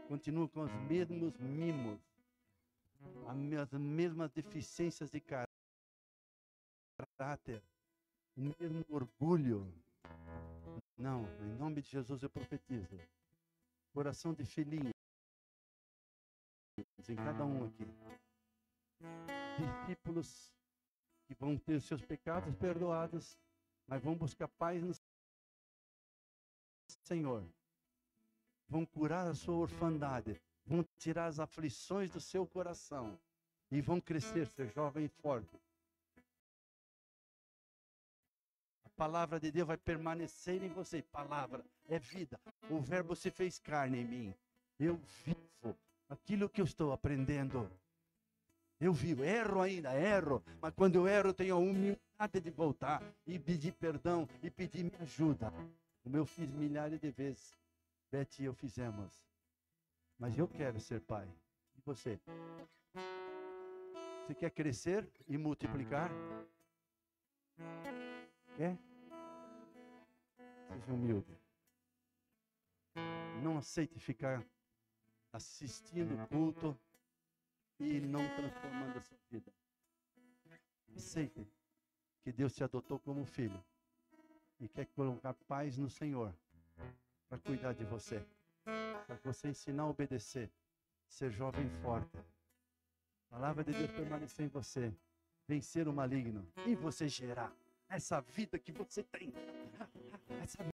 Continua 0.09 0.49
com 0.49 0.63
os 0.63 0.73
mesmos 0.89 1.37
mimos, 1.39 1.99
as 3.59 3.73
mesmas 3.73 4.31
deficiências 4.31 5.11
de 5.11 5.21
caráter, 5.21 5.51
o 8.37 8.41
mesmo 8.41 8.85
orgulho. 8.89 9.67
Não, 10.97 11.27
em 11.41 11.59
nome 11.59 11.83
de 11.83 11.91
Jesus 11.91 12.23
eu 12.23 12.31
profetizo. 12.31 13.01
Coração 13.93 14.33
de 14.33 14.45
filhinho 14.45 14.93
em 17.09 17.17
cada 17.17 17.45
um 17.45 17.67
aqui. 17.67 17.85
Discípulos 19.59 20.53
que 21.27 21.35
vão 21.35 21.57
ter 21.57 21.74
os 21.74 21.85
seus 21.85 22.03
pecados 22.03 22.55
perdoados, 22.57 23.39
mas 23.87 24.03
vão 24.03 24.15
buscar 24.15 24.49
paz 24.49 24.83
no 24.83 24.93
Senhor. 27.05 27.45
Vão 28.69 28.87
curar 28.87 29.27
a 29.29 29.35
sua 29.35 29.57
orfandade, 29.57 30.41
vão 30.65 30.85
tirar 30.99 31.27
as 31.27 31.39
aflições 31.39 32.11
do 32.11 32.20
seu 32.20 32.47
coração 32.47 33.19
e 33.70 33.81
vão 33.81 34.01
crescer, 34.01 34.47
ser 34.47 34.69
jovem 34.69 35.07
e 35.07 35.09
forte. 35.09 35.59
A 38.85 38.89
palavra 38.91 39.41
de 39.41 39.51
Deus 39.51 39.66
vai 39.66 39.77
permanecer 39.77 40.62
em 40.62 40.69
você. 40.69 41.03
Palavra 41.03 41.65
é 41.89 41.99
vida. 41.99 42.39
O 42.70 42.81
Verbo 42.81 43.16
se 43.16 43.31
fez 43.31 43.59
carne 43.59 44.01
em 44.01 44.05
mim. 44.05 44.35
Eu 44.79 44.97
vivo 45.24 45.77
aquilo 46.09 46.49
que 46.49 46.61
eu 46.61 46.65
estou 46.65 46.93
aprendendo. 46.93 47.70
Eu 48.83 48.93
vivo, 48.93 49.23
erro 49.23 49.61
ainda, 49.61 49.95
erro, 49.95 50.43
mas 50.61 50.75
quando 50.75 50.97
eu 50.97 51.07
erro, 51.07 51.29
eu 51.29 51.35
tenho 51.35 51.55
a 51.55 51.59
humildade 51.59 52.41
de 52.43 52.51
voltar 52.51 53.01
e 53.25 53.39
pedir 53.39 53.71
perdão 53.75 54.29
e 54.43 54.51
pedir 54.51 54.83
me 54.83 54.97
ajuda. 54.99 55.53
Como 56.03 56.17
eu 56.17 56.27
fiz 56.27 56.51
milhares 56.51 56.99
de 56.99 57.09
vezes, 57.13 57.57
Beth 58.11 58.41
e 58.41 58.45
eu 58.45 58.53
fizemos. 58.53 59.25
Mas 60.19 60.37
eu 60.37 60.49
quero 60.49 60.81
ser 60.81 61.01
pai. 61.01 61.29
E 61.77 61.81
você? 61.85 62.19
Você 64.27 64.35
quer 64.35 64.51
crescer 64.51 65.09
e 65.29 65.39
multiplicar? 65.39 66.11
Quer? 68.57 68.77
Seja 70.67 70.93
humilde. 70.93 71.39
Não 73.45 73.59
aceite 73.59 74.01
ficar 74.01 74.45
assistindo 75.33 76.21
o 76.21 76.27
culto 76.27 76.77
e 77.78 78.01
não 78.01 78.27
transformando 78.36 78.99
a 78.99 79.01
sua 79.01 79.19
vida. 79.31 79.53
Aceite 80.97 81.47
que 82.23 82.32
Deus 82.32 82.55
te 82.55 82.62
adotou 82.62 82.99
como 82.99 83.24
filho 83.24 83.62
e 84.61 84.69
quer 84.69 84.86
colocar 84.86 85.35
paz 85.35 85.77
no 85.78 85.89
Senhor 85.89 86.35
para 87.28 87.39
cuidar 87.39 87.73
de 87.73 87.85
você, 87.85 88.24
para 88.65 89.16
você 89.24 89.49
ensinar 89.49 89.85
a 89.85 89.89
obedecer, 89.89 90.51
ser 91.09 91.31
jovem 91.31 91.69
forte. 91.82 92.16
A 92.19 93.35
palavra 93.35 93.65
de 93.65 93.73
Deus 93.73 93.90
permanecer 93.90 94.47
em 94.47 94.49
você, 94.49 94.94
vencer 95.49 95.89
o 95.89 95.93
maligno 95.93 96.47
e 96.66 96.74
você 96.74 97.09
gerar 97.09 97.53
essa 97.89 98.20
vida 98.20 98.59
que 98.59 98.73
você 98.73 99.03
tem. 99.03 99.32
Essa 100.43 100.65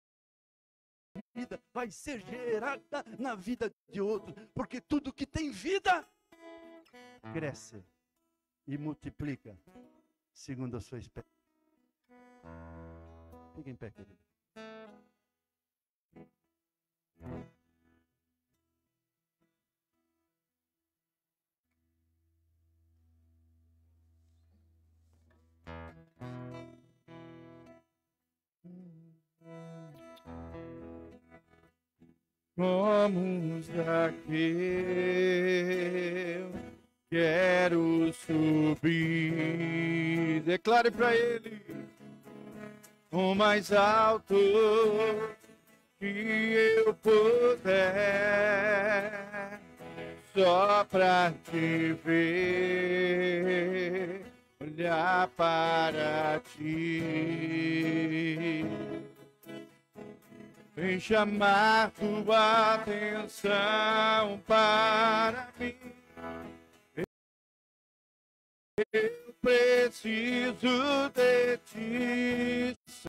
vida 1.33 1.61
vai 1.73 1.89
ser 1.89 2.19
gerada 2.19 3.03
na 3.17 3.35
vida 3.35 3.73
de 3.89 4.01
outros, 4.01 4.35
porque 4.53 4.79
tudo 4.79 5.13
que 5.13 5.25
tem 5.25 5.51
vida 5.51 6.07
cresce 7.33 7.83
e 8.67 8.77
multiplica 8.77 9.57
segundo 10.33 10.77
a 10.77 10.81
sua 10.81 10.99
espécie. 10.99 11.27
Fique 13.55 13.69
em 13.69 13.75
pé, 13.75 13.91
querido. 13.91 14.17
Como 32.55 33.61
Zaqueu, 33.61 34.29
quero 37.09 38.13
subir. 38.13 38.79
Declare 40.41 40.91
para 40.91 41.15
ele 41.15 41.61
o 43.11 43.33
mais 43.33 43.71
alto 43.71 44.35
que 45.99 46.05
eu 46.05 46.93
puder, 46.93 47.59
só 50.33 50.83
pra 50.85 51.33
te 51.49 51.93
ver, 52.05 54.21
olhar 54.61 55.27
para 55.29 56.39
ti. 56.55 57.03
Vem 60.75 60.99
chamar 60.99 61.89
tua 61.91 62.75
atenção 62.75 64.39
para 64.47 65.49
mim. 65.59 65.75
Eu 68.93 69.33
preciso 69.41 71.09
de 71.13 71.57
ti, 71.65 72.77